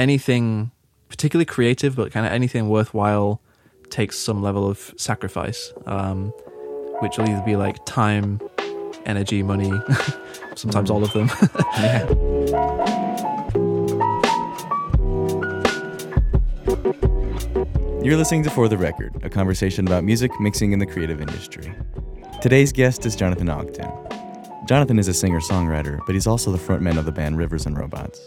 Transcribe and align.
anything 0.00 0.70
particularly 1.10 1.44
creative, 1.44 1.94
but 1.94 2.10
kind 2.10 2.24
of 2.24 2.32
anything 2.32 2.68
worthwhile 2.68 3.40
takes 3.90 4.18
some 4.18 4.42
level 4.42 4.68
of 4.68 4.94
sacrifice, 4.96 5.72
um, 5.86 6.28
which 7.00 7.18
will 7.18 7.28
either 7.28 7.42
be 7.44 7.56
like 7.56 7.84
time, 7.84 8.40
energy, 9.04 9.42
money, 9.42 9.70
sometimes 10.54 10.90
all 10.90 11.04
of 11.04 11.12
them. 11.12 11.28
yeah. 11.76 12.08
You're 18.02 18.16
listening 18.16 18.42
to 18.44 18.50
For 18.50 18.68
the 18.68 18.78
Record, 18.78 19.22
a 19.22 19.28
conversation 19.28 19.86
about 19.86 20.04
music 20.04 20.30
mixing 20.40 20.72
in 20.72 20.78
the 20.78 20.86
creative 20.86 21.20
industry. 21.20 21.74
Today's 22.40 22.72
guest 22.72 23.04
is 23.04 23.14
Jonathan 23.14 23.50
Ogden. 23.50 23.92
Jonathan 24.66 24.98
is 24.98 25.08
a 25.08 25.14
singer 25.14 25.40
songwriter, 25.40 26.00
but 26.06 26.14
he's 26.14 26.26
also 26.26 26.50
the 26.50 26.58
frontman 26.58 26.96
of 26.96 27.04
the 27.04 27.12
band 27.12 27.36
Rivers 27.36 27.66
and 27.66 27.76
Robots. 27.76 28.18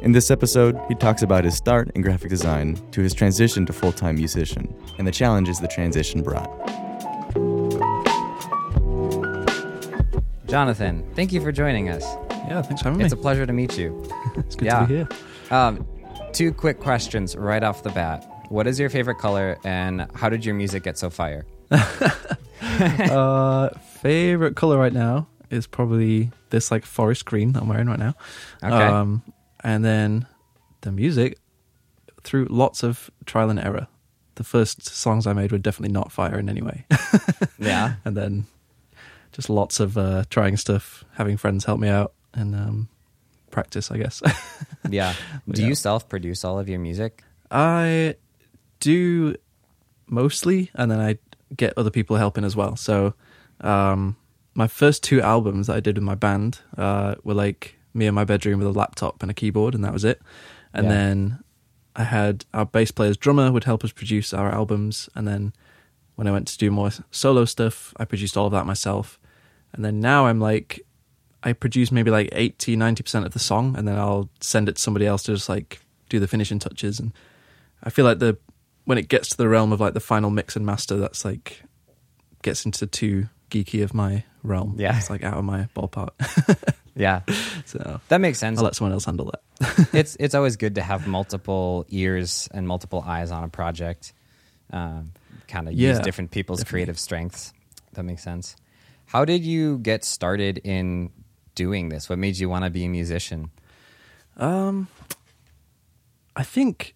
In 0.00 0.12
this 0.12 0.30
episode, 0.30 0.80
he 0.86 0.94
talks 0.94 1.22
about 1.22 1.42
his 1.42 1.56
start 1.56 1.90
in 1.96 2.02
graphic 2.02 2.28
design 2.30 2.76
to 2.92 3.00
his 3.00 3.12
transition 3.12 3.66
to 3.66 3.72
full 3.72 3.90
time 3.90 4.14
musician 4.14 4.72
and 4.96 5.06
the 5.06 5.10
challenges 5.10 5.58
the 5.58 5.66
transition 5.66 6.22
brought. 6.22 6.48
Jonathan, 10.46 11.04
thank 11.16 11.32
you 11.32 11.40
for 11.40 11.50
joining 11.50 11.88
us. 11.88 12.04
yeah, 12.30 12.62
thanks 12.62 12.80
for 12.80 12.90
having 12.90 13.00
It's 13.00 13.02
me. 13.02 13.04
It's 13.06 13.12
a 13.12 13.16
pleasure 13.16 13.44
to 13.44 13.52
meet 13.52 13.76
you. 13.76 14.08
it's 14.36 14.54
good 14.54 14.66
yeah. 14.66 14.80
to 14.82 14.86
be 14.86 14.94
here. 14.94 15.08
Um, 15.50 15.84
two 16.32 16.52
quick 16.52 16.78
questions 16.78 17.34
right 17.34 17.64
off 17.64 17.82
the 17.82 17.90
bat. 17.90 18.24
What 18.50 18.68
is 18.68 18.78
your 18.78 18.90
favorite 18.90 19.18
color 19.18 19.58
and 19.64 20.06
how 20.14 20.28
did 20.28 20.44
your 20.44 20.54
music 20.54 20.84
get 20.84 20.96
so 20.96 21.10
fire? 21.10 21.44
uh, 22.60 23.70
favorite 24.00 24.54
color 24.54 24.78
right 24.78 24.92
now 24.92 25.26
is 25.50 25.66
probably 25.66 26.30
this 26.50 26.70
like 26.70 26.84
forest 26.86 27.24
green 27.24 27.52
that 27.52 27.64
I'm 27.64 27.68
wearing 27.68 27.88
right 27.88 27.98
now. 27.98 28.14
Okay. 28.62 28.74
Um, 28.74 29.24
and 29.64 29.84
then 29.84 30.26
the 30.82 30.92
music 30.92 31.38
through 32.22 32.46
lots 32.50 32.82
of 32.82 33.10
trial 33.26 33.50
and 33.50 33.58
error. 33.58 33.86
The 34.36 34.44
first 34.44 34.84
songs 34.86 35.26
I 35.26 35.32
made 35.32 35.50
were 35.50 35.58
definitely 35.58 35.92
not 35.92 36.12
fire 36.12 36.38
in 36.38 36.48
any 36.48 36.62
way. 36.62 36.84
yeah. 37.58 37.94
and 38.04 38.16
then 38.16 38.46
just 39.32 39.50
lots 39.50 39.80
of 39.80 39.98
uh, 39.98 40.24
trying 40.30 40.56
stuff, 40.56 41.04
having 41.14 41.36
friends 41.36 41.64
help 41.64 41.80
me 41.80 41.88
out, 41.88 42.12
and 42.34 42.54
um, 42.54 42.88
practice, 43.50 43.90
I 43.90 43.98
guess. 43.98 44.22
Yeah. 44.90 45.12
Do 45.50 45.60
Yeah. 45.62 45.68
you 45.68 45.74
self 45.74 46.08
produce 46.08 46.44
all 46.44 46.58
of 46.58 46.68
your 46.68 46.78
music? 46.78 47.22
I 47.50 48.14
do 48.80 49.34
mostly, 50.06 50.70
and 50.74 50.90
then 50.90 51.00
I 51.00 51.18
get 51.56 51.74
other 51.76 51.90
people 51.90 52.16
helping 52.16 52.44
as 52.44 52.54
well. 52.56 52.76
So, 52.76 53.14
um, 53.60 54.16
my 54.54 54.66
first 54.68 55.02
two 55.02 55.20
albums 55.20 55.66
that 55.66 55.76
I 55.76 55.80
did 55.80 55.96
with 55.96 56.04
my 56.04 56.14
band 56.14 56.60
uh, 56.76 57.16
were 57.24 57.34
like 57.34 57.76
me 57.98 58.06
in 58.06 58.14
my 58.14 58.24
bedroom 58.24 58.58
with 58.58 58.68
a 58.68 58.72
laptop 58.78 59.20
and 59.22 59.30
a 59.30 59.34
keyboard, 59.34 59.74
and 59.74 59.84
that 59.84 59.92
was 59.92 60.04
it. 60.04 60.20
And 60.72 60.86
Yeah. 60.86 60.92
then 60.92 61.38
I 61.96 62.04
had 62.04 62.44
our 62.54 62.64
bass 62.64 62.90
player's 62.90 63.16
drummer 63.16 63.50
would 63.52 63.64
help 63.64 63.84
us 63.84 63.92
produce 63.92 64.32
our 64.32 64.50
albums, 64.50 65.08
and 65.14 65.26
then 65.28 65.52
when 66.14 66.26
I 66.26 66.30
went 66.32 66.48
to 66.48 66.58
do 66.58 66.70
more 66.70 66.90
solo 67.10 67.44
stuff, 67.44 67.92
I 67.98 68.04
produced 68.04 68.36
all 68.36 68.46
of 68.46 68.52
that 68.52 68.66
myself. 68.66 69.18
And 69.72 69.84
then 69.84 70.00
now 70.00 70.26
I'm 70.26 70.40
like, 70.40 70.80
I 71.42 71.52
produce 71.52 71.92
maybe 71.92 72.10
like 72.10 72.28
80, 72.32 72.76
90% 72.76 73.24
of 73.26 73.32
the 73.32 73.38
song, 73.38 73.76
and 73.76 73.86
then 73.86 73.98
I'll 73.98 74.28
send 74.40 74.68
it 74.68 74.76
to 74.76 74.82
somebody 74.82 75.06
else 75.06 75.22
to 75.24 75.34
just 75.34 75.48
like 75.48 75.80
do 76.08 76.18
the 76.18 76.26
finishing 76.26 76.58
touches. 76.58 76.98
And 76.98 77.12
I 77.84 77.90
feel 77.90 78.04
like 78.04 78.18
the 78.18 78.38
when 78.84 78.98
it 78.98 79.08
gets 79.08 79.28
to 79.28 79.36
the 79.36 79.48
realm 79.48 79.70
of 79.72 79.80
like 79.80 79.92
the 79.94 80.00
final 80.00 80.30
mix 80.30 80.56
and 80.56 80.64
master, 80.64 80.96
that's 80.96 81.24
like 81.24 81.62
gets 82.42 82.64
into 82.64 82.86
too 82.86 83.28
geeky 83.50 83.82
of 83.82 83.92
my 83.94 84.24
realm. 84.42 84.74
Yeah. 84.78 84.96
It's 84.96 85.10
like 85.10 85.22
out 85.22 85.36
of 85.36 85.44
my 85.44 85.68
ballpark. 85.76 86.10
Yeah. 86.98 87.22
so 87.64 88.00
That 88.08 88.20
makes 88.20 88.38
sense. 88.38 88.58
I'll 88.58 88.64
let 88.64 88.74
someone 88.74 88.92
else 88.92 89.04
handle 89.04 89.32
that. 89.32 89.88
it's 89.92 90.16
it's 90.20 90.34
always 90.34 90.56
good 90.56 90.74
to 90.74 90.82
have 90.82 91.06
multiple 91.06 91.86
ears 91.88 92.48
and 92.52 92.66
multiple 92.66 93.02
eyes 93.06 93.30
on 93.30 93.44
a 93.44 93.48
project. 93.48 94.12
Um, 94.70 95.12
kind 95.46 95.66
of 95.66 95.74
use 95.74 95.98
different 96.00 96.30
people's 96.30 96.58
definitely. 96.58 96.76
creative 96.76 96.98
strengths. 96.98 97.54
That 97.94 98.02
makes 98.02 98.22
sense. 98.22 98.56
How 99.06 99.24
did 99.24 99.42
you 99.44 99.78
get 99.78 100.04
started 100.04 100.58
in 100.58 101.10
doing 101.54 101.88
this? 101.88 102.10
What 102.10 102.18
made 102.18 102.36
you 102.36 102.50
want 102.50 102.64
to 102.64 102.70
be 102.70 102.84
a 102.84 102.88
musician? 102.88 103.50
Um, 104.36 104.88
I 106.36 106.42
think 106.42 106.94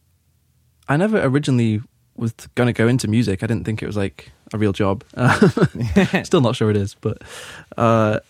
I 0.87 0.99
never 0.99 1.23
originally 1.23 1.81
was 2.15 2.33
going 2.55 2.67
to 2.67 2.75
go 2.75 2.87
into 2.89 3.09
music. 3.09 3.43
I 3.43 3.47
didn't 3.47 3.65
think 3.65 3.83
it 3.83 3.87
was 3.87 3.97
like 3.97 4.31
a 4.53 4.59
real 4.59 4.73
job. 4.73 5.03
Still 6.25 6.43
not 6.43 6.55
sure 6.55 6.71
it 6.71 6.77
is, 6.77 6.95
but 7.01 7.23
uh, 7.79 8.21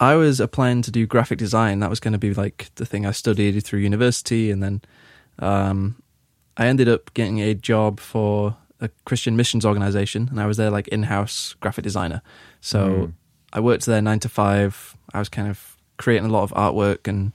I 0.00 0.14
was 0.14 0.40
applying 0.40 0.82
to 0.82 0.90
do 0.90 1.06
graphic 1.06 1.38
design. 1.38 1.80
That 1.80 1.90
was 1.90 2.00
going 2.00 2.12
to 2.12 2.18
be 2.18 2.34
like 2.34 2.70
the 2.74 2.84
thing 2.86 3.06
I 3.06 3.12
studied 3.12 3.62
through 3.64 3.80
university, 3.80 4.50
and 4.50 4.62
then 4.62 4.82
um, 5.38 6.02
I 6.56 6.66
ended 6.66 6.88
up 6.88 7.12
getting 7.14 7.40
a 7.40 7.54
job 7.54 8.00
for 8.00 8.56
a 8.80 8.90
Christian 9.04 9.36
missions 9.36 9.64
organization, 9.64 10.28
and 10.30 10.40
I 10.40 10.46
was 10.46 10.56
there 10.56 10.70
like 10.70 10.88
in-house 10.88 11.54
graphic 11.60 11.82
designer. 11.84 12.20
So 12.60 12.78
Mm. 12.78 13.12
I 13.52 13.60
worked 13.60 13.86
there 13.86 14.02
nine 14.02 14.20
to 14.20 14.28
five. 14.28 14.96
I 15.14 15.18
was 15.18 15.28
kind 15.30 15.48
of 15.48 15.76
creating 15.96 16.28
a 16.28 16.32
lot 16.32 16.42
of 16.42 16.52
artwork 16.52 17.08
and 17.08 17.34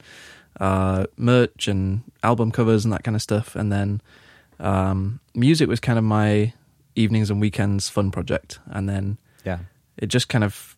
uh, 0.60 1.06
merch 1.16 1.66
and 1.66 2.02
album 2.22 2.52
covers 2.52 2.84
and 2.84 2.92
that 2.92 3.02
kind 3.02 3.16
of 3.16 3.22
stuff. 3.22 3.56
And 3.56 3.72
then 3.72 4.00
um, 4.60 5.18
music 5.34 5.68
was 5.68 5.80
kind 5.80 5.98
of 5.98 6.04
my 6.04 6.52
evenings 6.94 7.28
and 7.30 7.40
weekends 7.40 7.88
fun 7.88 8.10
project. 8.12 8.60
And 8.66 8.88
then 8.88 9.18
Yeah. 9.44 9.58
it 9.96 10.06
just 10.08 10.28
kind 10.28 10.44
of, 10.44 10.76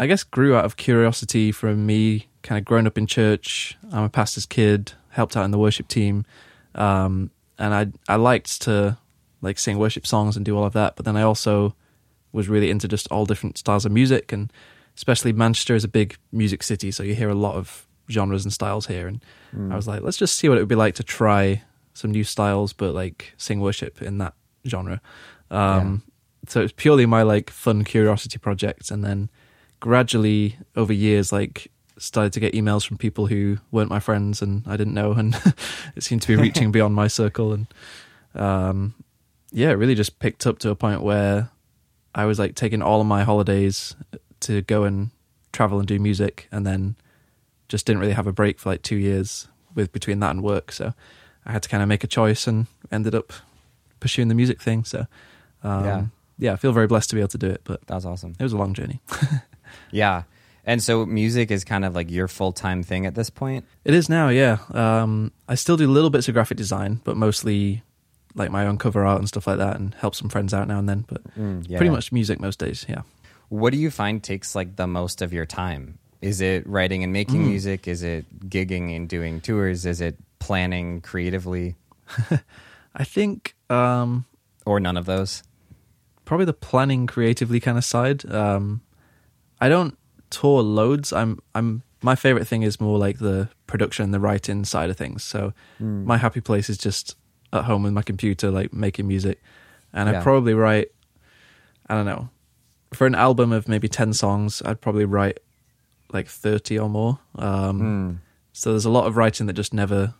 I 0.00 0.06
guess, 0.06 0.22
grew 0.24 0.56
out 0.56 0.64
of 0.64 0.76
curiosity 0.76 1.52
from 1.52 1.84
me 1.84 2.26
kind 2.42 2.58
of 2.58 2.64
growing 2.64 2.86
up 2.86 2.96
in 2.96 3.06
church. 3.06 3.76
I'm 3.92 4.04
a 4.04 4.08
pastor's 4.08 4.46
kid, 4.46 4.92
helped 5.10 5.36
out 5.36 5.44
in 5.44 5.50
the 5.50 5.58
worship 5.58 5.88
team. 5.88 6.24
Um, 6.74 7.30
and 7.58 7.74
I, 7.74 7.88
I 8.08 8.16
liked 8.16 8.62
to 8.62 8.96
like 9.42 9.58
sing 9.58 9.78
worship 9.78 10.06
songs 10.06 10.36
and 10.36 10.44
do 10.44 10.56
all 10.56 10.64
of 10.64 10.72
that. 10.72 10.96
But 10.96 11.04
then 11.04 11.16
I 11.16 11.22
also 11.22 11.74
was 12.32 12.48
really 12.48 12.70
into 12.70 12.88
just 12.88 13.08
all 13.10 13.26
different 13.26 13.58
styles 13.58 13.84
of 13.84 13.92
music 13.92 14.32
and 14.32 14.50
especially 14.96 15.32
Manchester 15.32 15.74
is 15.74 15.84
a 15.84 15.88
big 15.88 16.16
music 16.32 16.62
city. 16.62 16.90
So 16.90 17.02
you 17.02 17.14
hear 17.14 17.28
a 17.28 17.34
lot 17.34 17.56
of 17.56 17.86
genres 18.10 18.44
and 18.44 18.52
styles 18.52 18.86
here. 18.86 19.06
And 19.06 19.22
Mm. 19.54 19.72
I 19.72 19.76
was 19.76 19.86
like, 19.88 20.00
let's 20.02 20.16
just 20.16 20.36
see 20.36 20.48
what 20.48 20.56
it 20.58 20.62
would 20.62 20.68
be 20.68 20.74
like 20.76 20.94
to 20.94 21.02
try 21.02 21.62
some 21.92 22.10
new 22.12 22.24
styles, 22.24 22.72
but 22.72 22.94
like 22.94 23.34
sing 23.36 23.60
worship 23.60 24.00
in 24.00 24.18
that 24.18 24.32
genre. 24.66 25.00
Um, 25.50 26.02
So 26.48 26.62
it's 26.62 26.72
purely 26.74 27.04
my 27.04 27.22
like 27.22 27.50
fun 27.50 27.84
curiosity 27.84 28.38
project, 28.38 28.90
and 28.90 29.04
then 29.04 29.28
gradually 29.80 30.56
over 30.76 30.92
years, 30.92 31.32
like 31.32 31.70
started 31.98 32.32
to 32.32 32.40
get 32.40 32.54
emails 32.54 32.86
from 32.86 32.96
people 32.96 33.26
who 33.26 33.58
weren't 33.70 33.90
my 33.90 34.00
friends 34.00 34.40
and 34.40 34.62
I 34.66 34.76
didn't 34.76 34.94
know, 34.94 35.12
and 35.12 35.34
it 35.96 36.02
seemed 36.02 36.22
to 36.22 36.28
be 36.28 36.36
reaching 36.36 36.70
beyond 36.76 36.94
my 36.94 37.08
circle, 37.08 37.52
and 37.52 37.66
um, 38.34 38.94
yeah, 39.52 39.70
it 39.70 39.74
really 39.74 39.94
just 39.94 40.18
picked 40.18 40.46
up 40.46 40.58
to 40.60 40.70
a 40.70 40.76
point 40.76 41.02
where 41.02 41.50
I 42.14 42.24
was 42.24 42.38
like 42.38 42.54
taking 42.54 42.82
all 42.82 43.00
of 43.00 43.06
my 43.06 43.24
holidays 43.24 43.94
to 44.40 44.62
go 44.62 44.84
and 44.84 45.10
travel 45.52 45.78
and 45.78 45.88
do 45.88 45.98
music, 45.98 46.48
and 46.52 46.66
then 46.66 46.96
just 47.68 47.86
didn't 47.86 48.00
really 48.00 48.12
have 48.14 48.26
a 48.26 48.32
break 48.32 48.58
for 48.58 48.70
like 48.70 48.82
two 48.82 48.96
years 48.96 49.48
with 49.74 49.92
between 49.92 50.20
that 50.20 50.30
and 50.30 50.42
work. 50.42 50.72
So 50.72 50.92
I 51.46 51.52
had 51.52 51.62
to 51.62 51.68
kind 51.68 51.82
of 51.82 51.88
make 51.88 52.02
a 52.04 52.08
choice 52.08 52.46
and 52.46 52.66
ended 52.90 53.14
up 53.14 53.32
pursuing 54.00 54.28
the 54.28 54.34
music 54.34 54.60
thing. 54.60 54.84
So 54.84 55.06
um, 55.62 55.84
Yeah. 55.84 56.04
yeah, 56.38 56.52
I 56.54 56.56
feel 56.56 56.72
very 56.72 56.86
blessed 56.88 57.10
to 57.10 57.16
be 57.16 57.20
able 57.20 57.28
to 57.28 57.38
do 57.38 57.46
it, 57.48 57.60
but 57.64 57.86
That 57.86 57.94
was 57.94 58.06
awesome. 58.06 58.34
it 58.38 58.42
was 58.42 58.52
a 58.52 58.56
long 58.58 58.74
journey. 58.74 59.00
Yeah. 59.90 60.22
And 60.66 60.82
so 60.82 61.06
music 61.06 61.50
is 61.50 61.64
kind 61.64 61.84
of 61.84 61.94
like 61.94 62.10
your 62.10 62.28
full 62.28 62.52
time 62.52 62.82
thing 62.82 63.06
at 63.06 63.14
this 63.14 63.30
point. 63.30 63.64
It 63.84 63.94
is 63.94 64.08
now, 64.08 64.28
yeah. 64.28 64.58
Um, 64.72 65.32
I 65.48 65.54
still 65.54 65.76
do 65.76 65.86
little 65.90 66.10
bits 66.10 66.28
of 66.28 66.34
graphic 66.34 66.56
design, 66.58 67.00
but 67.04 67.16
mostly 67.16 67.82
like 68.34 68.50
my 68.50 68.66
own 68.66 68.76
cover 68.78 69.04
art 69.04 69.18
and 69.18 69.26
stuff 69.26 69.46
like 69.46 69.58
that, 69.58 69.76
and 69.76 69.94
help 69.94 70.14
some 70.14 70.28
friends 70.28 70.52
out 70.54 70.68
now 70.68 70.78
and 70.78 70.88
then. 70.88 71.04
But 71.08 71.22
Yeah. 71.66 71.78
pretty 71.78 71.90
much 71.90 72.12
music 72.12 72.40
most 72.40 72.58
days, 72.60 72.84
yeah. 72.88 73.02
What 73.48 73.72
do 73.72 73.78
you 73.78 73.90
find 73.90 74.22
takes 74.22 74.54
like 74.54 74.76
the 74.76 74.86
most 74.86 75.22
of 75.22 75.32
your 75.32 75.46
time? 75.46 75.98
Is 76.20 76.40
it 76.40 76.66
writing 76.68 77.02
and 77.02 77.12
making 77.12 77.40
Mm. 77.42 77.48
music? 77.48 77.88
Is 77.88 78.02
it 78.02 78.48
gigging 78.48 78.94
and 78.94 79.08
doing 79.08 79.40
tours? 79.40 79.86
Is 79.86 80.00
it 80.00 80.16
planning 80.38 81.00
creatively? 81.00 81.74
I 82.94 83.04
think 83.04 83.54
um, 83.70 84.26
Or 84.66 84.78
none 84.78 84.96
of 84.98 85.06
those? 85.06 85.42
probably 86.26 86.44
the 86.46 86.52
planning 86.52 87.08
creatively 87.08 87.58
kind 87.58 87.76
of 87.78 87.84
side. 87.84 88.30
Um, 88.30 88.82
I 89.60 89.68
don't 89.68 89.96
tour 90.30 90.62
loads. 90.62 91.12
I'm 91.12 91.38
I'm 91.54 91.82
my 92.02 92.14
favorite 92.14 92.46
thing 92.46 92.62
is 92.62 92.80
more 92.80 92.98
like 92.98 93.18
the 93.18 93.48
production, 93.66 94.04
and 94.04 94.14
the 94.14 94.20
writing 94.20 94.64
side 94.64 94.90
of 94.90 94.96
things. 94.96 95.22
So 95.24 95.52
Hmm. 95.78 96.04
my 96.04 96.16
happy 96.16 96.40
place 96.40 96.68
is 96.70 96.78
just 96.78 97.16
at 97.52 97.64
home 97.64 97.82
with 97.82 97.92
my 97.92 98.02
computer, 98.02 98.50
like 98.50 98.72
making 98.72 99.06
music, 99.08 99.40
and 99.92 100.08
I 100.08 100.12
probably 100.22 100.54
write. 100.54 100.88
I 101.88 101.94
don't 101.94 102.06
know, 102.06 102.28
for 102.94 103.06
an 103.06 103.14
album 103.16 103.50
of 103.52 103.66
maybe 103.68 103.88
ten 103.88 104.12
songs, 104.12 104.62
I'd 104.64 104.80
probably 104.80 105.04
write 105.04 105.40
like 106.12 106.28
thirty 106.28 106.78
or 106.78 106.88
more. 106.88 107.18
Um, 107.36 107.78
Hmm. 107.80 108.12
So 108.52 108.70
there's 108.70 108.84
a 108.84 108.90
lot 108.90 109.06
of 109.06 109.16
writing 109.16 109.46
that 109.46 109.52
just 109.54 109.72
never 109.74 110.14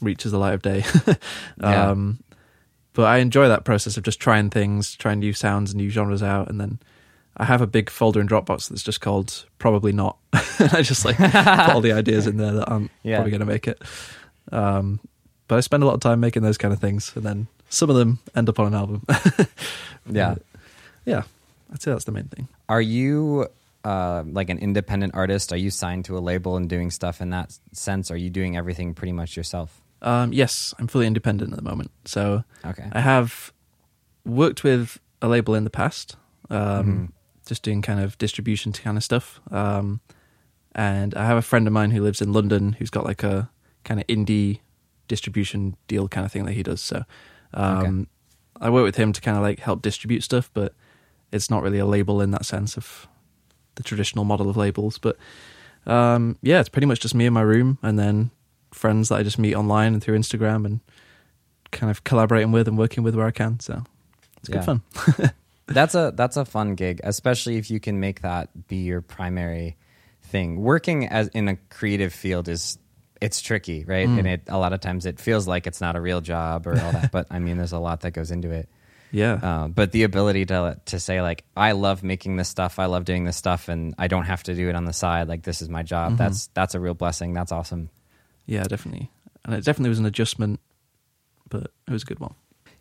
reaches 0.00 0.32
the 0.32 0.38
light 0.38 0.54
of 0.54 0.62
day. 0.62 0.84
Yeah. 1.60 1.90
um, 1.90 2.22
but 2.94 3.04
I 3.04 3.18
enjoy 3.18 3.48
that 3.48 3.64
process 3.64 3.96
of 3.96 4.02
just 4.04 4.20
trying 4.20 4.50
things, 4.50 4.94
trying 4.96 5.20
new 5.20 5.32
sounds 5.32 5.70
and 5.72 5.78
new 5.80 5.88
genres 5.90 6.22
out, 6.22 6.48
and 6.50 6.60
then 6.60 6.78
I 7.36 7.44
have 7.44 7.62
a 7.62 7.66
big 7.66 7.88
folder 7.90 8.20
in 8.20 8.28
Dropbox 8.28 8.68
that's 8.68 8.82
just 8.82 9.00
called 9.00 9.46
"Probably 9.58 9.92
Not." 9.92 10.18
I 10.32 10.82
just 10.82 11.04
like 11.04 11.16
put 11.16 11.34
all 11.70 11.80
the 11.80 11.92
ideas 12.02 12.26
in 12.26 12.36
there 12.36 12.52
that 12.52 12.68
aren't 12.68 12.90
Yeah. 13.02 13.16
probably 13.16 13.30
going 13.30 13.40
to 13.40 13.46
make 13.46 13.66
it. 13.68 13.80
Um, 14.50 15.00
but 15.48 15.56
I 15.56 15.60
spend 15.60 15.82
a 15.82 15.86
lot 15.86 15.94
of 15.94 16.00
time 16.00 16.20
making 16.20 16.42
those 16.42 16.58
kind 16.58 16.72
of 16.74 16.80
things, 16.80 17.12
and 17.14 17.24
then 17.24 17.46
some 17.68 17.88
of 17.90 17.96
them 17.96 18.18
end 18.34 18.48
up 18.48 18.58
on 18.60 18.66
an 18.68 18.74
album. 18.74 19.02
Yeah. 20.10 20.34
yeah, 21.04 21.22
I'd 21.72 21.80
say 21.80 21.90
that's 21.92 22.04
the 22.04 22.12
main 22.12 22.24
thing. 22.24 22.48
Are 22.68 22.80
you 22.80 23.46
uh, 23.84 24.24
like 24.26 24.50
an 24.50 24.58
independent 24.58 25.14
artist? 25.14 25.52
Are 25.52 25.56
you 25.56 25.70
signed 25.70 26.04
to 26.06 26.18
a 26.18 26.20
label 26.20 26.56
and 26.56 26.68
doing 26.68 26.90
stuff 26.90 27.20
in 27.20 27.30
that 27.30 27.56
sense? 27.72 28.10
Are 28.10 28.16
you 28.16 28.28
doing 28.30 28.56
everything 28.56 28.94
pretty 28.94 29.12
much 29.12 29.36
yourself? 29.36 29.80
Um, 30.02 30.32
yes, 30.32 30.74
I'm 30.78 30.88
fully 30.88 31.06
independent 31.06 31.52
at 31.52 31.56
the 31.56 31.62
moment. 31.68 31.92
So 32.04 32.42
Okay. 32.64 32.88
I 32.92 33.00
have 33.00 33.52
worked 34.26 34.64
with 34.64 34.98
a 35.20 35.28
label 35.28 35.54
in 35.54 35.62
the 35.64 35.70
past, 35.70 36.16
um, 36.50 36.58
Mhm. 36.58 37.12
Just 37.52 37.62
doing 37.62 37.82
kind 37.82 38.00
of 38.00 38.16
distribution 38.16 38.72
kind 38.72 38.96
of 38.96 39.04
stuff. 39.04 39.40
Um, 39.50 40.00
and 40.74 41.14
I 41.14 41.26
have 41.26 41.36
a 41.36 41.42
friend 41.42 41.66
of 41.66 41.72
mine 41.74 41.90
who 41.90 42.02
lives 42.02 42.22
in 42.22 42.32
London 42.32 42.72
who's 42.78 42.88
got 42.88 43.04
like 43.04 43.22
a 43.22 43.50
kind 43.84 44.00
of 44.00 44.06
indie 44.06 44.60
distribution 45.06 45.76
deal 45.86 46.08
kind 46.08 46.24
of 46.24 46.32
thing 46.32 46.46
that 46.46 46.52
he 46.52 46.62
does. 46.62 46.80
So 46.80 47.04
um, 47.52 48.06
I 48.58 48.70
work 48.70 48.84
with 48.84 48.96
him 48.96 49.12
to 49.12 49.20
kind 49.20 49.36
of 49.36 49.42
like 49.42 49.58
help 49.58 49.82
distribute 49.82 50.22
stuff, 50.22 50.50
but 50.54 50.72
it's 51.30 51.50
not 51.50 51.62
really 51.62 51.78
a 51.78 51.84
label 51.84 52.22
in 52.22 52.30
that 52.30 52.46
sense 52.46 52.78
of 52.78 53.06
the 53.74 53.82
traditional 53.82 54.24
model 54.24 54.48
of 54.48 54.56
labels. 54.56 54.96
But 54.96 55.18
um, 55.86 56.38
yeah, 56.40 56.60
it's 56.60 56.70
pretty 56.70 56.86
much 56.86 57.00
just 57.00 57.14
me 57.14 57.26
in 57.26 57.34
my 57.34 57.42
room 57.42 57.76
and 57.82 57.98
then 57.98 58.30
friends 58.72 59.10
that 59.10 59.16
I 59.16 59.22
just 59.22 59.38
meet 59.38 59.54
online 59.54 59.92
and 59.92 60.02
through 60.02 60.18
Instagram 60.18 60.64
and 60.64 60.80
kind 61.70 61.90
of 61.90 62.02
collaborating 62.04 62.50
with 62.52 62.66
and 62.66 62.78
working 62.78 63.02
with 63.04 63.14
where 63.14 63.26
I 63.26 63.30
can. 63.30 63.60
So 63.60 63.84
it's 64.38 64.48
Yeah. 64.48 64.56
good 64.56 64.64
fun. 64.64 64.82
That's 65.74 65.94
a 65.94 66.12
that's 66.14 66.36
a 66.36 66.44
fun 66.44 66.74
gig, 66.74 67.00
especially 67.04 67.56
if 67.56 67.70
you 67.70 67.80
can 67.80 68.00
make 68.00 68.22
that 68.22 68.68
be 68.68 68.76
your 68.76 69.00
primary 69.00 69.76
thing. 70.22 70.60
Working 70.60 71.08
as 71.08 71.28
in 71.28 71.48
a 71.48 71.56
creative 71.70 72.12
field 72.12 72.48
is 72.48 72.78
it's 73.20 73.40
tricky, 73.40 73.84
right? 73.84 74.08
Mm. 74.08 74.18
And 74.18 74.26
it 74.28 74.42
a 74.48 74.58
lot 74.58 74.72
of 74.72 74.80
times 74.80 75.06
it 75.06 75.20
feels 75.20 75.46
like 75.46 75.66
it's 75.66 75.80
not 75.80 75.96
a 75.96 76.00
real 76.00 76.20
job 76.20 76.66
or 76.66 76.72
all 76.72 76.92
that, 76.92 77.12
but 77.12 77.26
I 77.30 77.38
mean, 77.38 77.56
there's 77.56 77.72
a 77.72 77.78
lot 77.78 78.00
that 78.00 78.10
goes 78.12 78.30
into 78.30 78.50
it. 78.50 78.68
Yeah. 79.12 79.34
Uh, 79.34 79.68
but 79.68 79.92
the 79.92 80.04
ability 80.04 80.46
to 80.46 80.80
to 80.86 80.98
say 80.98 81.20
like, 81.22 81.44
I 81.56 81.72
love 81.72 82.02
making 82.02 82.36
this 82.36 82.48
stuff, 82.48 82.78
I 82.78 82.86
love 82.86 83.04
doing 83.04 83.24
this 83.24 83.36
stuff, 83.36 83.68
and 83.68 83.94
I 83.98 84.08
don't 84.08 84.24
have 84.24 84.42
to 84.44 84.54
do 84.54 84.68
it 84.70 84.74
on 84.74 84.84
the 84.86 84.92
side. 84.92 85.28
Like 85.28 85.42
this 85.42 85.60
is 85.62 85.68
my 85.68 85.82
job. 85.82 86.14
Mhm. 86.14 86.16
That's 86.18 86.46
that's 86.48 86.74
a 86.74 86.80
real 86.80 86.94
blessing. 86.94 87.32
That's 87.34 87.52
awesome. 87.52 87.90
yeah, 88.46 88.64
definitely. 88.64 89.10
And 89.44 89.54
it 89.54 89.64
definitely 89.64 89.90
was 89.90 89.98
an 89.98 90.06
adjustment, 90.06 90.60
but 91.48 91.64
it 91.86 91.90
was 91.90 92.02
a 92.04 92.06
good 92.06 92.20
one. 92.20 92.34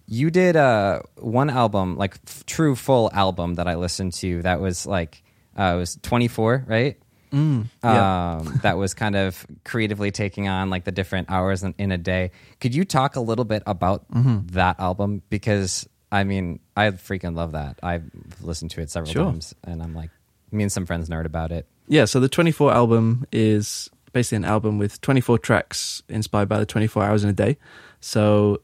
You 0.07 0.29
did 0.29 0.55
uh, 0.55 1.01
one 1.17 1.49
album, 1.49 1.95
like 1.97 2.15
f- 2.27 2.45
true 2.45 2.75
full 2.75 3.09
album 3.13 3.55
that 3.55 3.67
I 3.67 3.75
listened 3.75 4.13
to. 4.15 4.41
That 4.41 4.59
was 4.59 4.85
like 4.85 5.23
uh, 5.57 5.73
it 5.75 5.77
was 5.77 5.95
24, 6.01 6.65
right? 6.67 6.97
Mm, 7.31 7.67
yeah. 7.81 8.35
um, 8.39 8.59
that 8.61 8.77
was 8.77 8.93
kind 8.93 9.15
of 9.15 9.45
creatively 9.63 10.11
taking 10.11 10.49
on 10.49 10.69
like 10.69 10.83
the 10.83 10.91
different 10.91 11.29
hours 11.31 11.63
in, 11.63 11.73
in 11.77 11.93
a 11.93 11.97
day. 11.97 12.31
Could 12.59 12.75
you 12.75 12.83
talk 12.83 13.15
a 13.15 13.21
little 13.21 13.45
bit 13.45 13.63
about 13.65 14.09
Mm-hmm. 14.11 14.47
that 14.47 14.79
album? 14.81 15.21
Because 15.29 15.87
I 16.11 16.25
mean, 16.25 16.59
I 16.75 16.91
freaking 16.91 17.35
love 17.37 17.53
that. 17.53 17.79
I've 17.81 18.03
listened 18.41 18.71
to 18.71 18.81
it 18.81 18.89
several 18.91 19.13
Sure. 19.13 19.23
times, 19.25 19.55
and 19.63 19.81
I'm 19.81 19.95
like, 19.95 20.09
me 20.51 20.63
and 20.63 20.71
some 20.71 20.85
friends 20.85 21.07
nerd 21.07 21.23
about 21.25 21.53
it. 21.53 21.65
yeah, 21.87 22.03
so 22.03 22.19
the 22.19 22.27
24 22.27 22.73
album 22.73 23.25
is 23.31 23.89
basically 24.11 24.35
an 24.37 24.45
album 24.45 24.77
with 24.77 24.99
24 24.99 25.37
tracks 25.39 26.03
inspired 26.09 26.49
by 26.49 26.59
the 26.59 26.65
24 26.65 27.01
hours 27.03 27.23
in 27.23 27.29
a 27.29 27.33
day. 27.33 27.55
So 28.01 28.59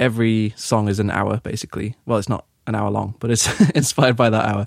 every 0.00 0.54
song 0.56 0.88
is 0.88 0.98
an 0.98 1.10
hour, 1.10 1.38
basically. 1.44 1.94
Well, 2.06 2.18
it's 2.18 2.28
not 2.28 2.46
an 2.66 2.74
hour 2.74 2.90
long, 2.90 3.14
but 3.20 3.30
it's 3.30 3.60
inspired 3.74 4.16
by 4.16 4.30
that 4.30 4.44
hour. 4.44 4.66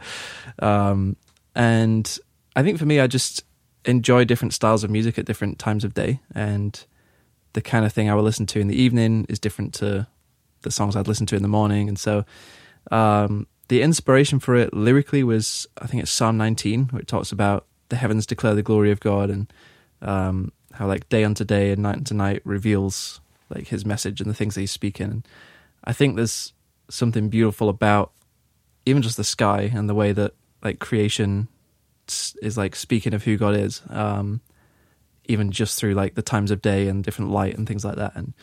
Um, 0.59 1.17
and 1.55 2.17
I 2.55 2.63
think 2.63 2.77
for 2.77 2.85
me, 2.85 2.99
I 2.99 3.07
just 3.07 3.43
enjoy 3.83 4.23
different 4.23 4.53
styles 4.53 4.83
of 4.83 4.89
music 4.89 5.17
at 5.17 5.25
different 5.25 5.59
times 5.59 5.83
of 5.83 5.93
day. 5.93 6.21
And 6.33 6.81
the 7.53 7.61
kind 7.61 7.83
of 7.85 7.91
thing 7.91 8.09
I 8.09 8.15
would 8.15 8.23
listen 8.23 8.45
to 8.47 8.59
in 8.59 8.67
the 8.67 8.81
evening 8.81 9.25
is 9.27 9.39
different 9.39 9.73
to 9.75 10.07
the 10.61 10.71
songs 10.71 10.95
I'd 10.95 11.07
listen 11.07 11.25
to 11.27 11.35
in 11.35 11.41
the 11.41 11.49
morning. 11.49 11.89
And 11.89 11.99
so 11.99 12.23
um, 12.91 13.47
the 13.67 13.81
inspiration 13.81 14.39
for 14.39 14.55
it 14.55 14.73
lyrically 14.73 15.23
was, 15.23 15.67
I 15.81 15.87
think 15.87 16.03
it's 16.03 16.11
Psalm 16.11 16.37
19, 16.37 16.85
where 16.85 17.01
it 17.01 17.07
talks 17.07 17.31
about 17.31 17.65
the 17.89 17.95
heavens 17.95 18.25
declare 18.25 18.55
the 18.55 18.63
glory 18.63 18.91
of 18.91 18.99
God 18.99 19.29
and 19.29 19.51
um, 20.01 20.51
how 20.73 20.87
like 20.87 21.09
day 21.09 21.23
unto 21.23 21.43
day 21.43 21.71
and 21.71 21.81
night 21.81 21.97
unto 21.97 22.13
night 22.15 22.41
reveals 22.43 23.21
like 23.53 23.67
his 23.67 23.85
message 23.85 24.21
and 24.21 24.29
the 24.29 24.33
things 24.33 24.55
that 24.55 24.61
he's 24.61 24.71
speaking. 24.71 25.09
And 25.09 25.27
I 25.83 25.93
think 25.93 26.15
there's 26.15 26.53
something 26.89 27.29
beautiful 27.29 27.69
about 27.69 28.11
even 28.85 29.01
just 29.01 29.17
the 29.17 29.23
sky 29.23 29.71
and 29.73 29.89
the 29.89 29.95
way 29.95 30.11
that 30.11 30.33
like 30.63 30.79
creation 30.79 31.47
is 32.41 32.57
like 32.57 32.75
speaking 32.75 33.13
of 33.13 33.23
who 33.23 33.37
God 33.37 33.55
is. 33.55 33.81
Um, 33.89 34.41
even 35.25 35.51
just 35.51 35.79
through 35.79 35.93
like 35.93 36.15
the 36.15 36.21
times 36.21 36.51
of 36.51 36.61
day 36.61 36.87
and 36.87 37.03
different 37.03 37.31
light 37.31 37.57
and 37.57 37.67
things 37.67 37.85
like 37.85 37.95
that. 37.95 38.13
And 38.15 38.33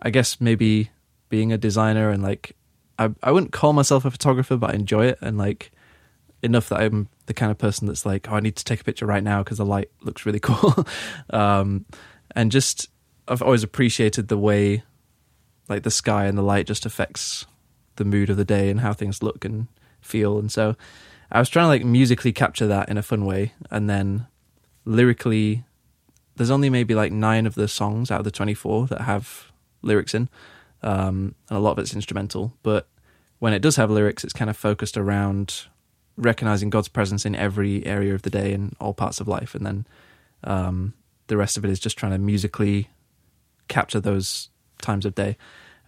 I 0.00 0.10
guess 0.10 0.40
maybe 0.40 0.90
being 1.28 1.52
a 1.52 1.58
designer 1.58 2.10
and 2.10 2.22
like 2.22 2.56
I 2.98 3.10
I 3.22 3.32
wouldn't 3.32 3.52
call 3.52 3.72
myself 3.72 4.04
a 4.04 4.10
photographer, 4.10 4.56
but 4.56 4.70
I 4.70 4.74
enjoy 4.74 5.06
it 5.06 5.18
and 5.20 5.38
like 5.38 5.72
enough 6.42 6.68
that 6.68 6.80
I'm 6.80 7.08
the 7.26 7.34
kind 7.34 7.50
of 7.50 7.58
person 7.58 7.86
that's 7.86 8.06
like, 8.06 8.30
oh, 8.30 8.36
I 8.36 8.40
need 8.40 8.56
to 8.56 8.64
take 8.64 8.80
a 8.80 8.84
picture 8.84 9.06
right 9.06 9.22
now 9.22 9.42
because 9.42 9.58
the 9.58 9.64
light 9.64 9.90
looks 10.02 10.26
really 10.26 10.40
cool. 10.42 10.86
um, 11.30 11.86
and 12.34 12.50
just 12.50 12.88
I've 13.28 13.42
always 13.42 13.62
appreciated 13.62 14.28
the 14.28 14.38
way 14.38 14.82
like 15.68 15.82
the 15.82 15.90
sky 15.90 16.26
and 16.26 16.38
the 16.38 16.42
light 16.42 16.66
just 16.66 16.86
affects 16.86 17.46
the 17.96 18.04
mood 18.04 18.30
of 18.30 18.36
the 18.36 18.44
day 18.44 18.70
and 18.70 18.80
how 18.80 18.92
things 18.92 19.22
look 19.22 19.44
and 19.44 19.66
feel. 20.00 20.38
And 20.38 20.50
so 20.50 20.76
I 21.30 21.38
was 21.38 21.48
trying 21.48 21.64
to 21.64 21.68
like 21.68 21.84
musically 21.84 22.32
capture 22.32 22.66
that 22.66 22.88
in 22.88 22.98
a 22.98 23.02
fun 23.02 23.24
way, 23.24 23.52
and 23.70 23.90
then 23.90 24.26
lyrically 24.84 25.64
there's 26.36 26.50
only 26.50 26.70
maybe 26.70 26.94
like 26.94 27.10
nine 27.10 27.46
of 27.46 27.54
the 27.54 27.66
songs 27.66 28.10
out 28.10 28.20
of 28.20 28.24
the 28.24 28.30
24 28.30 28.86
that 28.88 29.00
have 29.02 29.50
lyrics 29.82 30.14
in 30.14 30.28
um, 30.82 31.34
and 31.48 31.56
a 31.56 31.60
lot 31.60 31.72
of 31.72 31.78
it's 31.78 31.94
instrumental. 31.94 32.52
But 32.62 32.86
when 33.38 33.52
it 33.52 33.60
does 33.60 33.76
have 33.76 33.90
lyrics 33.90 34.22
it's 34.22 34.32
kind 34.32 34.50
of 34.50 34.56
focused 34.56 34.96
around 34.96 35.66
recognizing 36.16 36.70
god's 36.70 36.88
presence 36.88 37.26
in 37.26 37.34
every 37.34 37.84
area 37.84 38.14
of 38.14 38.22
the 38.22 38.30
day 38.30 38.52
and 38.52 38.76
all 38.80 38.94
parts 38.94 39.20
of 39.20 39.28
life. 39.28 39.54
And 39.54 39.66
then 39.66 39.86
um, 40.44 40.94
the 41.26 41.36
rest 41.36 41.56
of 41.56 41.64
it 41.64 41.70
is 41.70 41.80
just 41.80 41.98
trying 41.98 42.12
to 42.12 42.18
musically 42.18 42.88
capture 43.68 44.00
those 44.00 44.48
times 44.80 45.04
of 45.06 45.14
day 45.14 45.36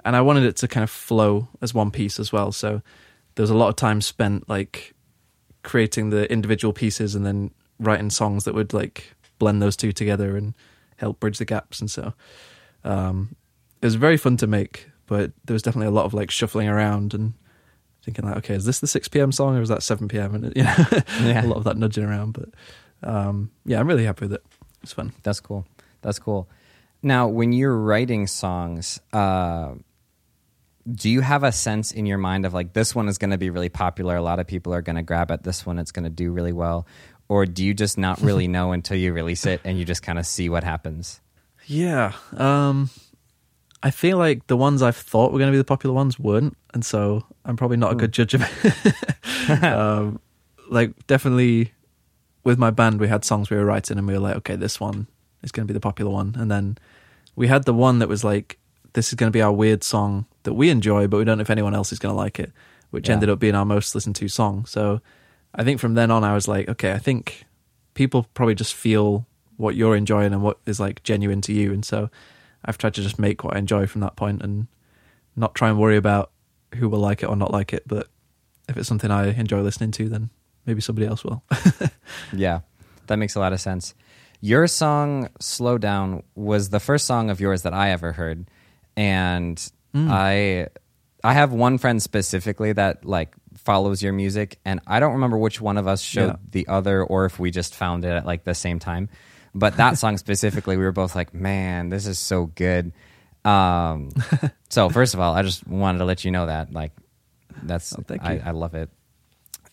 and 0.04 0.16
i 0.16 0.20
wanted 0.20 0.44
it 0.44 0.56
to 0.56 0.66
kind 0.68 0.82
of 0.84 0.90
flow 0.90 1.48
as 1.60 1.74
one 1.74 1.90
piece 1.90 2.18
as 2.18 2.32
well 2.32 2.50
so 2.52 2.82
there 3.34 3.42
was 3.42 3.50
a 3.50 3.56
lot 3.56 3.68
of 3.68 3.76
time 3.76 4.00
spent 4.00 4.48
like 4.48 4.94
creating 5.62 6.10
the 6.10 6.30
individual 6.32 6.72
pieces 6.72 7.14
and 7.14 7.24
then 7.26 7.50
writing 7.78 8.10
songs 8.10 8.44
that 8.44 8.54
would 8.54 8.72
like 8.72 9.14
blend 9.38 9.60
those 9.62 9.76
two 9.76 9.92
together 9.92 10.36
and 10.36 10.54
help 10.96 11.20
bridge 11.20 11.38
the 11.38 11.44
gaps 11.44 11.80
and 11.80 11.90
so 11.90 12.12
um 12.84 13.34
it 13.80 13.86
was 13.86 13.94
very 13.94 14.16
fun 14.16 14.36
to 14.36 14.46
make 14.46 14.88
but 15.06 15.32
there 15.44 15.54
was 15.54 15.62
definitely 15.62 15.86
a 15.86 15.92
lot 15.92 16.04
of 16.04 16.14
like 16.14 16.30
shuffling 16.30 16.68
around 16.68 17.14
and 17.14 17.34
thinking 18.04 18.24
like 18.24 18.36
okay 18.36 18.54
is 18.54 18.64
this 18.64 18.80
the 18.80 18.86
6 18.86 19.08
p.m 19.08 19.30
song 19.30 19.56
or 19.56 19.62
is 19.62 19.68
that 19.68 19.82
7 19.82 20.08
p.m 20.08 20.34
and 20.34 20.52
you 20.56 20.64
know 20.64 20.74
Yeah. 21.22 21.44
a 21.44 21.46
lot 21.46 21.58
of 21.58 21.64
that 21.64 21.76
nudging 21.76 22.04
around 22.04 22.32
but 22.32 22.48
um 23.08 23.50
yeah 23.64 23.78
i'm 23.78 23.86
really 23.86 24.04
happy 24.04 24.24
with 24.24 24.32
it 24.34 24.44
it's 24.82 24.92
fun 24.92 25.12
That's 25.22 25.40
cool. 25.40 25.66
That's 26.02 26.18
cool. 26.20 26.48
Now, 27.02 27.28
when 27.28 27.52
you're 27.52 27.76
writing 27.76 28.26
songs, 28.26 29.00
uh, 29.12 29.74
do 30.90 31.08
you 31.08 31.20
have 31.20 31.44
a 31.44 31.52
sense 31.52 31.92
in 31.92 32.06
your 32.06 32.18
mind 32.18 32.46
of 32.46 32.54
like 32.54 32.72
this 32.72 32.94
one 32.94 33.08
is 33.08 33.18
going 33.18 33.30
to 33.30 33.38
be 33.38 33.50
really 33.50 33.68
popular? 33.68 34.16
A 34.16 34.22
lot 34.22 34.40
of 34.40 34.46
people 34.46 34.74
are 34.74 34.82
going 34.82 34.96
to 34.96 35.02
grab 35.02 35.30
at 35.30 35.44
this 35.44 35.64
one. 35.64 35.78
It's 35.78 35.92
going 35.92 36.04
to 36.04 36.10
do 36.10 36.32
really 36.32 36.52
well, 36.52 36.86
or 37.28 37.46
do 37.46 37.64
you 37.64 37.74
just 37.74 37.98
not 37.98 38.20
really 38.20 38.48
know 38.56 38.72
until 38.72 38.96
you 38.96 39.12
release 39.12 39.46
it 39.46 39.60
and 39.64 39.78
you 39.78 39.84
just 39.84 40.02
kind 40.02 40.18
of 40.18 40.26
see 40.26 40.48
what 40.48 40.64
happens? 40.64 41.20
Yeah. 41.66 42.12
Um 42.36 42.90
I 43.80 43.92
feel 43.92 44.18
like 44.18 44.48
the 44.48 44.56
ones 44.56 44.82
I've 44.82 44.96
thought 44.96 45.30
were 45.32 45.38
going 45.38 45.52
to 45.52 45.54
be 45.54 45.58
the 45.58 45.64
popular 45.64 45.94
ones 45.94 46.18
weren't, 46.18 46.56
and 46.74 46.84
so 46.84 47.24
I'm 47.44 47.56
probably 47.56 47.76
not 47.76 47.92
a 47.92 47.94
good 47.94 48.10
judge 48.10 48.34
of 48.34 48.42
it. 48.42 49.62
um, 49.62 50.18
like 50.68 51.06
definitely 51.06 51.72
with 52.42 52.58
my 52.58 52.70
band, 52.70 52.98
we 52.98 53.06
had 53.06 53.24
songs 53.24 53.50
we 53.50 53.56
were 53.56 53.64
writing, 53.64 53.96
and 53.96 54.04
we 54.04 54.14
were 54.14 54.18
like, 54.18 54.34
okay, 54.38 54.56
this 54.56 54.80
one 54.80 55.06
is 55.42 55.52
going 55.52 55.66
to 55.66 55.72
be 55.72 55.74
the 55.76 55.80
popular 55.80 56.10
one, 56.10 56.34
and 56.38 56.50
then 56.50 56.78
we 57.36 57.46
had 57.48 57.64
the 57.64 57.74
one 57.74 57.98
that 58.00 58.08
was 58.08 58.24
like, 58.24 58.58
this 58.94 59.08
is 59.08 59.14
going 59.14 59.28
to 59.30 59.36
be 59.36 59.42
our 59.42 59.52
weird 59.52 59.84
song 59.84 60.26
that 60.42 60.54
we 60.54 60.70
enjoy, 60.70 61.06
but 61.06 61.18
we 61.18 61.24
don't 61.24 61.38
know 61.38 61.42
if 61.42 61.50
anyone 61.50 61.74
else 61.74 61.92
is 61.92 61.98
going 61.98 62.12
to 62.12 62.16
like 62.16 62.40
it, 62.40 62.52
which 62.90 63.08
Yeah. 63.08 63.14
ended 63.14 63.28
up 63.30 63.38
being 63.38 63.54
our 63.54 63.64
most 63.64 63.94
listened 63.94 64.16
to 64.16 64.28
song. 64.28 64.64
So 64.66 65.00
I 65.54 65.62
think 65.64 65.78
from 65.80 65.94
then 65.94 66.10
on, 66.10 66.24
I 66.24 66.34
was 66.34 66.48
like, 66.48 66.68
okay, 66.68 66.92
I 66.92 66.98
think 66.98 67.44
people 67.94 68.26
probably 68.34 68.54
just 68.54 68.74
feel 68.74 69.26
what 69.56 69.74
you're 69.74 69.94
enjoying 69.96 70.32
and 70.32 70.42
what 70.42 70.58
is 70.66 70.80
like 70.80 71.02
genuine 71.02 71.40
to 71.42 71.52
you, 71.52 71.72
and 71.72 71.84
so 71.84 72.10
I've 72.64 72.78
tried 72.78 72.94
to 72.94 73.02
just 73.02 73.18
make 73.18 73.44
what 73.44 73.54
I 73.54 73.58
enjoy 73.58 73.86
from 73.86 74.00
that 74.00 74.16
point 74.16 74.42
and 74.42 74.66
not 75.36 75.54
try 75.54 75.68
and 75.68 75.78
worry 75.78 75.96
about 75.96 76.30
who 76.76 76.88
will 76.88 76.98
like 76.98 77.22
it 77.22 77.28
or 77.28 77.36
not 77.36 77.52
like 77.52 77.72
it. 77.72 77.84
But 77.86 78.08
if 78.68 78.76
it's 78.76 78.88
something 78.88 79.10
I 79.10 79.28
enjoy 79.28 79.60
listening 79.62 79.92
to, 79.92 80.08
then 80.08 80.30
maybe 80.66 80.80
somebody 80.80 81.06
else 81.06 81.22
will. 81.24 81.42
Yeah, 82.32 82.60
that 83.06 83.16
makes 83.16 83.34
a 83.36 83.40
lot 83.40 83.52
of 83.52 83.60
sense. 83.60 83.94
Your 84.40 84.66
song 84.68 85.28
"Slow 85.40 85.78
Down" 85.78 86.22
was 86.34 86.70
the 86.70 86.80
first 86.80 87.06
song 87.06 87.30
of 87.30 87.40
yours 87.40 87.62
that 87.62 87.74
I 87.74 87.90
ever 87.90 88.12
heard, 88.12 88.48
and 88.96 89.60
I 89.94 90.68
I 91.24 91.32
have 91.34 91.52
one 91.52 91.78
friend 91.78 92.00
specifically 92.00 92.72
that 92.72 93.04
like 93.04 93.34
follows 93.56 94.02
your 94.02 94.12
music, 94.12 94.58
and 94.64 94.80
I 94.86 95.00
don't 95.00 95.14
remember 95.14 95.36
which 95.38 95.60
one 95.60 95.76
of 95.76 95.88
us 95.88 96.00
showed 96.00 96.26
Yeah. 96.28 96.36
the 96.50 96.68
other 96.68 97.02
or 97.02 97.24
if 97.24 97.38
we 97.40 97.50
just 97.50 97.74
found 97.74 98.04
it 98.04 98.10
at 98.10 98.26
like 98.26 98.44
the 98.44 98.54
same 98.54 98.78
time. 98.78 99.08
But 99.54 99.76
that 99.78 99.98
song 99.98 100.16
specifically, 100.24 100.76
we 100.76 100.84
were 100.84 100.92
both 100.92 101.16
like, 101.16 101.34
"Man, 101.34 101.88
this 101.88 102.06
is 102.06 102.18
so 102.20 102.46
good." 102.46 102.92
Um, 103.44 104.10
so 104.68 104.88
first 104.88 105.14
of 105.14 105.20
all, 105.20 105.34
I 105.34 105.42
just 105.42 105.66
wanted 105.66 105.98
to 105.98 106.04
let 106.04 106.24
you 106.24 106.30
know 106.30 106.46
that 106.46 106.72
like 106.72 106.92
that's 107.64 107.92
Oh, 107.92 108.04
I. 108.20 108.40
I 108.44 108.50
love 108.52 108.74
it. 108.74 108.88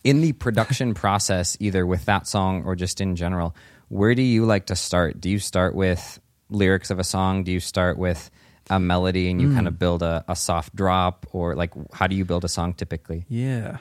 In 0.03 0.21
the 0.21 0.33
production 0.33 0.93
process, 0.95 1.55
either 1.59 1.85
with 1.85 2.05
that 2.05 2.27
song 2.27 2.63
or 2.65 2.75
just 2.75 3.01
in 3.01 3.15
general, 3.15 3.55
where 3.89 4.15
do 4.15 4.21
you 4.21 4.45
like 4.45 4.65
to 4.67 4.75
start? 4.75 5.19
Do 5.21 5.29
you 5.29 5.39
start 5.39 5.75
with 5.75 6.19
lyrics 6.49 6.89
of 6.91 6.99
a 6.99 7.03
song? 7.03 7.43
Do 7.43 7.51
you 7.51 7.59
start 7.59 7.97
with 7.97 8.29
a 8.69 8.79
melody 8.79 9.29
and 9.29 9.39
you 9.41 9.47
Hmm. 9.49 9.55
kind 9.55 9.67
of 9.67 9.77
build 9.77 10.01
a, 10.01 10.23
a 10.27 10.35
soft 10.35 10.75
drop, 10.75 11.25
or 11.33 11.55
like 11.55 11.71
how 11.93 12.07
do 12.07 12.15
you 12.15 12.25
build 12.25 12.43
a 12.45 12.49
song 12.49 12.73
typically? 12.73 13.25
Yeah. 13.29 13.77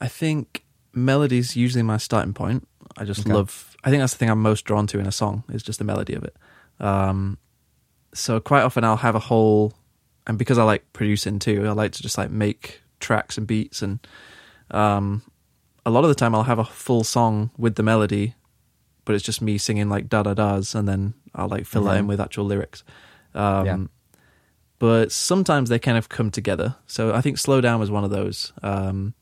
I 0.00 0.08
think 0.08 0.64
melody's 0.92 1.56
usually 1.56 1.82
my 1.82 1.96
starting 1.98 2.32
point. 2.34 2.66
I 2.96 3.04
just 3.04 3.20
Okay. 3.20 3.32
love 3.32 3.76
I 3.84 3.90
think 3.90 4.00
that's 4.00 4.12
the 4.14 4.18
thing 4.18 4.30
I'm 4.30 4.40
most 4.40 4.64
drawn 4.64 4.86
to 4.88 4.98
in 4.98 5.06
a 5.06 5.12
song 5.12 5.44
is 5.52 5.62
just 5.62 5.78
the 5.78 5.84
melody 5.84 6.14
of 6.14 6.24
it. 6.24 6.36
Um 6.80 7.36
so 8.14 8.40
quite 8.40 8.62
often 8.62 8.84
I'll 8.84 8.96
have 8.96 9.14
a 9.14 9.18
whole 9.20 9.72
and 10.26 10.38
because 10.38 10.56
I 10.56 10.62
like 10.64 10.84
producing 10.92 11.38
too, 11.38 11.66
I 11.66 11.72
like 11.72 11.92
to 11.92 12.02
just 12.02 12.16
like 12.16 12.30
make 12.30 12.80
tracks 13.00 13.36
and 13.36 13.46
beats 13.46 13.82
and 13.82 13.98
um 14.70 15.22
a 15.84 15.90
lot 15.90 16.04
of 16.04 16.08
the 16.08 16.14
time 16.14 16.34
I'll 16.34 16.44
have 16.44 16.58
a 16.58 16.64
full 16.64 17.04
song 17.04 17.50
with 17.58 17.74
the 17.74 17.82
melody 17.82 18.34
but 19.04 19.14
it's 19.14 19.24
just 19.24 19.40
me 19.42 19.58
singing 19.58 19.88
like 19.88 20.08
da 20.08 20.22
da 20.22 20.34
da's 20.34 20.74
and 20.74 20.88
then 20.88 21.14
I'll 21.34 21.48
like 21.48 21.66
fill 21.66 21.84
that 21.84 21.96
in 21.96 22.04
Mhm. 22.04 22.08
with 22.08 22.20
actual 22.20 22.44
lyrics. 22.44 22.82
Um 23.34 23.66
Yeah. 23.66 23.78
but 24.78 25.12
sometimes 25.12 25.68
they 25.68 25.78
kind 25.78 25.96
of 25.98 26.08
come 26.08 26.30
together. 26.30 26.76
So 26.86 27.14
I 27.14 27.20
think 27.20 27.38
Slow 27.38 27.60
Down 27.60 27.80
was 27.80 27.90
one 27.90 28.04
of 28.04 28.10
those 28.10 28.52
um, 28.62 29.14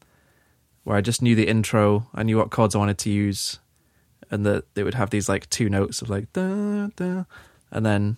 where 0.84 0.96
I 0.96 1.00
just 1.00 1.22
knew 1.22 1.34
the 1.36 1.46
intro, 1.48 2.08
I 2.14 2.22
knew 2.24 2.36
what 2.38 2.50
chords 2.50 2.74
I 2.74 2.78
wanted 2.78 2.98
to 2.98 3.10
use, 3.10 3.60
and 4.30 4.44
that 4.46 4.64
they 4.74 4.82
would 4.82 4.94
have 4.94 5.10
these 5.10 5.28
like 5.28 5.48
two 5.50 5.68
notes 5.68 6.02
of 6.02 6.10
like 6.10 6.32
da 6.32 6.88
da, 6.96 7.24
and 7.70 7.86
then 7.86 8.16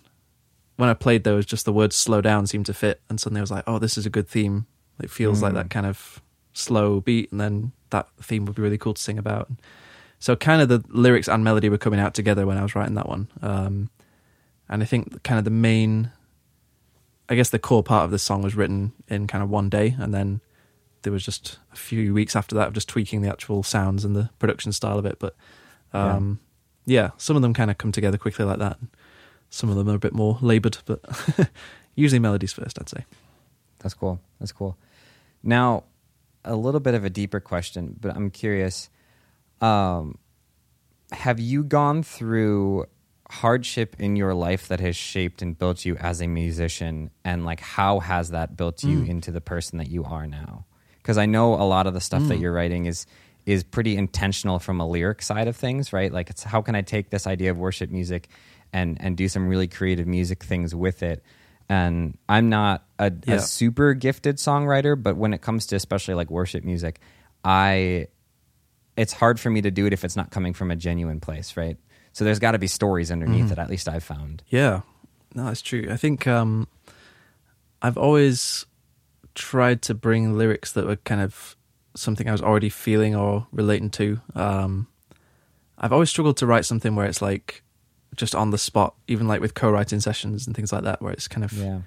when 0.77 0.89
I 0.89 0.93
played 0.93 1.23
those, 1.23 1.45
just 1.45 1.65
the 1.65 1.73
words 1.73 1.95
"slow 1.95 2.19
down" 2.21 2.47
seemed 2.47 2.65
to 2.65 2.73
fit, 2.73 3.01
and 3.09 3.19
suddenly 3.19 3.39
I 3.39 3.43
was 3.43 3.51
like, 3.51 3.63
oh, 3.67 3.79
this 3.79 3.97
is 3.97 4.05
a 4.05 4.09
good 4.09 4.27
theme. 4.27 4.65
It 5.01 5.09
feels 5.11 5.41
like 5.41 5.51
Mm. 5.53 5.55
that 5.55 5.69
kind 5.69 5.85
of 5.85 6.21
slow 6.53 6.99
beat, 7.01 7.31
and 7.31 7.39
then 7.39 7.71
that 7.91 8.07
theme 8.21 8.45
would 8.45 8.55
be 8.55 8.61
really 8.61 8.77
cool 8.77 8.93
to 8.93 9.01
sing 9.01 9.17
about. 9.17 9.49
So 10.19 10.35
kind 10.35 10.61
of 10.61 10.69
the 10.69 10.83
lyrics 10.89 11.27
and 11.27 11.43
melody 11.43 11.69
were 11.69 11.77
coming 11.77 11.99
out 11.99 12.13
together 12.13 12.45
when 12.45 12.57
I 12.57 12.63
was 12.63 12.75
writing 12.75 12.95
that 12.95 13.09
one, 13.09 13.27
um, 13.41 13.89
and 14.69 14.81
I 14.81 14.85
think 14.85 15.23
kind 15.23 15.37
of 15.37 15.45
the 15.45 15.51
main 15.51 16.11
I 17.27 17.35
guess 17.35 17.49
the 17.49 17.59
core 17.59 17.83
part 17.83 18.05
of 18.05 18.11
the 18.11 18.19
song 18.19 18.41
was 18.41 18.55
written 18.55 18.93
in 19.07 19.27
kind 19.27 19.43
of 19.43 19.49
one 19.49 19.69
day, 19.69 19.95
and 19.97 20.13
then 20.13 20.41
there 21.01 21.13
was 21.13 21.25
just 21.25 21.57
a 21.71 21.75
few 21.75 22.13
weeks 22.13 22.35
after 22.35 22.55
that 22.55 22.67
of 22.67 22.73
just 22.73 22.87
tweaking 22.87 23.21
the 23.21 23.29
actual 23.29 23.63
sounds 23.63 24.05
and 24.05 24.15
the 24.15 24.29
production 24.37 24.71
style 24.71 24.99
of 24.99 25.05
it. 25.05 25.17
But 25.19 25.35
um, 25.93 26.39
yeah. 26.85 27.11
some 27.17 27.35
of 27.35 27.41
them 27.41 27.53
kind 27.53 27.71
of 27.71 27.77
come 27.77 27.91
together 27.91 28.17
quickly 28.17 28.45
like 28.45 28.59
that. 28.59 28.77
Some 29.49 29.69
of 29.69 29.75
them 29.75 29.89
are 29.89 29.95
a 29.95 29.99
bit 29.99 30.13
more 30.13 30.37
laboured, 30.41 30.77
but 30.85 30.99
usually 31.95 32.19
melodies 32.19 32.53
first, 32.53 32.79
I'd 32.79 32.89
say. 32.89 33.05
That's 33.79 33.93
cool. 33.93 34.19
That's 34.39 34.51
cool. 34.51 34.77
Now, 35.41 35.83
a 36.43 36.55
little 36.55 36.79
bit 36.79 36.93
of 36.93 37.05
a 37.05 37.09
deeper 37.09 37.39
question, 37.39 37.95
but 37.99 38.15
I'm 38.15 38.29
curious. 38.29 38.89
Um, 39.61 40.17
have 41.11 41.39
you 41.39 41.63
gone 41.63 42.03
through 42.03 42.85
hardship 43.29 43.95
in 43.99 44.15
your 44.15 44.33
life 44.33 44.67
that 44.67 44.79
has 44.79 44.95
shaped 44.95 45.41
and 45.41 45.57
built 45.57 45.85
you 45.85 45.95
as 45.97 46.21
a 46.21 46.27
musician, 46.27 47.09
and 47.23 47.45
like 47.45 47.59
how 47.59 47.99
has 47.99 48.29
that 48.31 48.55
built 48.55 48.83
you 48.83 48.99
Mm. 49.01 49.07
into 49.09 49.31
the 49.31 49.41
person 49.41 49.77
that 49.79 49.89
you 49.89 50.03
are 50.03 50.27
now? 50.27 50.65
Because 50.97 51.17
I 51.17 51.25
know 51.25 51.53
a 51.55 51.63
lot 51.65 51.87
of 51.87 51.93
the 51.93 52.01
stuff 52.01 52.27
that 52.27 52.35
Mm. 52.37 52.41
you're 52.41 52.53
writing 52.53 52.85
is 52.85 53.05
is 53.45 53.63
pretty 53.63 53.95
intentional 53.95 54.57
from 54.57 54.79
a 54.81 54.87
lyric 54.87 55.21
side 55.21 55.47
of 55.47 55.55
things, 55.55 55.93
right? 55.93 56.11
Like, 56.11 56.31
it's 56.31 56.41
how 56.43 56.63
can 56.63 56.73
I 56.73 56.81
take 56.81 57.11
this 57.11 57.27
idea 57.27 57.51
of 57.51 57.57
worship 57.57 57.91
music 57.91 58.27
and 58.73 58.97
and 58.99 59.15
do 59.15 59.27
some 59.27 59.47
really 59.47 59.67
creative 59.67 60.07
music 60.07 60.43
things 60.43 60.73
with 60.73 61.03
it? 61.03 61.23
And 61.69 62.17
I'm 62.27 62.49
not 62.49 62.85
a, 62.99 63.11
Yeah. 63.25 63.35
a 63.35 63.39
super 63.39 63.93
gifted 63.93 64.37
songwriter, 64.37 65.01
but 65.01 65.15
when 65.17 65.31
it 65.33 65.41
comes 65.41 65.67
to 65.67 65.75
especially 65.75 66.15
like 66.15 66.29
worship 66.31 66.63
music, 66.63 66.99
I 67.43 68.07
it's 68.97 69.13
hard 69.13 69.39
for 69.39 69.49
me 69.49 69.61
to 69.61 69.71
do 69.71 69.85
it 69.85 69.93
if 69.93 70.03
it's 70.05 70.15
not 70.15 70.31
coming 70.31 70.53
from 70.53 70.71
a 70.71 70.75
genuine 70.75 71.19
place, 71.19 71.57
right? 71.57 71.77
So 72.13 72.23
there's 72.23 72.39
got 72.39 72.51
to 72.51 72.59
be 72.59 72.67
stories 72.67 73.11
underneath 73.11 73.47
Mhm. 73.47 73.51
it. 73.53 73.57
At 73.59 73.69
least 73.69 73.89
I've 73.89 74.03
found. 74.03 74.41
Yeah, 74.49 74.81
no, 75.33 75.45
that's 75.45 75.61
true. 75.61 75.87
I 75.91 75.97
think 75.97 76.27
um, 76.27 76.67
I've 77.81 77.97
always 77.97 78.65
tried 79.35 79.81
to 79.83 79.93
bring 79.93 80.37
lyrics 80.37 80.71
that 80.73 80.85
were 80.85 80.95
kind 80.97 81.19
of 81.21 81.55
something 81.93 82.27
I 82.27 82.31
was 82.31 82.41
already 82.41 82.69
feeling 82.69 83.15
or 83.15 83.47
relating 83.51 83.89
to. 83.91 84.21
Um, 84.33 84.87
I've 85.77 85.91
always 85.93 86.09
struggled 86.09 86.37
to 86.37 86.45
write 86.45 86.65
something 86.65 86.95
where 86.95 87.05
it's 87.05 87.21
like 87.21 87.63
just 88.15 88.33
on 88.33 88.51
the 88.51 88.57
spot, 88.57 88.95
even 89.09 89.27
like 89.27 89.41
with 89.41 89.53
co-writing 89.53 89.99
sessions 89.99 90.47
and 90.47 90.55
things 90.55 90.71
like 90.71 90.83
that, 90.83 91.01
where 91.01 91.11
it's 91.11 91.27
kind 91.27 91.43
of 91.43 91.51
Yeah. 91.51 91.81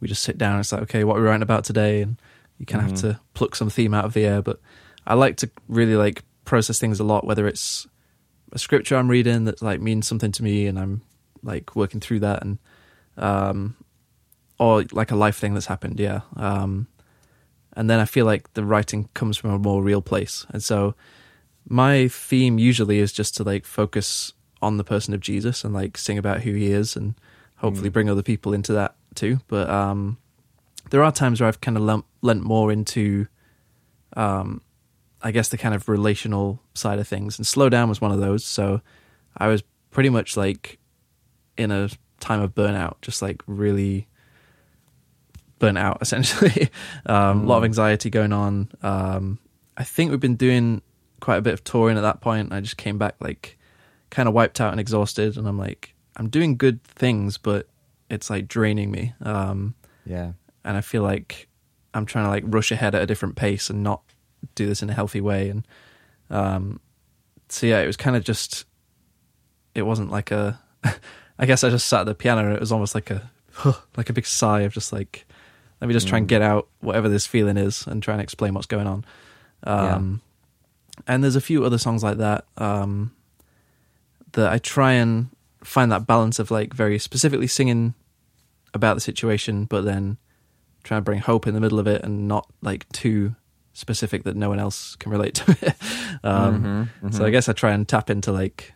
we 0.00 0.06
just 0.06 0.22
sit 0.22 0.38
down 0.38 0.52
and 0.52 0.60
it's 0.60 0.70
like, 0.70 0.82
okay, 0.82 1.02
what 1.02 1.16
are 1.16 1.20
we 1.20 1.26
writing 1.26 1.42
about 1.42 1.64
today? 1.64 2.02
And 2.02 2.16
you 2.58 2.66
kind 2.66 2.84
of 2.84 2.92
Mhm. 2.92 3.02
have 3.02 3.14
to 3.16 3.20
pluck 3.34 3.56
some 3.56 3.70
theme 3.70 3.92
out 3.92 4.04
of 4.04 4.12
the 4.12 4.24
air. 4.24 4.40
But 4.40 4.60
I 5.04 5.14
like 5.14 5.36
to 5.38 5.50
really 5.68 5.96
like 5.96 6.22
process 6.44 6.78
things 6.78 7.00
a 7.00 7.04
lot, 7.04 7.26
whether 7.26 7.46
it's 7.46 7.86
a 8.52 8.58
scripture 8.58 8.96
I'm 8.96 9.08
reading 9.10 9.44
that 9.44 9.62
like 9.62 9.80
means 9.80 10.06
something 10.06 10.32
to 10.32 10.42
me 10.42 10.66
and 10.66 10.78
I'm 10.78 11.02
like 11.42 11.74
working 11.76 12.00
through 12.00 12.20
that 12.20 12.42
and 12.42 12.58
um 13.16 13.76
or 14.58 14.84
like 14.92 15.10
a 15.10 15.16
life 15.16 15.36
thing 15.36 15.54
that's 15.54 15.66
happened, 15.66 15.98
yeah. 16.00 16.20
Um 16.36 16.86
and 17.76 17.90
then 17.90 17.98
I 17.98 18.04
feel 18.04 18.24
like 18.26 18.52
the 18.54 18.64
writing 18.64 19.08
comes 19.14 19.36
from 19.36 19.50
a 19.50 19.58
more 19.58 19.82
real 19.82 20.00
place. 20.02 20.46
And 20.50 20.62
so 20.62 20.94
my 21.68 22.08
theme 22.08 22.58
usually 22.58 22.98
is 23.00 23.12
just 23.12 23.36
to 23.36 23.42
like 23.42 23.64
focus 23.64 24.32
on 24.62 24.76
the 24.76 24.84
person 24.84 25.12
of 25.14 25.20
Jesus 25.20 25.64
and 25.64 25.74
like 25.74 25.98
sing 25.98 26.16
about 26.18 26.42
who 26.42 26.52
he 26.52 26.70
is 26.70 26.94
and 26.96 27.14
hopefully 27.56 27.90
Mm. 27.90 27.92
bring 27.92 28.10
other 28.10 28.22
people 28.22 28.52
into 28.54 28.72
that 28.74 28.94
too. 29.14 29.40
But 29.48 29.68
um, 29.70 30.18
there 30.90 31.02
are 31.02 31.10
times 31.10 31.40
where 31.40 31.48
I've 31.48 31.60
kind 31.60 31.76
of 31.76 31.82
lent, 31.82 32.04
lent 32.22 32.42
more 32.42 32.70
into, 32.70 33.26
um, 34.16 34.60
I 35.24 35.30
guess, 35.32 35.48
the 35.48 35.56
kind 35.58 35.74
of 35.74 35.88
relational 35.88 36.60
side 36.74 36.98
of 37.00 37.08
things. 37.08 37.38
And 37.38 37.46
Slow 37.46 37.68
Down 37.68 37.88
was 37.88 38.00
one 38.00 38.12
of 38.12 38.20
those. 38.20 38.44
So 38.44 38.80
I 39.36 39.48
was 39.48 39.62
pretty 39.90 40.10
much 40.10 40.36
like 40.36 40.78
in 41.56 41.70
a 41.72 41.88
time 42.20 42.40
of 42.42 42.54
burnout, 42.54 43.00
just 43.02 43.22
like 43.22 43.42
really 43.46 44.06
burnt 45.58 45.78
out 45.78 45.98
essentially. 46.02 46.68
um, 47.06 47.42
A 47.42 47.46
lot 47.46 47.56
of 47.58 47.62
Mm. 47.62 47.66
anxiety 47.66 48.10
going 48.10 48.32
on. 48.32 48.68
Um, 48.82 49.38
I 49.76 49.84
think 49.84 50.10
we've 50.10 50.20
been 50.20 50.36
doing 50.36 50.82
quite 51.20 51.36
a 51.36 51.42
bit 51.42 51.54
of 51.54 51.64
touring 51.64 51.96
at 51.96 52.02
that 52.02 52.20
point. 52.20 52.52
I 52.52 52.60
just 52.60 52.76
came 52.76 52.98
back 52.98 53.14
like 53.20 53.58
kind 54.10 54.28
of 54.28 54.34
wiped 54.34 54.60
out 54.60 54.70
and 54.72 54.80
exhausted, 54.80 55.36
and 55.36 55.48
I'm 55.48 55.58
like, 55.58 55.94
I'm 56.16 56.28
doing 56.28 56.56
good 56.56 56.84
things, 56.84 57.38
but 57.38 57.66
it's 58.10 58.30
like 58.30 58.46
draining 58.46 58.90
me. 58.90 59.14
Um, 59.22 59.74
Yeah. 60.04 60.32
and 60.64 60.76
I 60.76 60.80
feel 60.80 61.02
like 61.02 61.48
I'm 61.94 62.06
trying 62.06 62.24
to 62.26 62.30
like 62.30 62.44
rush 62.46 62.70
ahead 62.70 62.94
at 62.94 63.02
a 63.02 63.06
different 63.06 63.36
pace 63.36 63.70
and 63.70 63.82
not 63.82 64.02
do 64.54 64.66
this 64.66 64.82
in 64.82 64.90
a 64.90 64.94
healthy 64.94 65.20
way. 65.20 65.48
And 65.50 65.66
um, 66.30 66.80
so 67.48 67.66
yeah, 67.66 67.80
it 67.80 67.86
was 67.86 67.96
kind 67.96 68.16
of 68.16 68.24
just. 68.24 68.64
It 69.74 69.82
wasn't 69.82 70.10
like 70.10 70.30
a. 70.30 70.60
I 71.38 71.46
guess 71.46 71.64
I 71.64 71.70
just 71.70 71.88
sat 71.88 72.00
at 72.02 72.06
the 72.06 72.14
piano 72.14 72.44
and 72.44 72.52
it 72.54 72.60
was 72.60 72.70
almost 72.72 72.94
like 72.94 73.10
a 73.10 73.30
like 73.96 74.08
a 74.08 74.12
big 74.12 74.26
sigh 74.26 74.60
of 74.60 74.72
just 74.72 74.92
like, 74.92 75.26
let 75.80 75.88
me 75.88 75.92
just 75.94 76.06
try 76.08 76.18
and 76.18 76.26
Mm. 76.26 76.28
get 76.28 76.42
out 76.42 76.68
whatever 76.80 77.08
this 77.08 77.26
feeling 77.26 77.56
is 77.56 77.86
and 77.86 78.02
try 78.02 78.14
and 78.14 78.20
explain 78.22 78.54
what's 78.54 78.66
going 78.66 78.86
on. 78.86 79.04
Um, 79.64 80.20
And 81.08 81.24
there's 81.24 81.34
a 81.36 81.40
few 81.40 81.64
other 81.64 81.78
songs 81.78 82.02
like 82.04 82.18
that 82.18 82.44
um, 82.56 83.12
that 84.32 84.52
I 84.52 84.58
try 84.58 84.92
and 84.92 85.28
find 85.64 85.90
that 85.90 86.06
balance 86.06 86.38
of 86.38 86.50
like 86.52 86.72
very 86.74 86.98
specifically 87.00 87.46
singing 87.48 87.94
about 88.72 88.94
the 88.94 89.00
situation, 89.00 89.64
but 89.64 89.84
then 89.84 90.18
trying 90.84 91.00
to 91.00 91.04
bring 91.04 91.18
hope 91.20 91.46
in 91.48 91.54
the 91.54 91.60
middle 91.60 91.78
of 91.80 91.86
it 91.88 92.02
and 92.04 92.28
not 92.28 92.46
like 92.62 92.88
too 92.92 93.34
specific 93.74 94.22
that 94.24 94.34
no 94.36 94.48
one 94.48 94.58
else 94.58 94.96
can 94.96 95.12
relate 95.12 95.34
to 95.34 95.50
it. 95.60 95.74
um, 96.24 96.88
Mhm, 97.04 97.12
So 97.12 97.20
mhm. 97.20 97.26
I 97.26 97.30
guess 97.30 97.48
I 97.48 97.52
try 97.52 97.72
and 97.72 97.86
tap 97.86 98.08
into 98.08 98.32
like 98.32 98.72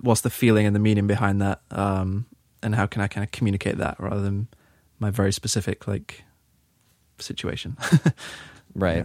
what's 0.00 0.22
the 0.22 0.30
feeling 0.30 0.66
and 0.66 0.74
the 0.74 0.80
meaning 0.80 1.06
behind 1.06 1.40
that, 1.40 1.60
um, 1.70 2.26
and 2.62 2.74
how 2.74 2.86
can 2.86 3.00
I 3.02 3.06
kind 3.06 3.22
of 3.22 3.30
communicate 3.30 3.78
that 3.78 4.00
rather 4.00 4.20
than 4.22 4.48
my 4.98 5.10
very 5.10 5.32
specific 5.32 5.86
like 5.86 6.24
situation. 7.18 7.76
Right. 8.74 8.96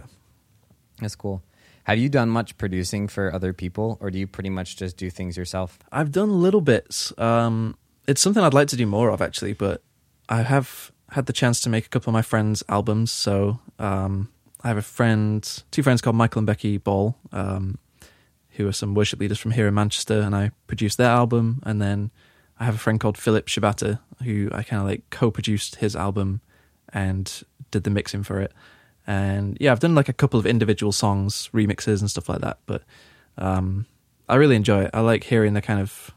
That's 1.00 1.14
cool. 1.14 1.42
Have 1.84 1.98
you 1.98 2.08
done 2.08 2.30
much 2.30 2.56
producing 2.56 3.06
for 3.06 3.32
other 3.34 3.52
people, 3.52 3.98
or 4.00 4.10
do 4.10 4.18
you 4.18 4.26
pretty 4.26 4.48
much 4.50 4.76
just 4.78 4.96
do 4.96 5.10
things 5.10 5.36
yourself? 5.36 5.78
I've 5.92 6.10
done 6.10 6.40
little 6.40 6.62
bits. 6.62 7.12
Um, 7.18 7.76
it's 8.06 8.20
something 8.22 8.42
I'd 8.42 8.54
like 8.54 8.68
to 8.68 8.76
do 8.76 8.86
more 8.86 9.10
of 9.10 9.20
actually, 9.20 9.52
but 9.52 9.82
I 10.28 10.40
have 10.42 10.90
had 11.10 11.26
the 11.26 11.34
chance 11.34 11.60
to 11.62 11.68
make 11.68 11.84
a 11.84 11.88
couple 11.90 12.08
of 12.10 12.14
my 12.14 12.22
friends' 12.22 12.62
albums. 12.70 13.12
So 13.12 13.60
um, 13.78 14.30
I 14.62 14.68
have 14.68 14.76
a 14.76 14.82
friend, 14.82 15.62
two 15.70 15.82
friends 15.82 16.00
called 16.00 16.16
Michael 16.16 16.40
and 16.40 16.46
Becky 16.46 16.78
Ball, 16.78 17.16
um, 17.32 17.78
who 18.50 18.66
are 18.66 18.72
some 18.72 18.94
worship 18.94 19.20
leaders 19.20 19.38
from 19.38 19.52
here 19.52 19.68
in 19.68 19.74
Manchester, 19.74 20.20
and 20.20 20.34
I 20.34 20.50
produced 20.66 20.98
their 20.98 21.10
album. 21.10 21.62
And 21.64 21.80
then 21.80 22.10
I 22.58 22.64
have 22.64 22.74
a 22.74 22.78
friend 22.78 22.98
called 22.98 23.16
Philip 23.16 23.46
Shibata, 23.46 24.00
who 24.24 24.48
I 24.52 24.62
kind 24.64 24.82
of 24.82 24.88
like 24.88 25.08
co-produced 25.10 25.76
his 25.76 25.94
album 25.94 26.40
and 26.92 27.42
did 27.70 27.84
the 27.84 27.90
mixing 27.90 28.22
for 28.24 28.40
it. 28.40 28.52
And 29.06 29.56
yeah, 29.60 29.70
I've 29.72 29.80
done 29.80 29.94
like 29.94 30.08
a 30.08 30.12
couple 30.12 30.40
of 30.40 30.46
individual 30.46 30.90
songs, 30.92 31.48
remixes 31.54 32.00
and 32.00 32.10
stuff 32.10 32.28
like 32.28 32.40
that. 32.40 32.58
But 32.66 32.82
um, 33.38 33.86
I 34.28 34.34
really 34.36 34.56
enjoy 34.56 34.84
it. 34.84 34.90
I 34.92 35.00
like 35.00 35.24
hearing 35.24 35.54
the 35.54 35.62
kind 35.62 35.80
of 35.80 36.10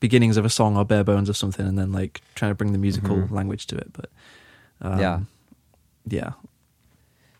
beginnings 0.00 0.36
of 0.36 0.44
a 0.44 0.50
song 0.50 0.76
or 0.76 0.84
bare 0.84 1.04
bones 1.04 1.28
of 1.28 1.36
something, 1.36 1.66
and 1.66 1.78
then 1.78 1.92
like 1.92 2.22
trying 2.34 2.50
to 2.50 2.54
bring 2.54 2.72
the 2.72 2.78
musical 2.78 3.16
Mhm. 3.16 3.30
language 3.30 3.66
to 3.66 3.76
it. 3.76 3.92
But 3.92 4.10
um, 4.80 4.98
Yeah. 5.00 5.20
yeah, 6.08 6.32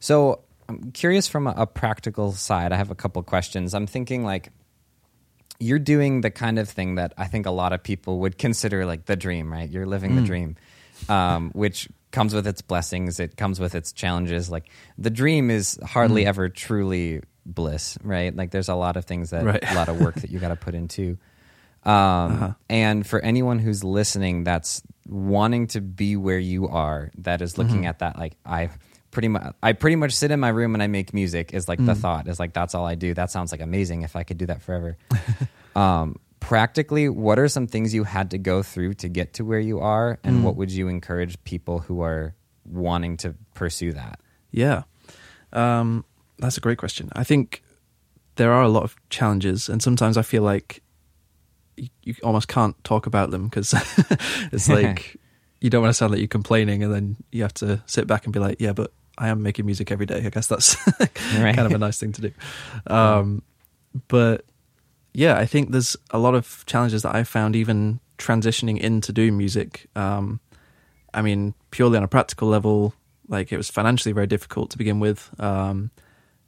So 0.06 0.38
I'm 0.68 0.92
curious 0.92 1.26
from 1.26 1.48
a, 1.48 1.54
a 1.56 1.66
practical 1.66 2.30
side. 2.30 2.70
I 2.70 2.76
have 2.76 2.92
a 2.92 2.94
couple 2.94 3.20
questions. 3.25 3.75
I'm 3.75 3.88
thinking 3.88 4.22
like 4.22 4.50
you're 5.58 5.80
doing 5.80 6.20
the 6.20 6.30
kind 6.30 6.60
of 6.60 6.68
thing 6.68 6.94
that 6.94 7.12
I 7.18 7.26
think 7.26 7.44
a 7.44 7.50
lot 7.50 7.72
of 7.72 7.82
people 7.82 8.20
would 8.20 8.38
consider 8.46 8.86
like 8.86 9.06
the 9.06 9.16
dream, 9.16 9.52
right? 9.52 9.68
You're 9.68 9.84
living 9.86 10.14
the 10.14 10.22
Mm. 10.22 10.26
dream, 10.26 10.56
um, 11.08 11.50
which 11.54 11.88
comes 12.12 12.34
with 12.34 12.46
its 12.46 12.62
blessings. 12.62 13.18
It 13.18 13.36
comes 13.36 13.58
with 13.58 13.75
its 13.75 13.92
challenges. 13.92 14.48
Like 14.48 14.70
the 14.96 15.10
dream 15.10 15.50
is 15.50 15.76
hardly 15.84 16.22
Mm. 16.22 16.28
ever 16.28 16.48
truly 16.50 17.22
bliss, 17.44 17.98
right? 18.04 18.34
Like 18.34 18.52
there's 18.52 18.68
a 18.68 18.76
lot 18.76 18.96
of 18.96 19.06
things 19.06 19.30
that 19.30 19.44
Right. 19.44 19.70
a 19.70 19.75
lot 19.75 19.88
of 19.88 20.00
work 20.00 20.14
that 20.20 20.30
you 20.30 20.38
got 20.38 20.50
to 20.50 20.56
put 20.56 20.76
into. 20.76 21.18
Um, 21.84 21.92
Uh-huh. 22.32 22.52
And 22.68 23.06
for 23.06 23.20
anyone 23.20 23.60
who's 23.60 23.84
listening, 23.84 24.42
that's 24.42 24.82
wanting 25.06 25.68
to 25.68 25.80
be 25.80 26.16
where 26.16 26.38
you 26.38 26.66
are, 26.68 27.10
that 27.18 27.40
is 27.42 27.58
looking 27.58 27.82
Mhm. 27.82 27.88
at 27.90 27.98
that, 28.00 28.18
like 28.18 28.34
I 28.44 28.70
pretty 29.16 29.28
much, 29.28 29.54
I 29.62 29.73
pretty 29.73 29.96
much 29.96 30.12
sit 30.12 30.30
in 30.30 30.38
my 30.40 30.50
room 30.50 30.75
and 30.75 30.82
I 30.82 30.88
make 30.88 31.14
music. 31.14 31.54
Is 31.54 31.68
like 31.68 31.78
the 31.82 31.94
Mm. 31.94 32.02
thought 32.04 32.28
is 32.28 32.38
like 32.38 32.52
that's 32.52 32.75
all 32.75 32.85
I 32.85 32.96
do. 32.96 33.14
That 33.14 33.30
sounds 33.30 33.50
like 33.50 33.62
amazing 33.62 34.02
if 34.02 34.14
I 34.14 34.25
could 34.25 34.37
do 34.37 34.44
that 34.46 34.61
forever. 34.61 34.99
um, 35.75 36.16
practically, 36.40 37.08
what 37.08 37.38
are 37.38 37.49
some 37.49 37.66
things 37.66 37.94
you 37.94 38.04
had 38.04 38.30
to 38.32 38.38
go 38.38 38.62
through 38.62 38.92
to 38.94 39.08
get 39.08 39.32
to 39.35 39.42
where 39.44 39.58
you 39.58 39.80
are, 39.80 40.18
and 40.23 40.37
Mm. 40.37 40.42
what 40.42 40.56
would 40.56 40.70
you 40.70 40.88
encourage 40.88 41.42
people 41.44 41.78
who 41.78 42.02
are 42.02 42.35
wanting 42.66 43.16
to 43.18 43.35
pursue 43.54 43.92
that? 43.94 44.20
Yeah. 44.50 44.82
Um, 45.52 46.04
that's 46.38 46.58
a 46.58 46.61
great 46.61 46.76
question. 46.78 47.08
I 47.16 47.25
think 47.25 47.62
there 48.37 48.52
are 48.52 48.62
a 48.62 48.68
lot 48.68 48.82
of 48.82 48.96
challenges, 49.08 49.70
and 49.70 49.82
sometimes 49.82 50.18
I 50.18 50.23
feel 50.23 50.42
like 50.42 50.82
you, 51.78 51.88
you 52.04 52.14
almost 52.23 52.49
can't 52.49 52.76
talk 52.85 53.06
about 53.06 53.30
them 53.30 53.49
because 53.49 53.73
it's 54.52 54.68
like 54.78 55.16
you 55.62 55.70
don't 55.70 55.80
want 55.82 55.88
to 55.90 55.94
sound 55.94 56.11
like 56.12 56.20
you're 56.20 56.28
complaining, 56.28 56.82
and 56.85 56.92
then 56.92 57.16
you 57.32 57.40
have 57.42 57.54
to 57.54 57.82
sit 57.87 58.06
back 58.06 58.25
and 58.26 58.32
be 58.35 58.40
like, 58.40 58.61
"Yeah, 58.61 58.75
but 58.75 58.92
I 59.18 59.28
am 59.28 59.42
making 59.42 59.66
music 59.66 59.90
every 59.90 60.06
day." 60.06 60.25
I 60.26 60.30
guess 60.30 60.46
that's 60.46 60.76
Right. 61.00 61.11
kind 61.54 61.66
of 61.66 61.73
a 61.73 61.78
nice 61.78 61.99
thing 61.99 62.12
to 62.12 62.23
do. 62.23 62.32
Um, 62.87 63.42
but 64.08 64.44
yeah, 65.14 65.38
I 65.38 65.46
think 65.46 65.70
there's 65.70 65.96
a 66.11 66.18
lot 66.18 66.35
of 66.35 66.64
challenges 66.66 67.02
that 67.02 67.14
I 67.14 67.25
found 67.25 67.56
even 67.56 68.00
transitioning 68.18 68.78
into 68.78 69.12
doing 69.12 69.37
music. 69.37 69.87
Um, 69.96 70.40
I 71.14 71.23
mean, 71.23 71.54
purely 71.70 71.96
on 71.96 72.02
a 72.04 72.08
practical 72.08 72.49
level, 72.49 72.92
like 73.28 73.52
it 73.52 73.56
was 73.56 73.70
financially 73.70 74.12
very 74.12 74.26
difficult 74.26 74.70
to 74.70 74.78
begin 74.78 75.00
with. 75.00 75.30
Um, 75.40 75.90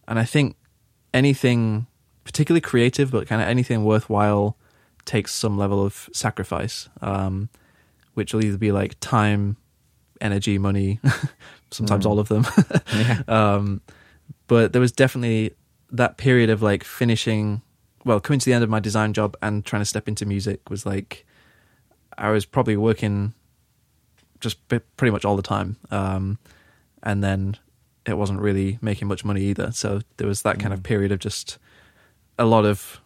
and 0.06 0.18
I 0.18 0.24
think 0.24 0.56
anything, 1.14 1.86
particularly 2.24 2.60
creative, 2.60 3.10
but 3.10 3.26
kind 3.26 3.40
of 3.40 3.48
anything 3.48 3.84
worthwhile, 3.84 4.56
takes 5.06 5.32
some 5.32 5.56
level 5.56 5.82
of 5.82 6.10
sacrifice, 6.12 6.88
um, 7.00 7.48
which 8.14 8.34
will 8.34 8.44
either 8.44 8.58
be 8.58 8.72
like 8.72 9.00
time, 9.00 9.56
energy, 10.20 10.58
money, 10.58 11.00
sometimes 11.70 12.04
Mm. 12.04 12.08
all 12.10 12.18
of 12.18 12.28
them. 12.28 12.46
Yeah. 12.94 13.22
um, 13.28 13.80
but 14.46 14.72
there 14.72 14.80
was 14.80 14.92
definitely 14.92 15.54
that 15.90 16.16
period 16.16 16.50
of 16.50 16.62
like 16.62 16.84
finishing, 16.84 17.62
well, 18.04 18.20
coming 18.20 18.40
to 18.40 18.44
the 18.46 18.52
end 18.52 18.64
of 18.64 18.70
my 18.70 18.80
design 18.80 19.12
job 19.12 19.36
and 19.42 19.64
trying 19.64 19.80
to 19.82 19.86
step 19.86 20.08
into 20.08 20.24
music 20.26 20.68
was 20.70 20.84
like, 20.86 21.26
I 22.16 22.30
was 22.30 22.44
probably 22.46 22.76
working 22.76 23.34
just 24.40 24.66
pretty 24.68 25.10
much 25.10 25.24
all 25.24 25.36
the 25.36 25.42
time. 25.42 25.76
Um, 25.90 26.38
and 27.02 27.22
then 27.22 27.56
it 28.06 28.16
wasn't 28.16 28.40
really 28.40 28.78
making 28.80 29.08
much 29.08 29.24
money 29.24 29.42
either. 29.42 29.70
So 29.72 30.00
there 30.16 30.26
was 30.28 30.42
that 30.42 30.58
kind 30.58 30.72
of 30.72 30.80
Mm. 30.80 30.84
period 30.84 31.12
of 31.12 31.18
just 31.18 31.58
a 32.38 32.44
lot 32.44 32.64
of 32.64 33.00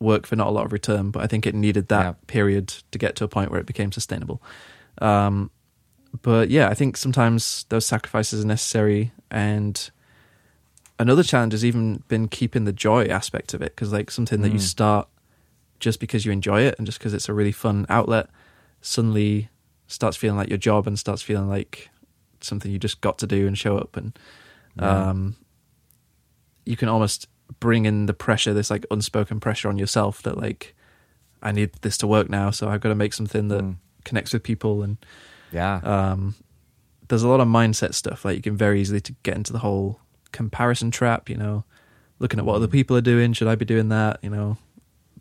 work 0.00 0.26
for 0.26 0.34
not 0.36 0.48
a 0.48 0.50
lot 0.50 0.66
of 0.66 0.72
return. 0.72 1.10
But 1.10 1.22
I 1.22 1.26
think 1.26 1.46
it 1.46 1.54
needed 1.54 1.88
that 1.88 2.02
Yeah. 2.04 2.12
period 2.26 2.68
to 2.90 2.98
get 2.98 3.16
to 3.16 3.24
a 3.24 3.28
point 3.28 3.50
where 3.50 3.60
it 3.60 3.66
became 3.66 3.92
sustainable. 3.92 4.42
Um, 5.00 5.50
but 6.20 6.50
yeah, 6.50 6.68
I 6.68 6.74
think 6.74 6.96
sometimes 6.96 7.64
those 7.70 7.86
sacrifices 7.86 8.44
are 8.44 8.48
necessary. 8.48 9.12
And 9.30 9.90
another 10.98 11.22
challenge 11.22 11.52
has 11.52 11.64
even 11.64 12.02
been 12.08 12.28
keeping 12.28 12.64
the 12.64 12.72
joy 12.72 13.06
aspect 13.06 13.54
of 13.54 13.62
it 13.62 13.74
because, 13.74 13.92
like, 13.92 14.10
something 14.10 14.42
that 14.42 14.50
you 14.52 14.58
Mm. 14.58 14.62
start 14.62 15.08
just 15.80 15.98
because 16.00 16.24
you 16.26 16.30
enjoy 16.32 16.60
it 16.62 16.74
and 16.78 16.86
just 16.86 16.98
because 16.98 17.14
it's 17.14 17.28
a 17.28 17.32
really 17.34 17.50
fun 17.52 17.86
outlet 17.88 18.28
suddenly 18.82 19.48
starts 19.88 20.16
feeling 20.16 20.36
like 20.36 20.48
your 20.48 20.58
job 20.58 20.86
and 20.86 20.98
starts 20.98 21.22
feeling 21.22 21.48
like 21.48 21.88
something 22.40 22.70
you 22.70 22.78
just 22.78 23.00
got 23.00 23.18
to 23.18 23.26
do 23.26 23.46
and 23.46 23.58
show 23.58 23.76
up 23.78 23.96
and 23.96 24.16
Yeah. 24.76 25.10
um 25.10 25.36
you 26.64 26.76
can 26.76 26.88
almost 26.88 27.26
bring 27.60 27.84
in 27.84 28.06
the 28.06 28.14
pressure 28.14 28.54
this 28.54 28.70
like 28.70 28.86
unspoken 28.90 29.40
pressure 29.40 29.68
on 29.68 29.76
yourself 29.78 30.22
that 30.22 30.38
like 30.38 30.74
I 31.42 31.52
need 31.52 31.72
this 31.82 31.98
to 31.98 32.06
work 32.06 32.30
now 32.30 32.50
so 32.50 32.68
I've 32.68 32.80
got 32.80 32.88
to 32.90 32.94
make 32.94 33.12
something 33.12 33.48
that 33.48 33.62
Mm. 33.62 33.76
connects 34.04 34.32
with 34.32 34.42
people 34.42 34.82
and 34.82 34.96
Yeah. 35.52 35.76
um, 35.84 36.34
there's 37.08 37.22
a 37.22 37.28
lot 37.28 37.40
of 37.40 37.48
mindset 37.48 37.94
stuff. 37.94 38.24
Like 38.24 38.36
you 38.36 38.42
can 38.42 38.56
very 38.56 38.80
easily 38.80 39.00
to 39.02 39.14
get 39.22 39.36
into 39.36 39.52
the 39.52 39.58
whole 39.58 40.00
comparison 40.32 40.90
trap. 40.90 41.28
You 41.28 41.36
know, 41.36 41.64
looking 42.18 42.38
at 42.38 42.46
what 42.46 42.56
other 42.56 42.68
people 42.68 42.96
are 42.96 43.02
doing. 43.02 43.32
Should 43.32 43.48
I 43.48 43.54
be 43.54 43.64
doing 43.64 43.88
that? 43.90 44.18
You 44.22 44.30
know, 44.30 44.56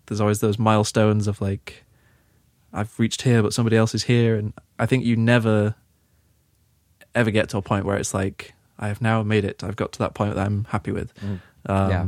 there's 0.05 0.21
always 0.21 0.39
those 0.39 0.57
milestones 0.57 1.27
of 1.27 1.41
like, 1.41 1.83
I've 2.71 2.97
reached 2.97 3.23
here, 3.23 3.43
but 3.43 3.53
somebody 3.53 3.75
else 3.75 3.93
is 3.93 4.03
here, 4.03 4.35
and 4.35 4.53
I 4.79 4.85
think 4.85 5.03
you 5.03 5.15
never 5.15 5.75
ever 7.13 7.31
get 7.31 7.49
to 7.49 7.57
a 7.57 7.61
point 7.61 7.85
where 7.85 7.97
it's 7.97 8.13
like 8.13 8.53
I 8.79 8.87
have 8.87 9.01
now 9.01 9.21
made 9.23 9.43
it. 9.45 9.63
I've 9.63 9.75
got 9.75 9.91
to 9.93 9.99
that 9.99 10.13
point 10.13 10.35
that 10.35 10.45
I'm 10.45 10.65
happy 10.65 10.91
with. 10.91 11.13
Mm. 11.15 11.39
Um, 11.65 11.89
Yeah. 11.89 12.05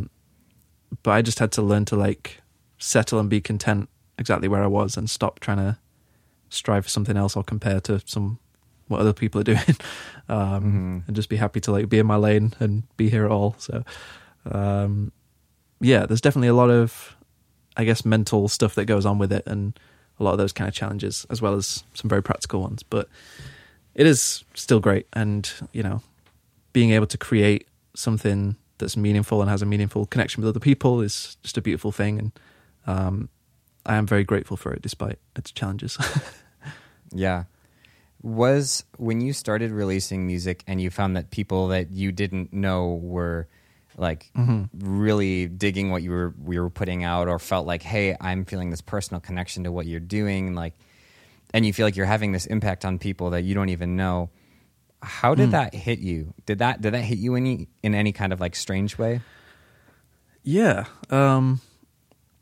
But 1.01 1.11
I 1.11 1.21
just 1.21 1.39
had 1.39 1.51
to 1.53 1.61
learn 1.61 1.85
to 1.85 1.95
like 1.95 2.41
settle 2.77 3.19
and 3.19 3.29
be 3.29 3.41
content 3.41 3.89
exactly 4.17 4.47
where 4.47 4.63
I 4.63 4.67
was 4.67 4.95
and 4.95 5.09
stop 5.09 5.39
trying 5.39 5.57
to 5.57 5.77
strive 6.53 6.85
for 6.85 6.89
something 6.89 7.17
else 7.17 7.35
or 7.35 7.43
compare 7.43 7.79
to 7.81 8.01
some 8.05 8.39
what 8.87 8.99
other 8.99 9.13
people 9.13 9.39
are 9.41 9.43
doing, 9.53 9.59
um, 10.29 11.03
Mhm. 11.03 11.07
and 11.07 11.15
just 11.15 11.29
be 11.29 11.37
happy 11.37 11.59
to 11.61 11.71
like 11.71 11.89
be 11.89 11.99
in 11.99 12.05
my 12.05 12.15
lane 12.17 12.53
and 12.59 12.83
be 12.97 13.09
here 13.09 13.25
at 13.25 13.31
all. 13.31 13.55
So, 13.57 13.83
um, 14.51 15.11
yeah, 15.79 16.05
there's 16.05 16.21
definitely 16.21 16.49
a 16.49 16.53
lot 16.53 16.69
of, 16.69 17.15
I 17.77 17.83
guess, 17.85 18.05
mental 18.05 18.47
stuff 18.47 18.75
that 18.75 18.85
goes 18.85 19.05
on 19.05 19.17
with 19.19 19.31
it, 19.31 19.43
and 19.47 19.77
a 20.19 20.23
lot 20.23 20.31
of 20.31 20.37
those 20.37 20.53
kind 20.53 20.67
of 20.67 20.73
challenges, 20.75 21.25
as 21.29 21.41
well 21.41 21.55
as 21.55 21.83
some 21.93 22.09
very 22.09 22.21
practical 22.21 22.61
ones. 22.61 22.83
But 22.83 23.07
it 23.95 24.05
is 24.05 24.43
still 24.53 24.79
great, 24.79 25.07
and 25.13 25.49
you 25.71 25.81
know, 25.83 26.01
being 26.73 26.91
able 26.91 27.07
to 27.07 27.17
create 27.17 27.67
something 27.95 28.55
that's 28.79 28.97
meaningful 28.97 29.39
and 29.41 29.49
has 29.49 29.61
a 29.61 29.65
meaningful 29.65 30.05
connection 30.07 30.41
with 30.43 30.49
other 30.49 30.59
people 30.59 30.99
is 31.01 31.37
just 31.43 31.57
a 31.57 31.61
beautiful 31.61 31.91
thing, 31.91 32.19
and 32.19 32.31
um, 32.85 33.29
I 33.85 33.95
am 33.95 34.05
very 34.05 34.23
grateful 34.23 34.57
for 34.57 34.73
it, 34.73 34.81
despite 34.81 35.19
its 35.35 35.51
challenges. 35.51 35.97
Yeah. 37.13 37.43
Was 38.21 38.85
when 38.97 39.19
you 39.21 39.33
started 39.33 39.71
releasing 39.71 40.25
music 40.25 40.63
and 40.65 40.79
you 40.81 40.89
found 40.89 41.17
that 41.17 41.29
people 41.29 41.67
that 41.69 41.91
you 41.91 42.11
didn't 42.11 42.53
know 42.53 42.93
were 42.95 43.47
like 43.97 44.31
Mhm. 44.35 44.69
really 44.79 45.47
digging 45.47 45.91
what 45.91 46.01
you 46.03 46.11
were 46.11 46.33
we 46.41 46.57
were 46.57 46.69
putting 46.69 47.03
out 47.03 47.27
or 47.27 47.37
felt 47.37 47.67
like, 47.67 47.83
hey, 47.83 48.15
I'm 48.21 48.45
feeling 48.45 48.69
this 48.69 48.81
personal 48.81 49.19
connection 49.19 49.65
to 49.65 49.71
what 49.71 49.85
you're 49.85 49.99
doing, 49.99 50.55
like 50.55 50.73
and 51.53 51.65
you 51.65 51.73
feel 51.73 51.85
like 51.85 51.95
you're 51.95 52.05
having 52.07 52.31
this 52.31 52.45
impact 52.47 52.85
on 52.85 52.97
people 52.97 53.29
that 53.31 53.43
you 53.43 53.53
don't 53.53 53.69
even 53.69 53.95
know. 53.95 54.29
How 55.03 55.35
did 55.35 55.49
Mm. 55.49 55.51
that 55.51 55.75
hit 55.75 55.99
you? 55.99 56.33
Did 56.45 56.59
that 56.59 56.81
did 56.81 56.93
that 56.93 57.01
hit 57.03 57.17
you 57.19 57.35
any 57.35 57.67
in 57.83 57.93
any 57.93 58.13
kind 58.13 58.31
of 58.31 58.39
like 58.39 58.55
strange 58.55 58.97
way? 58.97 59.19
Yeah. 60.43 60.85
Um, 61.09 61.61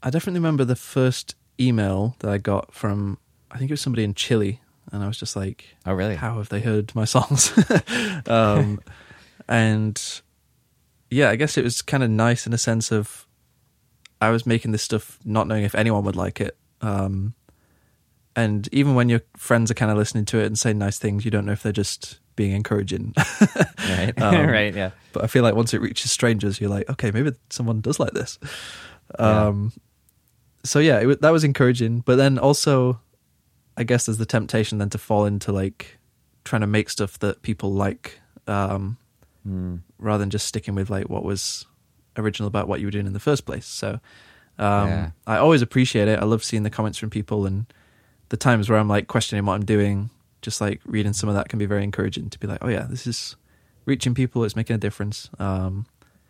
I 0.03 0.09
definitely 0.11 0.39
remember 0.39 0.63
the 0.63 0.75
first 0.75 1.35
email 1.59 2.15
that 2.19 2.29
I 2.31 2.37
got 2.37 2.73
from, 2.73 3.17
I 3.51 3.57
think 3.57 3.69
it 3.69 3.73
was 3.73 3.81
somebody 3.81 4.03
in 4.03 4.13
Chile. 4.13 4.61
And 4.91 5.03
I 5.03 5.07
was 5.07 5.17
just 5.17 5.35
like, 5.35 5.65
Oh 5.85 5.93
really? 5.93 6.15
how 6.15 6.37
have 6.37 6.49
they 6.49 6.59
heard 6.59 6.93
my 6.95 7.05
songs? 7.05 7.53
um, 8.27 8.79
and 9.47 10.21
yeah, 11.09 11.29
I 11.29 11.35
guess 11.35 11.57
it 11.57 11.63
was 11.63 11.81
kind 11.81 12.03
of 12.03 12.09
nice 12.09 12.47
in 12.47 12.53
a 12.53 12.57
sense 12.57 12.91
of 12.91 13.27
I 14.19 14.29
was 14.29 14.45
making 14.45 14.71
this 14.71 14.83
stuff 14.83 15.19
not 15.25 15.47
knowing 15.47 15.63
if 15.63 15.75
anyone 15.75 16.03
would 16.05 16.15
like 16.15 16.41
it. 16.41 16.57
Um, 16.81 17.33
and 18.35 18.69
even 18.71 18.95
when 18.95 19.09
your 19.09 19.21
friends 19.35 19.69
are 19.69 19.73
kind 19.73 19.91
of 19.91 19.97
listening 19.97 20.25
to 20.25 20.39
it 20.39 20.45
and 20.45 20.57
saying 20.57 20.77
nice 20.77 20.97
things, 20.97 21.25
you 21.25 21.31
don't 21.31 21.45
know 21.45 21.51
if 21.51 21.63
they're 21.63 21.71
just 21.71 22.19
being 22.35 22.53
encouraging. 22.53 23.13
right. 23.89 24.13
Um, 24.21 24.35
right, 24.47 24.73
yeah. 24.73 24.91
but 25.11 25.23
I 25.23 25.27
feel 25.27 25.43
like 25.43 25.55
once 25.55 25.73
it 25.73 25.81
reaches 25.81 26.11
strangers, 26.11 26.61
you're 26.61 26.69
like, 26.69 26.89
okay, 26.89 27.11
maybe 27.11 27.33
someone 27.49 27.81
does 27.81 27.99
like 27.99 28.13
this. 28.13 28.39
Yeah. 29.19 29.47
Um, 29.47 29.73
so 30.63 30.79
yeah, 30.79 30.99
it, 30.99 31.21
that 31.21 31.31
was 31.31 31.43
encouraging. 31.43 32.01
But 32.01 32.15
then 32.15 32.37
also, 32.37 33.01
I 33.77 33.83
guess 33.83 34.05
there's 34.05 34.17
the 34.17 34.25
temptation 34.25 34.77
then 34.77 34.89
to 34.89 34.97
fall 34.97 35.25
into 35.25 35.51
like 35.51 35.97
trying 36.43 36.61
to 36.61 36.67
make 36.67 36.89
stuff 36.89 37.17
that 37.19 37.41
people 37.41 37.71
like, 37.73 38.19
um, 38.47 38.97
Mm. 39.47 39.79
rather 39.97 40.19
than 40.21 40.29
just 40.29 40.45
sticking 40.45 40.75
with 40.75 40.91
like 40.91 41.09
what 41.09 41.23
was 41.23 41.65
original 42.15 42.45
about 42.47 42.67
what 42.67 42.79
you 42.79 42.85
were 42.85 42.91
doing 42.91 43.07
in 43.07 43.13
the 43.13 43.19
first 43.19 43.43
place. 43.45 43.65
So 43.65 43.99
um, 44.59 44.87
Yeah. 44.87 45.11
I 45.25 45.37
always 45.37 45.63
appreciate 45.63 46.07
it. 46.07 46.19
I 46.19 46.25
love 46.25 46.43
seeing 46.43 46.61
the 46.61 46.69
comments 46.69 46.99
from 46.99 47.09
people 47.09 47.47
and 47.47 47.65
the 48.29 48.37
times 48.37 48.69
where 48.69 48.77
I'm 48.77 48.87
like 48.87 49.07
questioning 49.07 49.43
what 49.45 49.53
I'm 49.55 49.65
doing. 49.65 50.11
Just 50.43 50.61
like 50.61 50.79
reading 50.85 51.13
some 51.13 51.27
of 51.27 51.33
that 51.33 51.49
can 51.49 51.57
be 51.57 51.65
very 51.65 51.83
encouraging 51.83 52.29
to 52.29 52.37
be 52.39 52.45
like, 52.45 52.59
oh 52.61 52.67
yeah, 52.67 52.85
this 52.87 53.07
is 53.07 53.35
reaching 53.85 54.13
people. 54.13 54.43
It's 54.43 54.55
making 54.55 54.75
a 54.75 54.79
difference. 54.79 55.27
Um, 55.39 55.87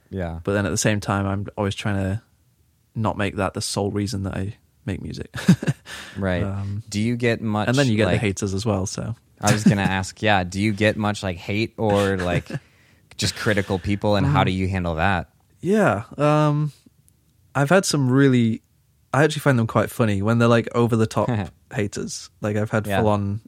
Yeah. 0.10 0.39
but 0.45 0.54
then 0.54 0.65
at 0.65 0.69
the 0.69 0.77
same 0.77 1.01
time, 1.01 1.25
I'm 1.25 1.47
always 1.58 1.75
trying 1.75 1.95
to 1.95 2.21
not 2.95 3.17
make 3.17 3.36
that 3.36 3.54
the 3.56 3.62
sole 3.62 3.91
reason 3.91 4.23
that 4.23 4.36
I 4.38 4.56
make 4.85 5.01
music. 5.01 5.33
Right. 6.17 6.43
Um, 6.43 6.83
do 6.89 6.99
you 6.99 7.15
get 7.15 7.39
much? 7.41 7.69
and 7.69 7.77
then 7.77 7.87
you 7.87 7.95
get 7.95 8.05
like, 8.07 8.15
the 8.15 8.27
haters 8.27 8.53
as 8.53 8.65
well. 8.65 8.85
So 8.85 9.15
I 9.39 9.53
was 9.53 9.63
gonna 9.63 9.81
ask. 9.99 10.21
Yeah. 10.21 10.43
Do 10.43 10.59
you 10.61 10.73
get 10.73 10.97
much 10.97 11.23
like 11.23 11.37
hate 11.37 11.73
or 11.77 12.17
like 12.17 12.49
just 13.17 13.35
critical 13.37 13.79
people, 13.79 14.17
and 14.17 14.27
Mm. 14.27 14.31
how 14.31 14.43
do 14.43 14.51
you 14.51 14.67
handle 14.67 14.95
that? 14.95 15.29
yeah, 15.61 16.03
um, 16.17 16.73
I've 17.55 17.69
had 17.69 17.85
some 17.85 18.09
really. 18.11 18.61
I 19.13 19.23
actually 19.23 19.39
find 19.41 19.57
them 19.59 19.67
quite 19.67 19.89
funny 19.89 20.21
when 20.21 20.37
they're 20.37 20.47
like 20.49 20.67
over 20.75 20.95
the 20.97 21.07
top 21.07 21.29
haters. 21.73 22.29
Like 22.41 22.57
I've 22.57 22.71
had 22.71 22.85
Yeah. 22.87 22.99
full 22.99 23.09
on, 23.09 23.39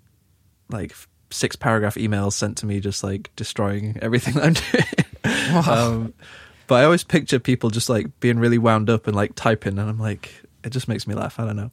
like 0.69 0.95
six 1.31 1.55
paragraph 1.57 1.95
emails 1.95 2.33
sent 2.33 2.57
to 2.59 2.65
me, 2.65 2.79
just 2.79 3.03
like 3.03 3.29
destroying 3.35 3.97
everything 4.01 4.35
that 4.35 4.43
I'm 4.45 4.53
doing. 4.53 5.65
um, 5.67 6.13
but 6.67 6.75
I 6.75 6.85
always 6.85 7.03
picture 7.03 7.39
people 7.39 7.69
just 7.69 7.89
like 7.89 8.19
being 8.21 8.39
really 8.39 8.57
wound 8.57 8.89
up 8.89 9.07
and 9.07 9.15
like 9.15 9.35
typing, 9.35 9.77
and 9.79 9.89
I'm 9.89 9.99
like, 9.99 10.31
it 10.63 10.69
just 10.71 10.88
makes 10.88 11.08
me 11.08 11.15
laugh. 11.15 11.39
I 11.39 11.45
don't 11.45 11.56
know. 11.56 11.71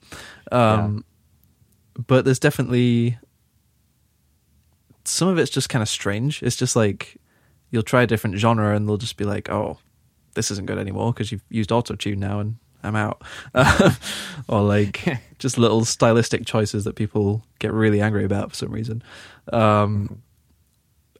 Um, 0.52 1.04
But 2.06 2.24
there's 2.24 2.38
definitely 2.38 3.18
some 5.04 5.28
of 5.28 5.38
it's 5.38 5.50
just 5.50 5.68
kind 5.68 5.82
of 5.82 5.88
strange. 5.88 6.42
It's 6.42 6.56
just 6.56 6.76
like 6.76 7.16
you'll 7.70 7.82
try 7.82 8.02
a 8.02 8.06
different 8.06 8.36
genre, 8.36 8.74
and 8.74 8.88
they'll 8.88 8.96
just 8.96 9.16
be 9.16 9.24
like, 9.24 9.50
oh, 9.50 9.78
this 10.34 10.50
isn't 10.50 10.66
good 10.66 10.78
anymore 10.78 11.12
because 11.12 11.32
you've 11.32 11.44
used 11.50 11.72
auto 11.72 11.94
tune 11.94 12.20
now, 12.20 12.40
and 12.40 12.56
I'm 12.82 12.96
out. 12.96 13.22
or 14.48 14.62
like 14.62 15.06
just 15.38 15.58
little 15.58 15.84
stylistic 15.84 16.46
choices 16.46 16.84
that 16.84 16.96
people 16.96 17.42
get 17.58 17.72
really 17.72 18.00
angry 18.00 18.24
about 18.24 18.50
for 18.50 18.56
some 18.56 18.70
reason. 18.70 19.02
Um, 19.52 20.22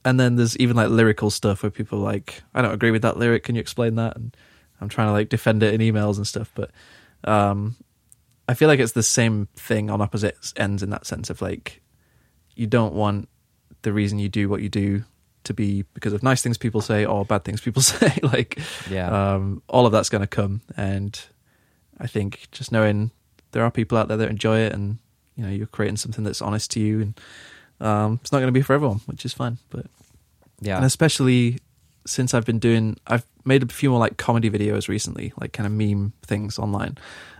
and 0.04 0.18
then 0.18 0.36
there's 0.36 0.56
even 0.56 0.76
like 0.76 0.88
lyrical 0.88 1.30
stuff 1.30 1.62
where 1.62 1.70
people 1.70 1.98
are 1.98 2.02
like, 2.12 2.42
I 2.54 2.62
don't 2.62 2.72
agree 2.72 2.90
with 2.90 3.02
that 3.02 3.18
lyric. 3.18 3.44
Can 3.44 3.54
you 3.54 3.60
explain 3.60 3.96
that? 3.96 4.16
And 4.16 4.34
I'm 4.80 4.88
trying 4.88 5.08
to 5.08 5.12
like 5.12 5.28
defend 5.28 5.62
it 5.62 5.74
in 5.78 5.80
emails 5.80 6.16
and 6.16 6.26
stuff. 6.26 6.50
But 6.54 6.70
um, 7.24 7.76
I 8.48 8.54
feel 8.54 8.68
like 8.68 8.80
it's 8.80 8.92
the 8.92 9.02
same 9.02 9.46
thing 9.56 9.90
on 9.90 10.00
opposite 10.00 10.36
ends 10.56 10.82
in 10.82 10.90
that 10.90 11.06
sense 11.06 11.30
of 11.30 11.40
like, 11.40 11.80
you 12.54 12.66
don't 12.66 12.94
want 12.94 13.28
the 13.82 13.92
reason 13.92 14.18
you 14.18 14.28
do 14.28 14.48
what 14.48 14.60
you 14.62 14.68
do 14.68 15.04
to 15.44 15.54
be 15.54 15.82
because 15.94 16.12
of 16.12 16.22
nice 16.22 16.42
things 16.42 16.58
people 16.58 16.80
say 16.80 17.04
or 17.04 17.24
bad 17.24 17.44
things 17.44 17.60
people 17.60 17.82
say. 17.92 18.18
like, 18.22 18.58
Yeah. 18.90 19.34
um, 19.34 19.62
all 19.68 19.86
of 19.86 19.92
that's 19.92 20.08
going 20.08 20.20
to 20.22 20.26
come. 20.26 20.60
And 20.76 21.18
I 21.98 22.06
think 22.06 22.48
just 22.52 22.72
knowing 22.72 23.10
there 23.52 23.62
are 23.64 23.70
people 23.70 23.96
out 23.98 24.08
there 24.08 24.16
that 24.18 24.28
enjoy 24.28 24.58
it 24.60 24.72
and, 24.72 24.98
you 25.36 25.44
know, 25.44 25.50
you're 25.50 25.66
creating 25.66 25.96
something 25.96 26.24
that's 26.24 26.42
honest 26.42 26.70
to 26.72 26.80
you 26.80 27.00
and 27.00 27.20
um, 27.80 28.18
it's 28.20 28.32
not 28.32 28.38
going 28.38 28.48
to 28.48 28.52
be 28.52 28.62
for 28.62 28.74
everyone, 28.74 29.00
which 29.06 29.24
is 29.24 29.32
fine. 29.32 29.58
But 29.70 29.86
yeah. 30.60 30.76
and 30.76 30.84
especially 30.84 31.58
since 32.06 32.34
I've 32.34 32.44
been 32.44 32.58
doing, 32.58 32.96
I've 33.06 33.24
made 33.50 33.64
a 33.64 33.66
few 33.66 33.90
more 33.90 33.98
like 33.98 34.16
comedy 34.16 34.48
videos 34.48 34.88
recently, 34.88 35.32
like 35.40 35.52
kind 35.52 35.66
of 35.66 35.72
meme 35.72 36.12
things 36.22 36.58
online. 36.58 36.96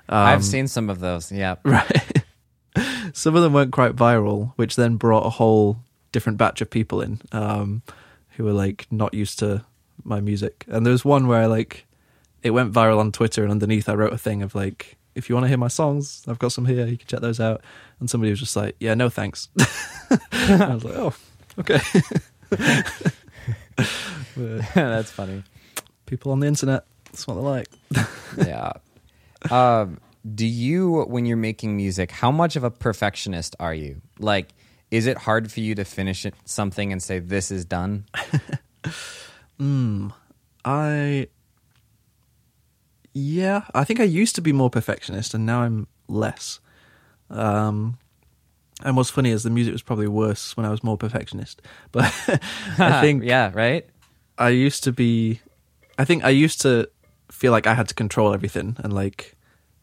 Um, 0.09 0.19
I've 0.19 0.45
seen 0.45 0.67
some 0.67 0.91
of 0.91 0.99
those. 0.99 1.31
Yeah. 1.31 1.55
right. 1.65 2.25
Some 3.13 3.37
of 3.37 3.43
them 3.43 3.53
weren't 3.53 3.73
quite 3.73 3.95
viral, 3.95 4.53
which 4.57 4.75
then 4.75 4.97
brought 4.97 5.25
a 5.25 5.31
whole 5.31 5.79
different 6.11 6.37
batch 6.37 6.61
of 6.61 6.69
people 6.69 7.01
in 7.01 7.21
um, 7.31 7.83
who 8.31 8.45
were 8.45 8.53
like 8.53 8.89
not 8.91 9.15
used 9.15 9.39
to 9.39 9.65
my 10.03 10.21
music. 10.21 10.65
And 10.69 10.85
there 10.85 10.93
was 10.93 11.05
one 11.05 11.29
where 11.29 11.41
I 11.41 11.47
like 11.47 11.87
it 12.43 12.51
went 12.51 12.73
viral 12.73 12.99
on 12.99 13.13
Twitter, 13.13 13.43
and 13.43 13.53
underneath 13.53 13.89
I 13.89 13.95
wrote 13.95 14.13
a 14.13 14.19
thing 14.19 14.43
of 14.43 14.55
like, 14.55 14.97
if 15.15 15.29
you 15.29 15.35
want 15.35 15.45
to 15.45 15.49
hear 15.49 15.59
my 15.59 15.69
songs, 15.69 16.25
I've 16.27 16.39
got 16.39 16.53
some 16.53 16.67
here. 16.67 16.87
You 16.87 16.97
can 16.97 17.07
check 17.07 17.21
those 17.21 17.39
out. 17.39 17.63
And 18.01 18.11
somebody 18.11 18.31
was 18.31 18.41
just 18.41 18.57
like, 18.57 18.77
"Yeah, 18.81 18.95
no 18.95 19.11
thanks." 19.11 19.49
I 20.33 20.75
was 20.75 20.85
like, 20.85 20.97
"Oh, 20.97 21.15
okay." 21.59 21.81
That's 24.75 25.11
funny. 25.11 25.43
People 26.11 26.33
on 26.33 26.41
the 26.41 26.47
internet, 26.47 26.85
that's 27.05 27.27
what 27.27 27.35
they 27.35 27.41
like. 27.41 27.69
yeah. 28.37 28.73
Um, 29.51 29.99
do 30.35 30.47
you, 30.47 31.03
when 31.05 31.25
you're 31.25 31.37
making 31.37 31.77
music, 31.77 32.11
how 32.11 32.31
much 32.31 32.57
of 32.57 32.65
a 32.65 32.71
perfectionist 32.71 33.57
are 33.59 33.73
you? 33.73 34.03
Like, 34.19 34.51
is 34.91 35.07
it 35.07 35.17
hard 35.17 35.51
for 35.51 35.61
you 35.61 35.75
to 35.77 35.85
finish 35.85 36.27
it, 36.27 36.35
something 36.45 36.93
and 36.93 37.03
say 37.03 37.21
this 37.21 37.51
is 37.51 37.65
done? 37.65 38.05
Mm, 39.61 40.15
I 40.65 41.29
yeah, 43.13 43.65
I 43.75 43.85
think 43.85 44.01
I 44.01 44.05
used 44.05 44.35
to 44.37 44.41
be 44.41 44.53
more 44.53 44.71
perfectionist, 44.71 45.35
and 45.35 45.45
now 45.45 45.61
I'm 45.61 45.87
less. 46.09 46.61
Um, 47.29 47.99
and 48.83 48.97
what's 48.97 49.11
funny 49.11 49.31
is 49.31 49.43
the 49.43 49.51
music 49.51 49.73
was 49.73 49.83
probably 49.83 50.09
worse 50.09 50.57
when 50.57 50.65
I 50.65 50.71
was 50.71 50.83
more 50.83 50.97
perfectionist. 50.97 51.61
But 51.93 52.05
I 52.79 53.01
think 53.03 53.25
yeah, 53.25 53.51
right. 53.53 53.87
I 54.39 54.49
used 54.49 54.85
to 54.85 54.93
be. 54.93 55.41
I 56.01 56.05
think 56.05 56.25
I 56.25 56.31
used 56.31 56.61
to 56.63 56.89
feel 57.31 57.53
like 57.53 57.67
I 57.67 57.75
had 57.75 57.89
to 57.89 57.95
control 57.95 58.33
everything 58.33 58.77
and 58.79 58.93
like 58.93 59.37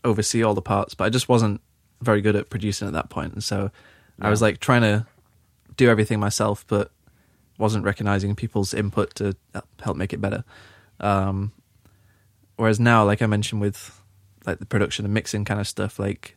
oversee 0.03 0.43
all 0.43 0.53
the 0.55 0.61
parts, 0.61 0.95
but 0.95 1.05
I 1.05 1.09
just 1.09 1.29
wasn't 1.29 1.61
very 2.01 2.21
good 2.21 2.35
at 2.35 2.49
producing 2.49 2.87
at 2.87 2.93
that 2.93 3.09
point. 3.09 3.33
and 3.33 3.43
so 3.43 3.71
I 4.19 4.29
was 4.29 4.41
like 4.41 4.59
trying 4.59 4.81
to 4.81 5.05
do 5.75 5.89
everything 5.89 6.19
myself, 6.19 6.65
but 6.67 6.91
wasn't 7.59 7.85
recognizing 7.85 8.35
people's 8.35 8.73
input 8.73 9.13
to 9.15 9.35
help 9.79 9.95
make 9.97 10.11
it 10.13 10.21
better. 10.21 10.43
Um, 10.99 11.51
whereas 12.55 12.79
now, 12.79 13.05
like 13.05 13.21
I 13.21 13.27
mentioned 13.27 13.61
with 13.61 14.01
like 14.45 14.59
the 14.59 14.65
production 14.65 15.05
and 15.05 15.13
mixing 15.13 15.45
kind 15.45 15.59
of 15.59 15.67
stuff, 15.67 15.99
like 15.99 16.35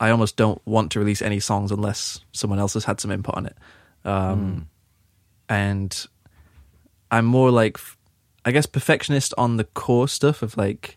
I 0.00 0.10
almost 0.10 0.36
don't 0.36 0.60
want 0.66 0.90
to 0.92 0.98
release 0.98 1.22
any 1.22 1.38
songs 1.40 1.70
unless 1.70 2.20
someone 2.32 2.58
else 2.58 2.74
has 2.74 2.84
had 2.84 3.00
some 3.00 3.12
input 3.12 3.36
on 3.36 3.46
it. 3.46 3.56
Um, 4.04 4.68
And 5.48 6.06
I'm 7.10 7.26
more 7.26 7.50
like, 7.50 7.78
I 8.44 8.50
guess, 8.52 8.66
perfectionist 8.66 9.32
on 9.38 9.56
the 9.56 9.64
core 9.64 10.08
stuff 10.08 10.42
of 10.42 10.56
like, 10.56 10.96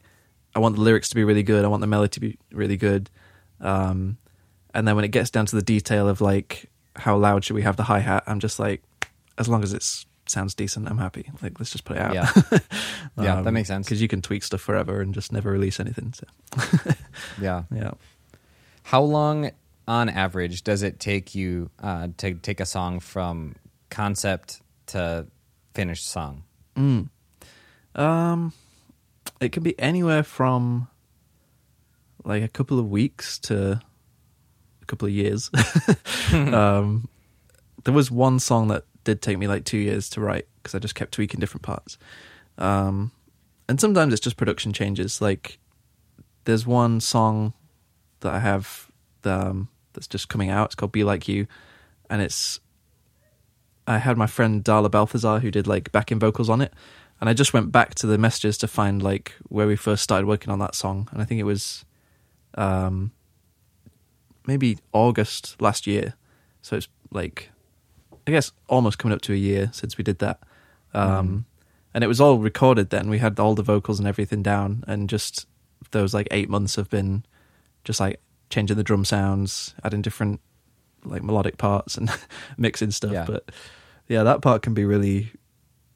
I 0.56 0.60
want 0.60 0.76
the 0.76 0.82
lyrics 0.82 1.10
to 1.10 1.16
be 1.16 1.24
really 1.24 1.44
good. 1.44 1.64
I 1.66 1.68
want 1.68 1.82
the 1.82 1.88
melody 1.88 2.10
to 2.12 2.20
be 2.20 2.38
really 2.52 2.78
good. 2.78 3.10
Um, 3.62 4.18
and 4.74 4.88
then 4.88 4.96
when 4.96 5.06
it 5.06 5.10
gets 5.12 5.30
down 5.30 5.46
to 5.48 5.56
the 5.56 5.62
detail 5.62 6.08
of 6.10 6.20
like, 6.22 6.70
how 6.96 7.16
loud 7.18 7.44
should 7.46 7.56
we 7.56 7.62
have 7.62 7.78
the 7.78 7.84
hi 7.84 8.00
hat? 8.00 8.24
I'm 8.28 8.40
just 8.40 8.60
like, 8.60 8.82
as 9.38 9.48
long 9.48 9.64
as 9.64 9.72
it 9.74 9.84
sounds 10.28 10.56
decent, 10.56 10.90
I'm 10.90 10.98
happy. 10.98 11.30
Like, 11.42 11.60
let's 11.60 11.72
just 11.72 11.86
put 11.86 11.98
it 11.98 12.02
out. 12.02 12.14
Yeah. 12.14 12.32
Yeah, 13.20 13.42
that 13.42 13.52
makes 13.52 13.68
sense. 13.68 13.88
Because 13.88 14.00
you 14.00 14.08
can 14.08 14.22
tweak 14.22 14.44
stuff 14.44 14.62
forever 14.62 15.02
and 15.02 15.12
just 15.12 15.32
never 15.32 15.50
release 15.52 15.80
anything. 15.80 16.14
So, 16.14 16.28
Yeah. 17.42 17.64
yeah. 17.74 17.92
How 18.84 19.02
long, 19.02 19.50
on 19.88 20.08
average, 20.10 20.64
does 20.64 20.84
it 20.84 21.00
take 21.00 21.34
you 21.34 21.72
uh, 21.82 22.10
to 22.18 22.36
take 22.36 22.60
a 22.60 22.66
song 22.66 23.00
from 23.00 23.56
concept 23.90 24.62
to 24.88 25.26
finished 25.74 26.08
song? 26.08 26.44
Mm. 26.76 27.10
Um, 27.98 28.54
it 29.42 29.52
can 29.52 29.64
be 29.64 29.78
anywhere 29.80 30.24
from 30.24 30.88
like 32.24 32.44
a 32.44 32.48
couple 32.48 32.80
of 32.80 32.90
weeks 32.90 33.40
to 33.40 33.82
a 34.82 34.86
couple 34.86 35.08
of 35.08 35.14
years. 35.14 35.50
um, 36.34 37.10
there 37.84 37.94
was 37.94 38.12
one 38.12 38.40
song 38.40 38.68
that 38.68 38.86
did 39.04 39.22
take 39.22 39.38
me 39.38 39.48
like 39.48 39.66
two 39.66 39.78
years 39.78 40.10
to 40.12 40.22
write 40.22 40.48
because 40.58 40.76
I 40.76 40.80
just 40.80 40.96
kept 40.96 41.14
tweaking 41.14 41.40
different 41.40 41.64
parts. 41.64 41.98
Um, 42.58 43.12
and 43.70 43.80
sometimes 43.80 44.14
it's 44.14 44.22
just 44.22 44.38
production 44.38 44.74
changes. 44.74 45.22
Like 45.22 45.60
there's 46.46 46.66
one 46.66 47.00
song 47.00 47.54
that 48.22 48.34
I 48.34 48.40
have 48.40 48.92
um, 49.24 49.70
that's 49.94 50.08
just 50.08 50.30
coming 50.30 50.50
out. 50.50 50.68
It's 50.68 50.76
called 50.76 50.92
"Be 50.92 51.04
Like 51.04 51.28
You," 51.28 51.48
and 52.10 52.22
it's 52.22 52.60
I 53.88 53.98
had 53.98 54.18
my 54.18 54.28
friend 54.28 54.64
Darla 54.64 54.92
Balthazar 54.92 55.40
who 55.40 55.52
did 55.52 55.68
like 55.68 55.92
backing 55.92 56.20
vocals 56.20 56.50
on 56.50 56.62
it, 56.62 56.74
and 57.20 57.30
I 57.30 57.34
just 57.34 57.54
went 57.54 57.72
back 57.72 57.96
to 57.96 58.08
the 58.08 58.18
messages 58.18 58.58
to 58.60 58.68
find 58.68 59.02
like 59.02 59.34
where 59.50 59.68
we 59.68 59.76
first 59.76 60.04
started 60.04 60.28
working 60.28 60.52
on 60.52 60.60
that 60.60 60.76
song, 60.76 61.08
and 61.12 61.22
I 61.22 61.26
think 61.26 61.40
it 61.40 61.46
was 61.46 61.86
um, 62.56 63.12
maybe 64.46 64.78
August 64.94 65.60
last 65.62 65.88
year. 65.88 66.16
So 66.62 66.76
it's 66.76 66.88
like 67.12 67.50
I 68.28 68.32
guess 68.32 68.52
almost 68.68 68.98
coming 68.98 69.16
up 69.16 69.22
to 69.22 69.34
a 69.34 69.38
year 69.38 69.70
since 69.74 69.98
we 69.98 70.04
did 70.04 70.20
that. 70.20 70.40
Um, 70.94 71.46
And 71.94 72.04
it 72.04 72.08
was 72.08 72.22
all 72.22 72.38
recorded 72.38 72.90
then. 72.90 73.10
We 73.10 73.18
had 73.20 73.40
all 73.40 73.56
the 73.56 73.64
vocals 73.64 73.98
and 74.00 74.08
everything 74.08 74.44
down, 74.44 74.84
and 74.88 75.10
just 75.10 75.48
those 75.92 76.14
like 76.14 76.28
eight 76.32 76.50
months 76.50 76.76
have 76.76 76.90
been 76.90 77.24
just 77.84 78.00
like 78.00 78.20
changing 78.50 78.78
the 78.78 78.84
drum 78.84 79.06
sounds, 79.06 79.74
adding 79.84 80.02
different 80.02 80.40
like 81.04 81.24
melodic 81.24 81.58
parts 81.58 81.98
and 81.98 82.10
mixing 82.58 82.92
stuff. 82.92 83.14
Yeah. 83.14 83.26
But 83.26 83.50
yeah, 84.08 84.24
that 84.24 84.42
part 84.42 84.62
can 84.62 84.74
be 84.74 84.86
really. 84.86 85.32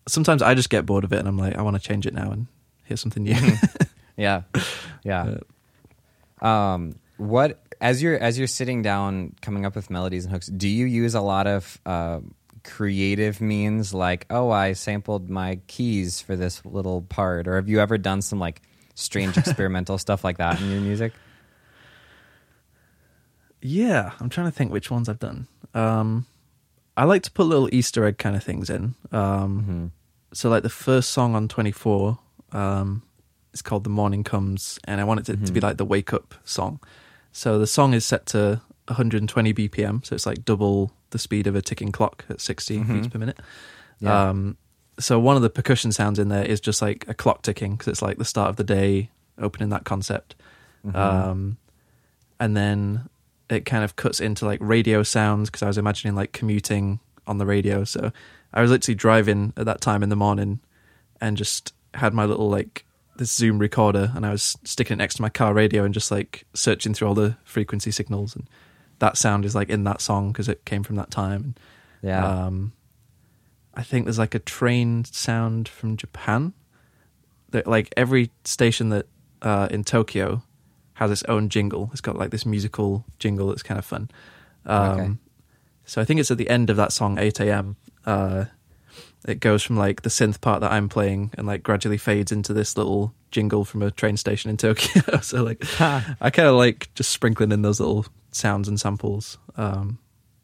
Sometimes 0.08 0.42
I 0.42 0.56
just 0.56 0.70
get 0.70 0.86
bored 0.86 1.04
of 1.04 1.14
it, 1.14 1.20
and 1.20 1.28
I'm 1.28 1.38
like, 1.38 1.56
I 1.56 1.62
want 1.62 1.76
to 1.76 1.82
change 1.82 2.06
it 2.08 2.14
now 2.14 2.32
and 2.32 2.48
hear 2.86 2.98
something 2.98 3.24
new. 3.24 3.36
Yeah, 4.18 4.44
yeah. 5.04 5.38
Um, 6.42 6.96
what 7.18 7.60
as 7.80 8.04
you're 8.04 8.18
as 8.20 8.38
you're 8.38 8.48
sitting 8.48 8.82
down 8.82 9.34
coming 9.42 9.66
up 9.66 9.76
with 9.76 9.90
melodies 9.90 10.26
and 10.26 10.34
hooks, 10.34 10.48
do 10.48 10.68
you 10.68 10.86
use 10.86 11.16
a 11.16 11.22
lot 11.22 11.48
of 11.48 11.80
uh, 11.86 12.20
creative 12.64 13.42
means 13.42 13.94
like, 13.94 14.26
oh, 14.30 14.52
I 14.52 14.74
sampled 14.74 15.30
my 15.30 15.60
keys 15.68 16.22
for 16.22 16.36
this 16.36 16.64
little 16.66 17.02
part, 17.04 17.48
or 17.48 17.56
have 17.56 17.70
you 17.70 17.80
ever 17.80 17.98
done 17.98 18.22
some 18.22 18.40
like 18.40 18.62
strange 18.94 19.38
experimental 19.40 19.98
stuff 19.98 20.24
like 20.24 20.38
that 20.38 20.62
in 20.62 20.70
your 20.70 20.82
music? 20.82 21.14
Yeah, 23.62 24.12
I'm 24.20 24.30
trying 24.30 24.48
to 24.48 24.52
think 24.52 24.72
which 24.72 24.92
ones 24.92 25.08
I've 25.10 25.20
done. 25.20 25.48
Um, 25.74 26.26
I 27.02 27.06
like 27.06 27.24
to 27.24 27.32
put 27.32 27.48
little 27.48 27.68
Easter 27.74 28.06
egg 28.06 28.20
kind 28.20 28.36
of 28.36 28.44
things 28.44 28.70
in. 28.70 28.94
Um, 29.12 29.92
So, 30.34 30.50
like 30.50 30.62
the 30.64 30.70
first 30.70 31.10
song 31.10 31.36
on 31.36 31.48
24, 31.48 32.20
um, 32.52 33.02
it's 33.54 33.62
called 33.64 33.84
"The 33.84 33.90
Morning 33.90 34.24
Comes," 34.24 34.78
and 34.86 35.02
I 35.02 35.04
want 35.04 35.20
it 35.22 35.26
to, 35.26 35.46
to 35.46 35.52
be 35.52 35.60
like 35.60 35.78
the 35.78 35.84
wake 35.86 36.14
up 36.14 36.36
song. 36.46 36.80
So 37.34 37.58
the 37.60 37.66
song 37.68 37.94
is 37.94 38.06
set 38.06 38.28
to 38.28 38.62
120 38.88 39.54
BPM, 39.54 40.06
so 40.06 40.14
it's 40.16 40.26
like 40.28 40.46
double 40.46 40.92
the 41.10 41.18
speed 41.18 41.48
of 41.48 41.56
a 41.56 41.62
ticking 41.62 41.92
clock 41.92 42.24
at 42.30 42.40
60 42.40 42.78
Mhm. 42.80 42.88
beats 42.94 43.08
per 43.08 43.18
minute. 43.20 43.40
Yeah. 44.00 44.30
Um, 44.30 44.58
so 45.00 45.20
one 45.20 45.36
of 45.36 45.42
the 45.42 45.50
percussion 45.50 45.92
sounds 45.92 46.20
in 46.20 46.30
there 46.30 46.46
is 46.46 46.62
just 46.62 46.82
like 46.82 47.04
a 47.08 47.14
clock 47.16 47.42
ticking 47.42 47.72
because 47.76 47.88
it's 47.88 48.02
like 48.02 48.18
the 48.20 48.26
start 48.26 48.50
of 48.50 48.56
the 48.58 48.64
day, 48.64 49.10
opening 49.40 49.70
that 49.70 49.84
concept. 49.86 50.36
Mhm. 50.86 50.96
Um, 50.96 51.58
and 52.40 52.56
then 52.56 53.10
it 53.52 53.66
kind 53.66 53.84
of 53.84 53.96
cuts 53.96 54.20
into 54.20 54.46
like 54.46 54.60
radio 54.62 55.04
sounds 55.04 55.50
because 55.50 55.62
I 55.62 55.68
was 55.68 55.78
imagining 55.78 56.16
like 56.16 56.32
commuting 56.32 57.00
on 57.28 57.38
the 57.38 57.46
radio. 57.46 57.84
So 57.84 58.12
I 58.54 58.62
was 58.62 58.72
literally 58.72 58.96
driving 58.96 59.54
at 59.58 59.66
that 59.66 59.82
time 59.82 60.04
in 60.04 60.10
the 60.10 60.16
morning 60.16 60.60
and 61.20 61.38
just 61.38 61.74
had 61.94 62.14
my 62.14 62.26
little 62.26 62.50
like 62.50 62.86
this 63.18 63.32
Zoom 63.32 63.60
recorder 63.60 64.12
and 64.16 64.26
I 64.26 64.32
was 64.32 64.58
sticking 64.64 64.96
it 64.96 64.98
next 64.98 65.16
to 65.16 65.22
my 65.22 65.30
car 65.30 65.54
radio 65.54 65.84
and 65.84 65.94
just 65.94 66.12
like 66.12 66.46
searching 66.54 66.94
through 66.94 67.10
all 67.10 67.14
the 67.14 67.38
frequency 67.44 67.92
signals 67.92 68.36
and 68.36 68.50
that 69.00 69.18
sound 69.18 69.46
is 69.46 69.54
like 69.54 69.70
in 69.70 69.84
that 69.84 70.00
song 70.00 70.32
because 70.32 70.48
it 70.48 70.64
came 70.64 70.84
from 70.84 70.96
that 70.96 71.12
time. 71.12 71.56
yeah. 72.02 72.46
Um, 72.46 72.74
I 73.74 73.84
think 73.84 74.06
there's 74.06 74.20
like 74.20 74.36
a 74.36 74.40
train 74.40 75.06
sound 75.06 75.68
from 75.68 75.98
Japan. 75.98 76.54
That 77.52 77.68
like 77.68 77.94
every 77.98 78.32
station 78.44 78.90
that 78.90 79.08
uh, 79.42 79.68
in 79.72 79.84
Tokyo 79.84 80.44
has 81.02 81.12
its 81.12 81.24
own 81.24 81.50
jingle. 81.50 81.90
It's 81.92 82.02
got 82.02 82.16
like 82.18 82.30
this 82.32 82.46
musical 82.46 83.04
jingle 83.20 83.48
that's 83.48 83.64
kind 83.64 83.78
of 83.80 83.86
fun. 83.86 84.10
Um, 84.66 84.92
Okay. 85.00 85.12
So 85.86 86.00
I 86.00 86.06
think 86.06 86.20
it's 86.20 86.32
at 86.32 86.38
the 86.38 86.50
end 86.50 86.70
of 86.70 86.78
that 86.78 86.94
song, 86.94 87.18
8 87.18 87.40
a.m. 87.42 87.76
Uh, 88.06 88.46
it 89.28 89.40
goes 89.40 89.62
from 89.64 89.76
like 89.78 90.04
the 90.04 90.10
synth 90.10 90.40
part 90.40 90.62
that 90.62 90.72
I'm 90.72 90.88
playing 90.90 91.32
and 91.38 91.46
like 91.48 91.64
gradually 91.64 91.98
fades 91.98 92.32
into 92.32 92.54
this 92.54 92.78
little 92.78 93.14
jingle 93.32 93.66
from 93.66 93.82
a 93.82 93.92
train 93.92 94.16
station 94.16 94.50
in 94.50 94.58
Tokyo. 94.58 95.20
so 95.22 95.44
like 95.44 95.64
I 95.80 96.30
kind 96.30 96.48
of 96.48 96.56
like 96.56 96.90
just 96.96 97.12
sprinkling 97.12 97.52
in 97.52 97.62
those 97.64 97.80
little 97.80 98.06
sounds 98.32 98.68
and 98.68 98.80
samples, 98.80 99.38
um, 99.58 99.98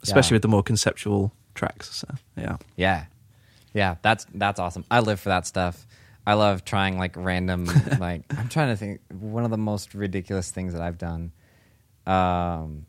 especially 0.03 0.33
Yeah. 0.33 0.35
with 0.37 0.41
the 0.41 0.47
more 0.49 0.63
conceptual 0.63 1.31
tracks. 1.55 1.95
So 1.95 2.07
yeah, 2.35 2.57
Yeah. 2.75 3.05
Yeah, 3.73 3.95
that's 4.01 4.25
that's 4.33 4.59
awesome. 4.59 4.85
I 4.89 4.99
live 5.01 5.19
for 5.19 5.29
that 5.29 5.45
stuff. 5.45 5.85
I 6.27 6.33
love 6.33 6.63
trying 6.65 6.99
like 6.99 7.15
random 7.15 7.65
like 7.99 8.23
I'm 8.37 8.49
trying 8.49 8.67
to 8.69 8.75
think 8.75 8.99
one 9.09 9.45
of 9.45 9.49
the 9.51 9.57
most 9.57 9.95
ridiculous 9.95 10.51
things 10.51 10.73
that 10.73 10.81
I've 10.81 10.97
done. 10.97 11.31
Um 12.05 12.85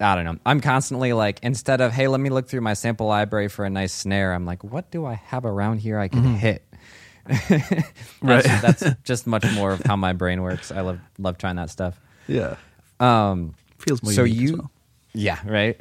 I 0.00 0.16
don't 0.16 0.24
know. 0.24 0.36
I'm 0.44 0.60
constantly 0.60 1.12
like 1.12 1.38
instead 1.42 1.80
of 1.80 1.92
hey, 1.92 2.08
let 2.08 2.20
me 2.20 2.28
look 2.30 2.48
through 2.48 2.62
my 2.62 2.74
sample 2.74 3.06
library 3.06 3.48
for 3.48 3.64
a 3.64 3.70
nice 3.70 3.92
snare, 3.92 4.32
I'm 4.34 4.44
like 4.46 4.64
what 4.64 4.90
do 4.90 5.06
I 5.06 5.14
have 5.14 5.44
around 5.44 5.78
here 5.78 5.98
I 5.98 6.08
can 6.08 6.24
hit? 6.34 6.66
that's, 7.26 7.92
Right. 8.20 8.44
that's 8.62 8.84
just 9.04 9.26
much 9.28 9.44
more 9.54 9.72
of 9.72 9.82
how 9.84 9.94
my 9.96 10.12
brain 10.12 10.42
works. 10.42 10.72
I 10.72 10.80
love 10.80 10.98
love 11.18 11.38
trying 11.38 11.56
that 11.56 11.70
stuff. 11.70 12.00
yeah, 12.26 12.56
Um 12.98 13.54
feels 13.78 14.02
more 14.02 14.12
so 14.12 14.24
you 14.24 14.56
well. 14.56 14.70
yeah 15.14 15.38
right 15.44 15.80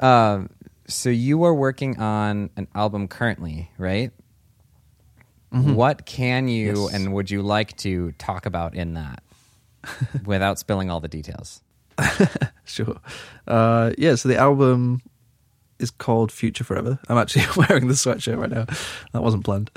um 0.00 0.48
so 0.88 1.08
you 1.10 1.44
are 1.44 1.54
working 1.54 1.98
on 1.98 2.50
an 2.56 2.66
album 2.74 3.08
currently 3.08 3.70
right 3.78 4.10
what 5.52 6.06
can 6.06 6.48
you 6.48 6.72
Mm-hmm. 6.72 6.82
Yes. 6.82 6.94
and 6.94 7.12
would 7.14 7.30
you 7.30 7.42
like 7.42 7.76
to 7.78 8.12
talk 8.12 8.46
about 8.46 8.74
in 8.74 8.94
that 8.94 9.22
without 10.24 10.58
spilling 10.58 10.90
all 10.90 11.00
the 11.00 11.08
details 11.08 11.62
Sure. 12.64 12.96
Uh, 13.46 13.92
yeah, 13.98 14.14
so 14.14 14.28
the 14.28 14.36
album 14.38 15.02
is 15.78 15.90
called 15.90 16.32
Future 16.32 16.64
Forever. 16.64 16.98
I'm 17.08 17.18
actually 17.18 17.44
wearing 17.68 17.88
the 17.88 17.94
sweatshirt 17.94 18.38
right 18.38 18.48
now. 18.50 18.64
That 19.12 19.22
wasn't 19.22 19.44
planned. 19.44 19.70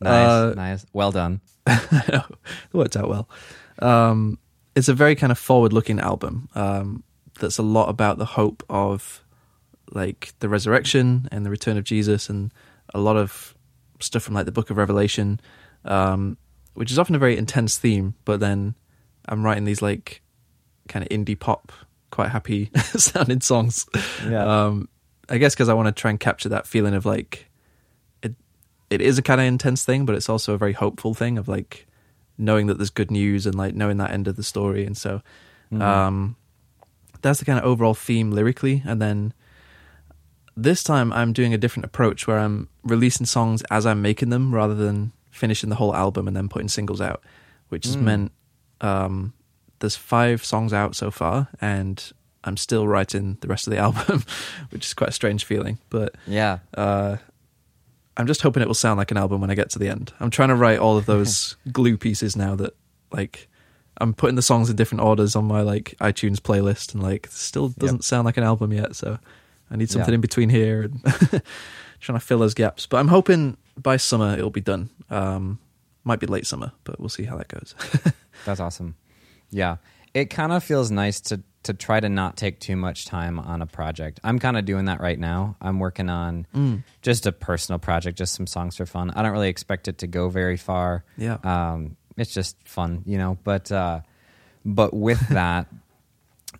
nice 0.00 0.28
Uh, 0.28 0.54
nice 0.56 0.86
well 0.92 1.12
done 1.12 1.40
It 1.66 2.24
worked 2.72 2.96
out 2.96 3.08
well. 3.08 3.28
Um, 3.80 4.38
it's 4.74 4.88
a 4.88 4.94
very 4.94 5.14
kind 5.14 5.30
of 5.32 5.38
forward-looking 5.38 6.00
album. 6.00 6.48
Um, 6.54 7.02
that's 7.40 7.58
a 7.58 7.62
lot 7.62 7.88
about 7.90 8.16
the 8.18 8.24
hope 8.24 8.62
of 8.70 9.22
like 9.92 10.32
the 10.40 10.48
resurrection 10.48 11.28
and 11.32 11.44
the 11.44 11.50
return 11.50 11.76
of 11.76 11.84
Jesus, 11.84 12.30
and 12.30 12.52
a 12.94 12.98
lot 13.00 13.16
of 13.16 13.54
stuff 14.00 14.22
from 14.22 14.34
like 14.34 14.46
the 14.46 14.52
Book 14.52 14.70
of 14.70 14.76
Revelation, 14.76 15.40
um, 15.84 16.36
which 16.74 16.90
is 16.90 16.98
often 16.98 17.14
a 17.14 17.18
very 17.18 17.36
intense 17.36 17.78
theme. 17.78 18.14
But 18.24 18.40
then 18.40 18.74
I'm 19.28 19.44
writing 19.44 19.64
these 19.64 19.82
like 19.82 20.22
kind 20.88 21.04
of 21.04 21.08
indie 21.10 21.38
pop, 21.38 21.72
quite 22.10 22.30
happy 22.30 22.70
sounding 22.76 23.40
songs. 23.40 23.86
Yeah. 24.26 24.64
Um, 24.66 24.88
I 25.28 25.38
guess 25.38 25.54
because 25.54 25.68
I 25.68 25.74
want 25.74 25.94
to 25.94 26.00
try 26.00 26.10
and 26.10 26.18
capture 26.18 26.48
that 26.50 26.66
feeling 26.66 26.94
of 26.94 27.04
like 27.04 27.50
it. 28.22 28.34
It 28.90 29.00
is 29.00 29.18
a 29.18 29.22
kind 29.22 29.40
of 29.40 29.46
intense 29.46 29.84
thing, 29.84 30.06
but 30.06 30.14
it's 30.14 30.28
also 30.28 30.54
a 30.54 30.58
very 30.58 30.72
hopeful 30.72 31.14
thing 31.14 31.36
of 31.38 31.48
like 31.48 31.86
knowing 32.38 32.68
that 32.68 32.78
there's 32.78 32.90
good 32.90 33.10
news 33.10 33.44
and 33.46 33.54
like 33.54 33.74
knowing 33.74 33.98
that 33.98 34.10
end 34.10 34.28
of 34.28 34.36
the 34.36 34.42
story. 34.42 34.86
And 34.86 34.96
so, 34.96 35.20
um, 35.82 36.36
that's 37.20 37.40
the 37.40 37.44
kind 37.44 37.58
of 37.58 37.64
overall 37.64 37.94
theme 37.94 38.30
lyrically. 38.30 38.82
And 38.86 39.02
then 39.02 39.34
this 40.62 40.82
time 40.82 41.12
I'm 41.12 41.32
doing 41.32 41.54
a 41.54 41.58
different 41.58 41.84
approach 41.86 42.26
where 42.26 42.38
I'm 42.38 42.68
releasing 42.82 43.26
songs 43.26 43.62
as 43.70 43.86
I'm 43.86 44.02
making 44.02 44.30
them 44.30 44.54
rather 44.54 44.74
than 44.74 45.12
finishing 45.30 45.70
the 45.70 45.76
whole 45.76 45.94
album 45.94 46.26
and 46.26 46.36
then 46.36 46.48
putting 46.48 46.68
singles 46.68 47.00
out, 47.00 47.22
which 47.68 47.84
has 47.86 47.96
Mm. 47.96 48.02
meant 48.02 48.32
um, 48.80 49.32
there's 49.78 49.96
five 49.96 50.44
songs 50.44 50.72
out 50.72 50.96
so 50.96 51.10
far, 51.10 51.48
and 51.60 52.12
I'm 52.44 52.56
still 52.56 52.86
writing 52.88 53.38
the 53.40 53.48
rest 53.48 53.66
of 53.66 53.72
the 53.72 53.78
album, 53.86 54.24
which 54.70 54.84
is 54.86 54.94
quite 54.94 55.10
a 55.10 55.12
strange 55.12 55.44
feeling. 55.44 55.78
But 55.90 56.14
yeah 56.26 56.58
uh, 56.76 57.16
I'm 58.16 58.26
just 58.26 58.42
hoping 58.42 58.62
it 58.62 58.66
will 58.66 58.74
sound 58.74 58.98
like 58.98 59.10
an 59.12 59.16
album 59.16 59.40
when 59.40 59.50
I 59.50 59.54
get 59.54 59.70
to 59.70 59.78
the 59.78 59.88
end. 59.88 60.12
I'm 60.18 60.30
trying 60.30 60.48
to 60.48 60.56
write 60.56 60.80
all 60.80 60.96
of 60.96 61.06
those 61.12 61.56
glue 61.70 61.96
pieces 61.96 62.34
now 62.36 62.56
that 62.56 62.74
like 63.12 63.48
I'm 64.00 64.12
putting 64.14 64.36
the 64.36 64.42
songs 64.42 64.70
in 64.70 64.76
different 64.76 65.02
orders 65.02 65.36
on 65.36 65.44
my 65.44 65.60
like 65.62 65.94
iTunes 66.00 66.38
playlist 66.38 66.94
and 66.94 67.02
like 67.02 67.28
still 67.30 67.68
doesn't 67.70 68.04
sound 68.04 68.24
like 68.26 68.36
an 68.36 68.44
album 68.44 68.72
yet, 68.72 68.96
so 68.96 69.18
I 69.70 69.76
need 69.76 69.90
something 69.90 70.10
Yeah. 70.12 70.16
in 70.16 70.20
between 70.20 70.48
here 70.48 70.82
and 70.82 71.02
trying 72.00 72.18
to 72.18 72.24
fill 72.24 72.38
those 72.38 72.54
gaps. 72.54 72.86
But 72.86 72.98
I'm 72.98 73.08
hoping 73.08 73.56
by 73.76 73.96
summer 73.96 74.32
it'll 74.34 74.50
be 74.50 74.60
done. 74.60 74.90
Um, 75.10 75.58
might 76.04 76.20
be 76.20 76.26
late 76.26 76.46
summer, 76.46 76.72
but 76.84 76.98
we'll 77.00 77.08
see 77.08 77.24
how 77.24 77.36
that 77.36 77.48
goes. 77.48 77.74
That's 78.46 78.60
awesome. 78.60 78.96
Yeah. 79.50 79.76
It 80.14 80.26
kind 80.30 80.52
of 80.52 80.64
feels 80.64 80.90
nice 80.90 81.20
to 81.22 81.42
to 81.64 81.74
try 81.74 81.98
to 82.00 82.08
not 82.08 82.36
take 82.36 82.60
too 82.60 82.76
much 82.76 83.04
time 83.04 83.38
on 83.38 83.60
a 83.60 83.66
project. 83.66 84.20
I'm 84.24 84.38
kind 84.38 84.56
of 84.56 84.64
doing 84.64 84.86
that 84.86 85.00
right 85.00 85.18
now. 85.18 85.56
I'm 85.60 85.80
working 85.80 86.08
on 86.08 86.46
Mm. 86.54 86.84
just 87.02 87.26
a 87.26 87.32
personal 87.32 87.78
project, 87.80 88.16
just 88.16 88.32
some 88.34 88.46
songs 88.46 88.76
for 88.76 88.86
fun. 88.86 89.10
I 89.10 89.22
don't 89.22 89.32
really 89.32 89.48
expect 89.50 89.88
it 89.88 89.98
to 89.98 90.06
go 90.06 90.28
very 90.30 90.56
far. 90.56 91.04
Yeah. 91.18 91.38
Um 91.44 91.96
it's 92.16 92.32
just 92.32 92.56
fun, 92.64 93.02
you 93.06 93.18
know, 93.18 93.38
but 93.44 93.70
uh 93.70 94.00
but 94.64 94.94
with 94.94 95.20
that 95.30 95.66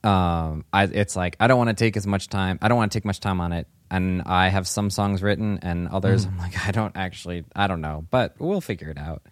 um 0.09 0.64
I 0.73 0.85
it's 0.85 1.16
like 1.16 1.37
I 1.40 1.47
don't 1.47 1.59
want 1.59 1.68
to 1.71 1.75
take 1.85 1.97
as 1.97 2.07
much 2.07 2.29
time. 2.29 2.59
I 2.62 2.68
don't 2.68 2.77
want 2.77 2.90
to 2.92 2.99
take 2.99 3.05
much 3.05 3.21
time 3.21 3.40
on 3.40 3.53
it. 3.53 3.66
And 3.90 4.23
I 4.27 4.49
have 4.49 4.66
some 4.68 4.90
songs 4.90 5.23
written 5.23 5.59
and 5.62 5.88
others 5.88 6.27
Mm. 6.27 6.33
I'm 6.33 6.38
like 6.38 6.66
I 6.66 6.71
don't 6.73 6.97
actually 6.97 7.44
I 7.55 7.66
don't 7.66 7.81
know, 7.81 8.07
but 8.11 8.35
we'll 8.38 8.61
figure 8.61 8.90
it 8.90 8.99
out. 8.99 9.23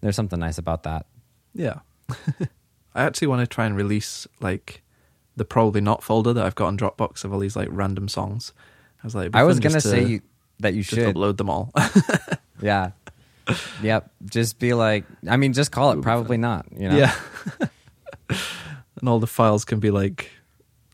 There's 0.00 0.16
something 0.16 0.38
nice 0.40 0.58
about 0.58 0.82
that. 0.84 1.06
Yeah. 1.54 1.80
I 2.94 3.02
actually 3.02 3.28
want 3.28 3.40
to 3.40 3.46
try 3.46 3.66
and 3.66 3.76
release 3.76 4.26
like 4.40 4.82
the 5.36 5.44
probably 5.44 5.80
not 5.80 6.02
folder 6.02 6.32
that 6.32 6.44
I've 6.44 6.54
got 6.54 6.66
on 6.66 6.78
Dropbox 6.78 7.24
of 7.24 7.32
all 7.32 7.40
these 7.40 7.56
like 7.56 7.68
random 7.70 8.08
songs. 8.08 8.52
I 9.02 9.06
was 9.06 9.14
like, 9.14 9.34
I 9.34 9.42
was 9.42 9.58
gonna 9.60 9.80
say 9.80 10.04
to 10.04 10.08
you, 10.08 10.20
that 10.60 10.74
you 10.74 10.82
should. 10.82 11.14
upload 11.14 11.36
them 11.36 11.50
all. 11.50 11.72
Yeah. 12.62 12.92
yep. 13.82 14.10
Just 14.24 14.58
be 14.58 14.72
like. 14.72 15.04
I 15.28 15.36
mean, 15.36 15.52
just 15.52 15.70
call 15.72 15.90
it. 15.92 16.00
Probably 16.02 16.38
not. 16.38 16.66
You 16.74 16.88
know. 16.88 16.96
Yeah. 16.96 17.14
and 19.04 19.08
all 19.10 19.18
the 19.20 19.26
files 19.26 19.66
can 19.66 19.80
be 19.80 19.90
like 19.90 20.30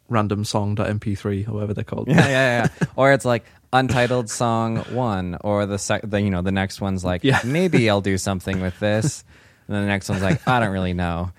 random 0.08 0.44
song.mp3 0.44 1.46
or 1.48 1.52
whatever 1.52 1.74
they're 1.74 1.84
called. 1.84 2.08
Yeah. 2.08 2.16
Yeah. 2.26 2.68
Yeah. 2.80 2.86
or 2.96 3.12
it's 3.12 3.24
like 3.24 3.44
untitled 3.72 4.28
song 4.28 4.78
one, 4.90 5.38
or 5.42 5.64
the 5.66 5.78
sec. 5.78 6.02
The, 6.02 6.20
you 6.20 6.28
know, 6.30 6.42
the 6.42 6.50
next 6.50 6.80
one's 6.80 7.04
like, 7.04 7.22
Yeah. 7.22 7.38
maybe 7.44 7.88
I'll 7.88 8.00
do 8.00 8.18
something 8.18 8.60
with 8.60 8.76
this, 8.80 9.22
and 9.68 9.76
then 9.76 9.82
the 9.82 9.88
next 9.88 10.08
one's 10.08 10.22
like, 10.22 10.46
I 10.48 10.58
don't 10.58 10.72
really 10.72 10.92
know. 10.92 11.30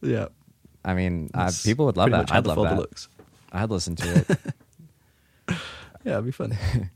yeah. 0.00 0.26
I 0.84 0.94
mean, 0.94 1.30
uh, 1.34 1.50
people 1.64 1.86
would 1.86 1.96
love 1.96 2.12
that. 2.12 2.32
I'd 2.32 2.46
love 2.46 2.62
that. 2.62 2.76
looks. 2.78 3.08
I'd 3.50 3.70
listen 3.70 3.96
to 3.96 4.24
it. 5.48 5.58
Yeah, 6.04 6.12
it'd 6.12 6.24
be 6.26 6.30
fun. 6.30 6.56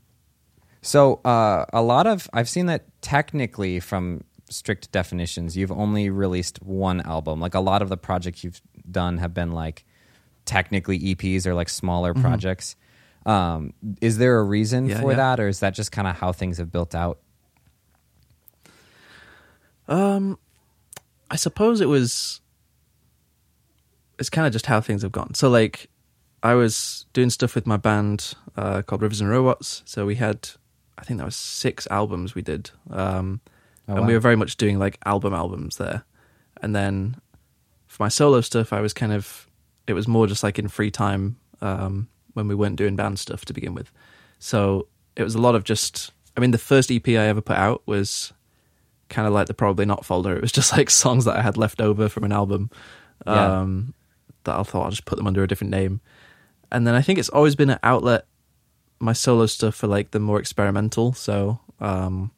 So 0.81 1.19
uh, 1.25 1.65
a 1.73 1.81
lot 1.81 2.05
of 2.07 2.29
I've 2.31 2.47
seen 2.47 2.67
that 2.67 2.85
technically 3.01 3.79
from 3.79 4.23
strict 4.49 4.91
definitions, 4.91 5.55
you've 5.57 5.71
only 5.71 6.09
released 6.09 6.61
one 6.61 7.01
album. 7.01 7.39
Like 7.39 7.55
a 7.55 7.59
lot 7.59 7.81
of 7.81 7.89
the 7.89 7.97
projects 7.97 8.43
you've 8.43 8.61
done 8.89 9.17
have 9.17 9.33
been 9.33 9.51
like 9.51 9.85
technically 10.45 10.99
EPs 10.99 11.45
or 11.45 11.53
like 11.53 11.69
smaller 11.69 12.13
Mm-hmm. 12.13 12.21
projects. 12.21 12.75
Um, 13.25 13.73
is 14.01 14.17
there 14.19 14.37
a 14.37 14.43
reason 14.43 14.85
Yeah, 14.87 15.01
for 15.01 15.11
yeah. 15.11 15.17
that, 15.17 15.39
or 15.39 15.47
is 15.47 15.59
that 15.61 15.73
just 15.73 15.91
kind 15.91 16.07
of 16.07 16.15
how 16.15 16.31
things 16.31 16.59
have 16.59 16.71
built 16.71 16.93
out? 16.93 17.19
Um, 19.87 20.37
I 21.29 21.35
suppose 21.35 21.81
it 21.81 21.87
was. 21.89 22.41
It's 24.17 24.29
kind 24.29 24.47
of 24.47 24.53
just 24.53 24.67
how 24.67 24.79
things 24.79 25.01
have 25.01 25.11
gone. 25.11 25.33
So, 25.33 25.49
like, 25.49 25.89
I 26.41 26.53
was 26.53 27.05
doing 27.13 27.29
stuff 27.29 27.53
with 27.55 27.67
my 27.67 27.75
band 27.77 28.33
uh, 28.55 28.81
called 28.81 29.01
Rivers 29.01 29.19
and 29.19 29.29
Robots. 29.29 29.81
So 29.85 30.05
we 30.05 30.15
had, 30.15 30.47
I 30.97 31.03
think 31.03 31.17
that 31.17 31.25
was 31.25 31.35
six 31.35 31.85
albums 31.91 32.33
we 32.33 32.41
did, 32.41 32.71
um, 32.89 33.41
Oh, 33.87 33.97
and 33.97 34.07
we 34.07 34.13
were 34.13 34.19
very 34.19 34.35
much 34.35 34.57
doing 34.57 34.79
like 34.79 34.97
album 35.05 35.33
albums 35.33 35.77
there. 35.77 36.03
And 36.61 36.75
then 36.75 37.17
for 37.87 38.03
my 38.03 38.09
solo 38.09 38.41
stuff, 38.41 38.73
I 38.73 38.81
was 38.81 38.93
kind 38.93 39.13
of 39.13 39.47
it 39.87 39.93
was 39.93 40.07
more 40.07 40.25
just 40.27 40.43
like 40.43 40.57
in 40.57 40.67
free 40.67 40.89
time 40.91 41.37
um, 41.61 42.07
when 42.33 42.47
we 42.47 42.55
weren't 42.55 42.75
doing 42.77 42.95
band 42.95 43.19
stuff 43.19 43.45
to 43.45 43.53
begin 43.53 43.73
with. 43.75 43.91
So 44.39 44.87
it 45.15 45.23
was 45.23 45.35
a 45.35 45.41
lot 45.41 45.55
of 45.55 45.63
just. 45.63 46.11
I 46.35 46.41
mean, 46.41 46.51
the 46.51 46.57
first 46.57 46.91
EP 46.91 47.07
I 47.09 47.27
ever 47.27 47.39
put 47.41 47.55
out 47.55 47.81
was 47.85 48.33
kind 49.07 49.27
of 49.27 49.33
like 49.33 49.47
the 49.47 49.53
probably 49.53 49.85
not 49.85 50.03
folder. 50.03 50.35
It 50.35 50.41
was 50.41 50.51
just 50.51 50.71
like 50.75 50.89
songs 51.03 51.25
that 51.25 51.37
I 51.37 51.41
had 51.41 51.55
left 51.57 51.79
over 51.79 52.09
from 52.09 52.23
an 52.23 52.31
album 52.33 52.71
Yeah. 53.25 53.59
um, 53.61 53.93
that 54.43 54.55
I 54.59 54.63
thought 54.63 54.83
I'll 54.83 54.89
just 54.89 55.05
put 55.05 55.15
them 55.17 55.27
under 55.27 55.43
a 55.43 55.47
different 55.47 55.71
name. 55.71 56.01
And 56.71 56.85
then 56.85 56.95
I 56.95 57.01
think 57.01 57.19
it's 57.19 57.29
always 57.29 57.55
been 57.55 57.69
an 57.69 57.79
outlet, 57.83 58.25
my 58.99 59.13
solo 59.13 59.45
stuff 59.45 59.75
for 59.75 59.87
like 59.87 60.11
the 60.11 60.19
more 60.19 60.39
experimental. 60.39 61.13
So 61.13 61.59
um, 61.79 62.31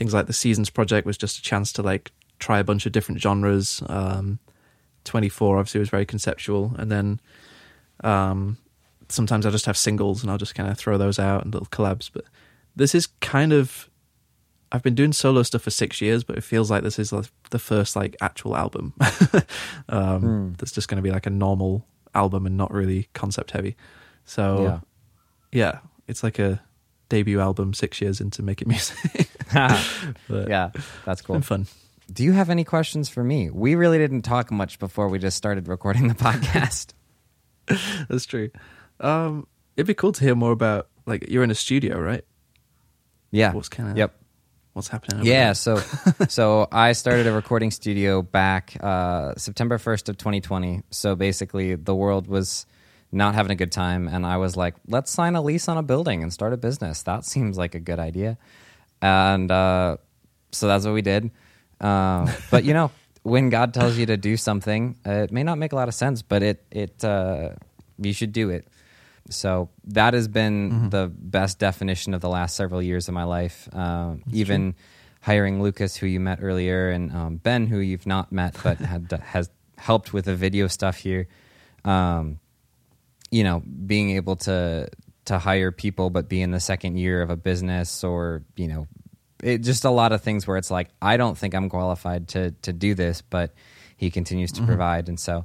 things 0.00 0.14
like 0.14 0.26
the 0.26 0.32
Seasons 0.32 0.70
project 0.70 1.06
was 1.06 1.18
just 1.18 1.36
a 1.38 1.42
chance 1.42 1.72
to 1.74 1.82
like 1.82 2.10
try 2.38 2.58
a 2.58 2.64
bunch 2.64 2.86
of 2.86 2.92
different 2.92 3.20
genres. 3.20 3.82
Um, 3.86 4.38
24 5.04 5.58
obviously 5.58 5.78
was 5.78 5.90
very 5.90 6.06
conceptual. 6.06 6.74
And 6.78 6.90
then 6.90 7.20
um, 8.02 8.56
sometimes 9.10 9.44
I'll 9.44 9.52
just 9.52 9.66
have 9.66 9.76
singles 9.76 10.22
and 10.22 10.30
I'll 10.30 10.38
just 10.38 10.54
kind 10.54 10.70
of 10.70 10.78
throw 10.78 10.96
those 10.96 11.18
out 11.18 11.44
and 11.44 11.52
little 11.52 11.68
collabs. 11.68 12.08
But 12.10 12.24
this 12.74 12.94
is 12.94 13.08
kind 13.20 13.52
of 13.52 13.90
I've 14.72 14.82
been 14.82 14.94
doing 14.94 15.12
solo 15.12 15.42
stuff 15.42 15.62
for 15.62 15.70
six 15.70 16.00
years, 16.00 16.24
but 16.24 16.38
it 16.38 16.44
feels 16.44 16.70
like 16.70 16.82
this 16.82 16.98
is 16.98 17.12
like 17.12 17.26
the 17.50 17.58
first 17.58 17.94
like 17.94 18.16
actual 18.22 18.56
album. 18.56 18.94
um, 19.90 20.20
Hmm. 20.22 20.52
That's 20.56 20.72
just 20.72 20.88
going 20.88 20.96
to 20.96 21.02
be 21.02 21.10
like 21.10 21.26
a 21.26 21.30
normal 21.30 21.84
album 22.14 22.46
and 22.46 22.56
not 22.56 22.72
really 22.72 23.08
concept 23.12 23.50
heavy. 23.50 23.76
So 24.24 24.62
Yeah. 24.62 24.80
yeah, 25.52 25.78
it's 26.08 26.22
like 26.22 26.38
a 26.38 26.62
debut 27.10 27.40
album 27.40 27.74
six 27.74 28.00
years 28.00 28.20
into 28.22 28.42
making 28.42 28.68
music. 28.68 29.28
yeah, 29.52 30.70
that's 31.04 31.20
cool. 31.20 31.34
been 31.34 31.42
fun. 31.42 31.66
Do 32.10 32.24
you 32.24 32.32
have 32.32 32.48
any 32.50 32.64
questions 32.64 33.08
for 33.08 33.22
me? 33.22 33.50
We 33.50 33.74
really 33.74 33.98
didn't 33.98 34.22
talk 34.22 34.50
much 34.50 34.78
before 34.78 35.08
we 35.08 35.18
just 35.18 35.36
started 35.36 35.68
recording 35.68 36.08
the 36.08 36.14
podcast. 36.14 36.94
That's 38.08 38.26
true. 38.26 38.50
Um, 38.98 39.46
it'd 39.76 39.86
be 39.86 39.94
cool 39.94 40.10
to 40.12 40.24
hear 40.24 40.34
more 40.34 40.50
about 40.50 40.88
like 41.06 41.28
you're 41.28 41.44
in 41.44 41.52
a 41.52 41.54
studio, 41.54 42.00
right? 42.00 42.24
yeah. 43.30 43.52
What's 43.52 43.68
kind 43.68 43.90
of 43.90 43.96
Yep. 43.96 44.12
what's 44.72 44.88
happening? 44.88 45.24
Yeah, 45.24 45.52
there? 45.52 45.54
so 45.54 45.76
so 46.28 46.66
I 46.72 46.92
started 46.92 47.28
a 47.28 47.32
recording 47.32 47.70
studio 47.70 48.22
back 48.22 48.76
uh, 48.80 49.34
September 49.36 49.78
first 49.78 50.08
of 50.08 50.16
2020. 50.18 50.82
So 50.90 51.14
basically, 51.14 51.76
the 51.76 51.94
world 51.94 52.26
was 52.26 52.66
not 53.12 53.34
having 53.34 53.52
a 53.52 53.56
good 53.56 53.72
time, 53.72 54.08
and 54.08 54.24
I 54.24 54.36
was 54.36 54.56
like, 54.56 54.74
"Let's 54.86 55.10
sign 55.10 55.34
a 55.34 55.42
lease 55.42 55.68
on 55.68 55.76
a 55.76 55.82
building 55.82 56.22
and 56.22 56.32
start 56.32 56.52
a 56.52 56.56
business." 56.56 57.02
That 57.02 57.24
seems 57.24 57.58
like 57.58 57.74
a 57.74 57.80
good 57.80 57.98
idea, 57.98 58.38
and 59.02 59.50
uh, 59.50 59.96
so 60.52 60.68
that's 60.68 60.84
what 60.84 60.94
we 60.94 61.02
did. 61.02 61.30
Uh, 61.80 62.30
but 62.50 62.64
you 62.64 62.74
know, 62.74 62.90
when 63.22 63.50
God 63.50 63.74
tells 63.74 63.96
you 63.96 64.06
to 64.06 64.16
do 64.16 64.36
something, 64.36 64.96
uh, 65.06 65.24
it 65.24 65.32
may 65.32 65.42
not 65.42 65.58
make 65.58 65.72
a 65.72 65.76
lot 65.76 65.88
of 65.88 65.94
sense, 65.94 66.22
but 66.22 66.42
it 66.42 66.64
it 66.70 67.04
uh, 67.04 67.50
you 67.98 68.12
should 68.12 68.32
do 68.32 68.50
it. 68.50 68.66
So 69.28 69.68
that 69.84 70.14
has 70.14 70.26
been 70.26 70.90
the 70.90 71.10
best 71.14 71.58
definition 71.58 72.14
of 72.14 72.20
the 72.20 72.28
last 72.28 72.56
several 72.56 72.82
years 72.82 73.06
of 73.06 73.14
my 73.14 73.24
life. 73.24 73.68
Um, 73.72 74.22
even 74.32 74.74
hiring 75.20 75.62
Lucas, 75.62 75.96
who 75.96 76.06
you 76.06 76.18
met 76.18 76.38
earlier, 76.42 76.90
and 76.90 77.12
um, 77.12 77.36
Ben, 77.36 77.66
who 77.66 77.78
you've 77.78 78.06
not 78.06 78.32
met 78.32 78.56
but 78.62 78.78
had 78.78 79.10
has 79.24 79.50
helped 79.76 80.12
with 80.12 80.24
the 80.24 80.34
video 80.34 80.66
stuff 80.66 80.96
here. 80.96 81.28
Um, 81.84 82.40
you 83.30 83.44
know, 83.44 83.60
being 83.60 84.10
able 84.10 84.36
to 84.36 84.88
to 85.26 85.38
hire 85.38 85.70
people, 85.70 86.10
but 86.10 86.28
be 86.28 86.40
in 86.42 86.50
the 86.50 86.60
second 86.60 86.96
year 86.96 87.22
of 87.22 87.30
a 87.30 87.36
business, 87.36 88.02
or 88.02 88.42
you 88.56 88.68
know, 88.68 88.86
it 89.42 89.58
just 89.58 89.84
a 89.84 89.90
lot 89.90 90.12
of 90.12 90.22
things 90.22 90.46
where 90.46 90.56
it's 90.56 90.70
like 90.70 90.88
I 91.00 91.16
don't 91.16 91.36
think 91.36 91.54
I'm 91.54 91.68
qualified 91.68 92.28
to 92.28 92.52
to 92.62 92.72
do 92.72 92.94
this, 92.94 93.22
but 93.22 93.54
he 93.96 94.10
continues 94.10 94.52
to 94.52 94.62
provide, 94.62 95.08
and 95.08 95.18
so 95.18 95.44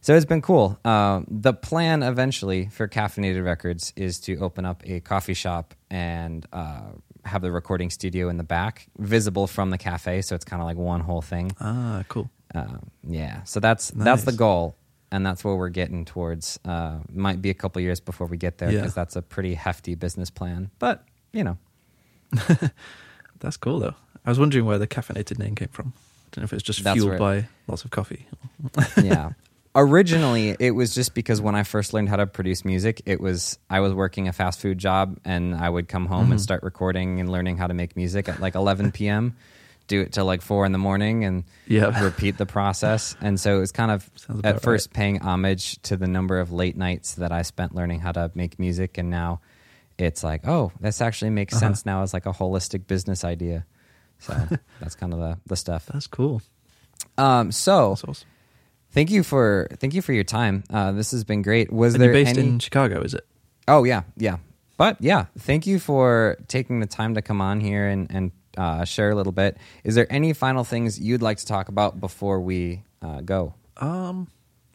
so 0.00 0.14
it's 0.14 0.24
been 0.26 0.42
cool. 0.42 0.78
Um, 0.84 1.26
the 1.28 1.52
plan 1.52 2.02
eventually 2.02 2.66
for 2.66 2.88
Caffeinated 2.88 3.44
Records 3.44 3.92
is 3.96 4.18
to 4.20 4.38
open 4.38 4.64
up 4.64 4.82
a 4.86 5.00
coffee 5.00 5.34
shop 5.34 5.74
and 5.90 6.46
uh, 6.52 6.92
have 7.24 7.42
the 7.42 7.52
recording 7.52 7.90
studio 7.90 8.30
in 8.30 8.38
the 8.38 8.44
back, 8.44 8.88
visible 8.98 9.46
from 9.46 9.70
the 9.70 9.78
cafe, 9.78 10.22
so 10.22 10.34
it's 10.34 10.44
kind 10.44 10.62
of 10.62 10.66
like 10.66 10.78
one 10.78 11.00
whole 11.00 11.22
thing. 11.22 11.52
ah, 11.60 12.02
cool. 12.08 12.30
Um, 12.54 12.90
yeah, 13.06 13.44
so 13.44 13.60
that's 13.60 13.90
that's 13.90 14.24
the 14.24 14.32
goal, 14.32 14.74
and 15.12 15.24
that's 15.26 15.42
where 15.44 15.54
we're 15.56 15.68
getting 15.70 16.04
towards. 16.04 16.58
Uh, 16.64 16.98
might 17.12 17.40
be 17.42 17.50
a 17.50 17.54
couple 17.54 17.80
years 17.82 18.00
before 18.00 18.26
we 18.26 18.36
get 18.36 18.58
there 18.58 18.70
Yeah. 18.70 18.78
because 18.80 18.94
that's 18.94 19.16
a 19.16 19.22
pretty 19.22 19.54
hefty 19.54 19.94
business 19.94 20.30
plan. 20.30 20.70
But 20.78 21.04
you 21.32 21.44
know, 21.44 21.58
That's 23.40 23.56
cool 23.56 23.80
though. 23.80 23.94
I 24.24 24.28
was 24.30 24.38
wondering 24.38 24.64
where 24.66 24.78
the 24.78 24.86
caffeinated 24.86 25.38
name 25.38 25.54
came 25.54 25.68
from. 25.68 25.92
I 25.96 26.28
don't 26.32 26.42
know 26.42 26.44
if 26.44 26.52
it's 26.52 26.62
just 26.62 26.84
That's 26.84 27.00
fueled 27.00 27.18
by 27.18 27.48
lots 27.66 27.84
of 27.84 27.90
coffee. 27.90 28.26
yeah. 29.02 29.30
Originally, 29.74 30.56
it 30.58 30.72
was 30.72 30.94
just 30.94 31.14
because 31.14 31.40
when 31.40 31.54
I 31.54 31.62
first 31.62 31.94
learned 31.94 32.08
how 32.08 32.16
to 32.16 32.26
produce 32.26 32.64
music, 32.64 33.02
it 33.06 33.20
was 33.20 33.58
I 33.70 33.80
was 33.80 33.94
working 33.94 34.28
a 34.28 34.32
fast 34.32 34.60
food 34.60 34.78
job 34.78 35.18
and 35.24 35.54
I 35.54 35.68
would 35.70 35.88
come 35.88 36.06
home 36.06 36.24
Mm-hmm. 36.24 36.32
and 36.32 36.40
start 36.40 36.62
recording 36.64 37.20
and 37.20 37.30
learning 37.30 37.56
how 37.56 37.66
to 37.68 37.74
make 37.74 37.96
music 37.96 38.28
at 38.28 38.40
like 38.40 38.54
11 38.56 38.92
p.m. 38.92 39.36
Do 39.90 40.00
it 40.02 40.12
till 40.12 40.24
like 40.24 40.40
four 40.40 40.64
in 40.66 40.72
the 40.72 40.78
morning 40.78 41.24
and 41.24 41.42
Yeah. 41.66 42.02
repeat 42.04 42.38
the 42.38 42.46
process. 42.46 43.16
And 43.20 43.38
so 43.40 43.56
it 43.56 43.60
was 43.60 43.72
kind 43.72 43.90
of 43.90 44.08
at 44.44 44.62
first 44.62 44.92
paying 44.92 45.20
homage 45.20 45.82
to 45.82 45.96
the 45.96 46.06
number 46.06 46.38
of 46.38 46.52
late 46.52 46.76
nights 46.76 47.14
that 47.14 47.32
I 47.32 47.42
spent 47.42 47.74
learning 47.74 47.98
how 48.00 48.12
to 48.12 48.30
make 48.36 48.58
music. 48.58 48.98
And 48.98 49.10
now 49.10 49.40
it's 49.98 50.22
like, 50.22 50.46
oh, 50.46 50.70
this 50.80 51.00
actually 51.00 51.30
makes 51.30 51.54
Uh-huh. 51.54 51.60
sense 51.66 51.84
now 51.84 52.02
as 52.02 52.14
like 52.14 52.26
a 52.26 52.32
holistic 52.32 52.86
business 52.86 53.24
idea. 53.24 53.66
So 54.20 54.32
that's 54.80 54.94
kind 54.94 55.12
of 55.12 55.18
the, 55.18 55.38
the 55.46 55.56
stuff. 55.56 55.86
That's 55.92 56.06
cool. 56.06 56.40
Um, 57.18 57.50
so 57.52 57.92
awesome. 57.92 58.14
Thank 58.92 59.10
you 59.10 59.22
for 59.22 59.68
thank 59.78 59.94
you 59.94 60.02
for 60.02 60.12
your 60.12 60.24
time. 60.24 60.62
Uh, 60.70 60.92
this 60.92 61.10
has 61.12 61.24
been 61.24 61.42
great. 61.42 61.72
Was 61.72 61.94
And 61.94 62.02
there 62.02 62.12
you're 62.14 62.24
based 62.24 62.38
any? 62.38 62.48
in 62.48 62.58
Chicago, 62.58 63.02
is 63.02 63.14
it? 63.14 63.26
oh 63.68 63.84
yeah, 63.84 64.02
yeah. 64.16 64.38
But 64.76 64.96
yeah, 65.00 65.26
thank 65.38 65.66
you 65.66 65.78
for 65.78 66.38
taking 66.48 66.80
the 66.80 66.86
time 66.86 67.14
to 67.14 67.22
come 67.22 67.40
on 67.40 67.60
here 67.60 67.86
and 67.88 68.06
and 68.10 68.32
uh, 68.56 68.84
share 68.84 69.10
a 69.10 69.14
little 69.14 69.32
bit. 69.32 69.56
Is 69.84 69.94
there 69.94 70.06
any 70.10 70.32
final 70.32 70.64
things 70.64 70.98
you'd 71.00 71.22
like 71.22 71.38
to 71.38 71.46
talk 71.46 71.68
about 71.68 72.00
before 72.00 72.40
we 72.40 72.82
uh, 73.02 73.20
go? 73.20 73.54
Um, 73.78 74.28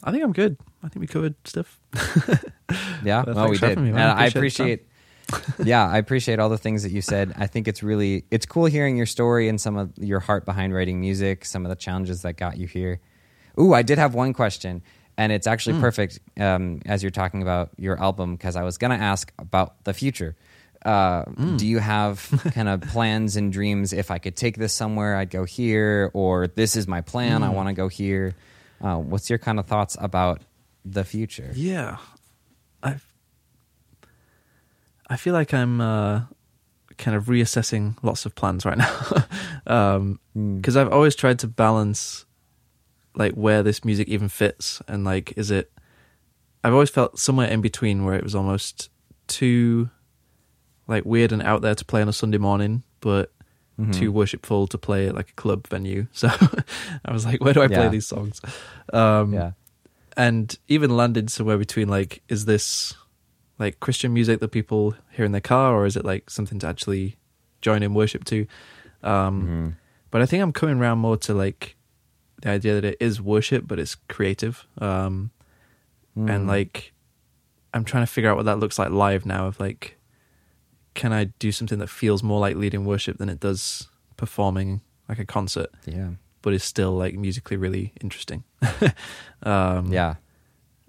I 0.03 0.11
think 0.11 0.23
I'm 0.23 0.33
good. 0.33 0.57
I 0.83 0.87
think 0.89 1.01
we 1.01 1.07
covered 1.07 1.35
stuff. 1.45 1.79
Yeah, 3.03 3.23
Well, 3.25 3.35
well, 3.35 3.49
we 3.49 3.57
did. 3.57 3.77
me. 3.79 3.89
And 3.89 3.99
I 3.99 4.25
Appreciate 4.25 4.85
appreciate. 5.27 5.67
yeah, 5.67 5.87
I 5.87 5.97
appreciate 5.99 6.39
all 6.39 6.49
the 6.49 6.57
things 6.57 6.81
that 6.83 6.91
you 6.91 7.01
said. 7.01 7.33
I 7.37 7.45
think 7.47 7.67
it's 7.67 7.83
really 7.83 8.25
it's 8.31 8.45
cool 8.45 8.65
hearing 8.65 8.97
your 8.97 9.05
story 9.05 9.47
and 9.47 9.59
some 9.61 9.77
of 9.77 9.91
your 9.97 10.19
heart 10.19 10.45
behind 10.45 10.73
writing 10.73 10.99
music, 10.99 11.45
some 11.45 11.65
of 11.65 11.69
the 11.69 11.75
challenges 11.75 12.23
that 12.23 12.37
got 12.37 12.57
you 12.57 12.65
here. 12.67 12.99
Ooh, 13.59 13.73
I 13.73 13.83
did 13.83 13.97
have 13.99 14.15
one 14.15 14.33
question, 14.33 14.81
and 15.17 15.31
it's 15.31 15.45
actually 15.47 15.79
perfect 15.79 16.19
um, 16.39 16.81
as 16.85 17.03
you're 17.03 17.11
talking 17.11 17.41
about 17.43 17.69
your 17.77 18.01
album 18.01 18.35
because 18.35 18.55
I 18.55 18.63
was 18.63 18.77
gonna 18.77 18.95
ask 18.95 19.31
about 19.37 19.83
the 19.83 19.93
future. 19.93 20.35
Uh, 20.85 21.23
Do 21.57 21.65
you 21.65 21.79
have 21.79 22.29
kind 22.53 22.69
of 22.69 22.81
plans 22.81 23.35
and 23.35 23.51
dreams? 23.51 23.91
If 23.91 24.11
I 24.11 24.19
could 24.19 24.35
take 24.35 24.55
this 24.57 24.71
somewhere, 24.73 25.17
I'd 25.17 25.31
go 25.31 25.43
here, 25.43 26.11
or 26.13 26.45
this 26.47 26.75
is 26.75 26.87
my 26.87 27.01
plan. 27.01 27.41
I 27.43 27.49
want 27.49 27.69
to 27.69 27.73
go 27.73 27.87
here. 27.87 28.35
Uh, 28.79 28.97
what's 28.97 29.29
your 29.29 29.39
kind 29.39 29.57
of 29.59 29.65
thoughts 29.65 29.97
about 29.99 30.41
the 30.85 31.03
future? 31.03 31.51
Yeah, 31.55 31.97
I 32.83 32.97
I 35.09 35.17
feel 35.17 35.33
like 35.33 35.53
I'm 35.53 35.81
uh, 35.81 36.21
kind 36.97 37.17
of 37.17 37.25
reassessing 37.25 37.95
lots 38.03 38.25
of 38.25 38.35
plans 38.35 38.65
right 38.65 38.77
now 38.77 39.25
because 40.57 40.77
I've 40.77 40.91
always 40.91 41.15
tried 41.15 41.39
to 41.39 41.47
balance 41.47 42.25
like 43.15 43.33
where 43.33 43.63
this 43.63 43.83
music 43.85 44.07
even 44.07 44.29
fits 44.29 44.81
and 44.87 45.03
like 45.03 45.33
is 45.35 45.49
it. 45.51 45.71
I've 46.63 46.73
always 46.73 46.89
felt 46.89 47.19
somewhere 47.19 47.47
in 47.47 47.61
between 47.61 48.05
where 48.05 48.15
it 48.15 48.23
was 48.23 48.35
almost 48.35 48.89
too 49.27 49.89
like 50.87 51.05
weird 51.05 51.31
and 51.31 51.41
out 51.41 51.61
there 51.61 51.75
to 51.75 51.85
play 51.85 52.01
on 52.01 52.09
a 52.09 52.13
Sunday 52.13 52.37
morning, 52.37 52.83
but 53.01 53.31
Mm-hmm. 53.77 53.91
too 53.91 54.09
worshipful 54.09 54.67
to 54.67 54.77
play 54.77 55.09
at 55.09 55.15
like 55.15 55.31
a 55.31 55.33
club 55.33 55.67
venue. 55.67 56.07
So 56.13 56.29
I 57.03 57.11
was 57.11 57.25
like, 57.25 57.43
where 57.43 57.53
do 57.53 57.61
I 57.61 57.67
play 57.67 57.83
Yeah. 57.83 57.89
these 57.89 58.07
songs? 58.07 58.39
Um, 58.93 59.33
Yeah. 59.33 59.51
and 60.15 60.57
even 60.69 60.95
landed 60.95 61.29
somewhere 61.29 61.57
between 61.57 61.89
like 61.89 62.23
is 62.29 62.45
this 62.45 62.93
like 63.59 63.81
christian 63.81 64.13
music 64.13 64.39
that 64.39 64.47
people 64.51 64.95
hear 65.11 65.25
in 65.25 65.33
their 65.33 65.41
car 65.41 65.73
or 65.75 65.85
is 65.85 65.97
it 65.97 66.05
like 66.05 66.29
something 66.29 66.57
to 66.59 66.67
actually 66.67 67.17
join 67.61 67.83
in 67.83 67.93
worship 67.93 68.23
to 68.25 68.47
um 69.03 69.41
Mm-hmm. 69.43 69.69
but 70.11 70.21
i 70.21 70.25
think 70.25 70.41
i'm 70.41 70.53
coming 70.53 70.77
around 70.79 70.99
more 70.99 71.17
to 71.17 71.33
like 71.33 71.75
the 72.43 72.49
idea 72.51 72.75
that 72.75 72.85
it 72.85 72.97
is 73.01 73.21
worship 73.21 73.67
but 73.67 73.77
it's 73.77 73.95
creative 74.07 74.65
um 74.79 75.31
Mm. 76.17 76.29
and 76.33 76.47
like 76.47 76.93
i'm 77.73 77.83
trying 77.83 78.03
to 78.05 78.11
figure 78.11 78.29
out 78.29 78.37
what 78.37 78.45
that 78.45 78.59
looks 78.59 78.79
like 78.79 78.89
live 78.91 79.25
now 79.25 79.47
of 79.47 79.59
like 79.59 79.94
can 80.95 81.13
i 81.13 81.25
do 81.39 81.51
something 81.51 81.77
that 81.79 81.89
feels 81.89 82.23
more 82.23 82.39
like 82.39 82.55
leading 82.55 82.83
worship 82.85 83.17
than 83.19 83.29
it 83.29 83.39
does 83.39 83.87
performing 84.17 84.81
like 85.07 85.19
a 85.19 85.25
concert 85.25 85.69
Yeah. 85.85 86.11
but 86.41 86.53
is 86.53 86.63
still 86.63 86.91
like 86.93 87.13
musically 87.15 87.57
really 87.57 87.93
interesting 88.01 88.43
um 89.43 89.91
Yeah. 89.93 90.15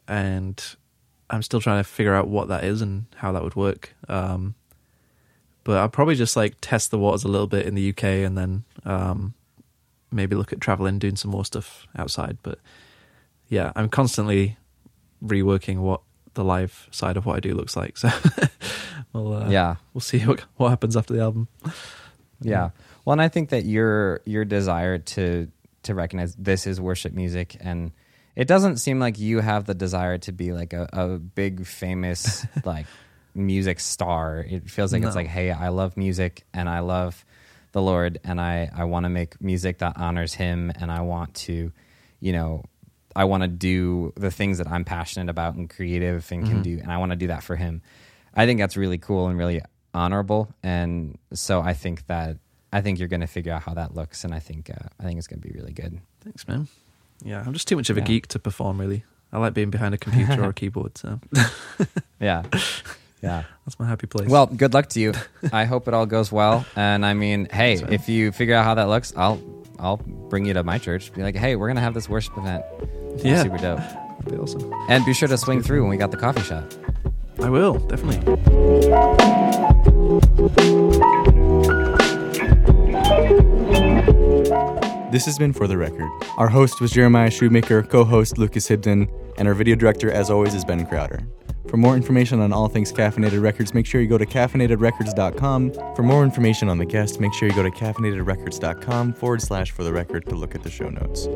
and 0.09 0.63
I'm 1.29 1.43
still 1.43 1.61
trying 1.61 1.81
to 1.83 1.89
figure 1.89 2.15
out 2.15 2.29
what 2.29 2.47
that 2.49 2.63
is 2.63 2.81
and 2.83 3.07
how 3.17 3.33
that 3.33 3.43
would 3.43 3.57
work. 3.57 3.97
Um, 4.09 4.55
but 5.65 5.77
I'll 5.79 5.89
probably 5.89 6.15
just 6.15 6.37
like 6.37 6.55
test 6.61 6.93
the 6.93 6.99
waters 7.01 7.25
a 7.25 7.29
little 7.29 7.49
bit 7.49 7.67
in 7.67 7.75
the 7.75 7.91
UK 7.91 8.05
and 8.25 8.39
then 8.39 8.63
um, 8.85 9.35
maybe 10.13 10.37
look 10.37 10.53
at 10.53 10.61
traveling, 10.61 11.01
doing 11.01 11.17
some 11.17 11.33
more 11.33 11.45
stuff 11.45 11.89
outside. 11.99 12.39
But 12.45 12.61
yeah, 13.49 13.73
I'm 13.75 13.89
constantly 13.89 14.57
reworking 15.21 15.79
what 15.79 16.03
the 16.35 16.45
live 16.45 16.87
side 16.93 17.17
of 17.17 17.27
what 17.27 17.35
I 17.35 17.41
do 17.41 17.55
looks 17.55 17.75
like. 17.77 17.97
So 17.99 18.09
we'll 19.23 19.35
uh, 19.35 19.49
yeah, 19.51 19.77
we'll 19.95 20.01
see 20.01 20.19
what 20.27 20.41
what 20.57 20.69
happens 20.71 20.97
after 20.97 21.15
the 21.15 21.21
album. 21.23 21.49
yeah. 22.41 22.71
Well, 23.05 23.13
and 23.13 23.23
I 23.23 23.29
think 23.29 23.51
that 23.51 23.65
your 23.65 24.21
your 24.25 24.45
desire 24.45 24.99
to 24.99 25.49
to 25.85 25.95
recognize 25.95 26.35
this 26.35 26.67
is 26.67 26.81
worship 26.81 27.13
music 27.13 27.57
and 27.61 27.93
it 28.35 28.49
doesn't 28.49 28.79
seem 28.79 28.99
like 28.99 29.19
you 29.19 29.39
have 29.41 29.65
the 29.65 29.75
desire 29.75 30.19
to 30.19 30.33
be 30.33 30.53
like 30.53 30.73
a, 30.73 30.89
a 30.93 31.07
big 31.19 31.65
famous 31.67 32.45
like 32.65 32.87
music 33.35 33.79
star. 33.81 34.41
It 34.47 34.69
feels 34.69 34.93
like 34.93 35.03
No. 35.03 35.09
it's 35.09 35.17
like, 35.17 35.29
hey, 35.29 35.51
I 35.53 35.69
love 35.69 35.97
music 35.97 36.45
and 36.53 36.69
I 36.69 36.81
love 36.81 37.25
the 37.73 37.81
Lord 37.81 38.19
and 38.25 38.41
I, 38.41 38.69
I 38.75 38.85
want 38.85 39.05
to 39.05 39.11
make 39.11 39.41
music 39.41 39.79
that 39.79 39.95
honors 39.97 40.35
him 40.35 40.73
and 40.75 40.91
I 40.91 41.03
want 41.03 41.35
to, 41.47 41.71
you 42.21 42.33
know, 42.33 42.65
I 43.15 43.25
want 43.25 43.43
to 43.43 43.49
do 43.49 44.13
the 44.17 44.31
things 44.31 44.59
that 44.59 44.67
I'm 44.69 44.85
passionate 44.85 45.31
about 45.31 45.55
and 45.55 45.71
creative 45.71 46.31
and 46.33 46.45
can 46.47 46.59
Mhm. 46.59 46.63
do 46.63 46.79
and 46.83 46.91
I 46.93 46.99
want 46.99 47.13
to 47.13 47.17
do 47.17 47.29
that 47.29 47.43
for 47.43 47.55
him. 47.57 47.81
I 48.37 48.47
think 48.47 48.61
that's 48.61 48.77
really 48.77 48.99
cool 48.99 49.29
and 49.29 49.39
really 49.39 49.61
honorable 49.95 50.49
and 50.63 51.19
so 51.33 51.61
I 51.63 51.73
think 51.73 52.07
that 52.07 52.37
I 52.73 52.81
think 52.83 52.99
you're 52.99 53.09
going 53.09 53.23
to 53.23 53.27
figure 53.27 53.53
out 53.53 53.63
how 53.63 53.73
that 53.75 53.95
looks 53.95 54.25
and 54.25 54.35
I 54.35 54.39
think 54.41 54.69
uh, 54.71 54.89
I 55.01 55.05
think 55.05 55.17
it's 55.19 55.27
going 55.27 55.41
to 55.41 55.49
be 55.49 55.55
really 55.59 55.73
good. 55.73 55.99
Thanks, 56.23 56.47
man. 56.47 56.69
Yeah, 57.25 57.43
I'm 57.47 57.55
just 57.55 57.67
too 57.67 57.77
much 57.77 57.89
of 57.89 57.97
a 57.97 58.01
Yeah. 58.01 58.07
geek 58.07 58.27
to 58.29 58.39
perform. 58.39 58.79
Really, 58.79 59.05
I 59.33 59.39
like 59.39 59.55
being 59.55 59.71
behind 59.71 59.95
a 59.95 59.99
computer 59.99 60.45
or 60.45 60.51
a 60.51 60.53
keyboard. 60.61 60.99
So 60.99 61.19
Yeah. 62.21 62.43
Yeah. 63.23 63.45
that's 63.65 63.79
my 63.79 63.87
happy 63.87 64.07
place. 64.07 64.29
Well, 64.29 64.47
good 64.47 64.75
luck 64.75 64.89
to 64.91 65.01
you. 65.01 65.15
I 65.51 65.65
hope 65.65 65.89
it 65.89 65.95
all 65.95 66.05
goes 66.05 66.31
well. 66.31 66.67
And 66.77 67.05
I 67.05 67.15
mean, 67.15 67.49
hey, 67.51 67.77
Thanks, 67.79 67.91
if 67.93 68.09
you 68.11 68.31
figure 68.31 68.55
out 68.55 68.65
how 68.65 68.75
that 68.75 68.89
looks, 68.89 69.15
I'll 69.17 69.41
I'll 69.79 69.97
bring 69.97 70.45
you 70.45 70.53
to 70.53 70.63
my 70.63 70.77
church. 70.79 71.13
Be 71.15 71.23
like, 71.23 71.35
hey, 71.35 71.57
we're 71.57 71.69
gonna 71.69 71.81
have 71.81 71.95
this 71.95 72.09
worship 72.11 72.37
event. 72.37 72.63
It's 73.15 73.25
Yeah. 73.25 73.43
super 73.43 73.57
dope. 73.57 73.79
that'd 73.79 74.31
be 74.33 74.37
awesome. 74.37 74.71
And 74.91 75.05
be 75.07 75.15
sure 75.15 75.29
to 75.29 75.39
swing 75.39 75.63
through 75.63 75.81
when 75.81 75.91
we 75.91 75.97
got 75.97 76.11
the 76.11 76.17
coffee 76.19 76.43
shop. 76.43 76.71
I 77.41 77.51
will 77.51 77.75
definitely. 77.75 78.21
This 85.11 85.25
has 85.25 85.39
been 85.39 85.53
For 85.53 85.67
the 85.67 85.79
Record. 85.79 86.11
Our 86.37 86.49
host 86.49 86.81
was 86.81 86.91
Jeremiah 86.91 87.31
Shoemaker, 87.31 87.83
co 87.85 88.05
host 88.05 88.39
Lucas 88.39 88.69
Hibden, 88.69 89.09
and 89.39 89.49
our 89.49 89.55
video 89.55 89.75
director, 89.75 90.11
as 90.11 90.31
always, 90.31 90.55
is 90.55 90.65
Ben 90.65 90.85
Crowder. 90.87 91.21
For 91.69 91.77
more 91.77 91.97
information 91.97 92.41
on 92.41 92.53
all 92.53 92.69
things 92.69 92.93
Caffeinated 92.93 93.43
Records, 93.43 93.75
make 93.75 93.87
sure 93.87 94.01
you 94.01 94.09
go 94.09 94.19
to 94.19 94.27
caffeinatedrecords.com. 94.27 95.73
For 95.97 96.03
more 96.03 96.23
information 96.23 96.69
on 96.69 96.79
the 96.79 96.87
guest, 96.87 97.21
make 97.21 97.33
sure 97.35 97.49
you 97.49 97.55
go 97.55 97.63
to 97.63 97.71
caffeinatedrecords.com 97.71 99.15
forward 99.15 99.43
slash 99.43 99.73
for 99.73 99.83
the 99.85 99.93
record 99.93 100.27
to 100.27 100.35
look 100.35 100.55
at 100.55 100.63
the 100.63 100.71
show 100.71 100.91
notes. 100.91 101.27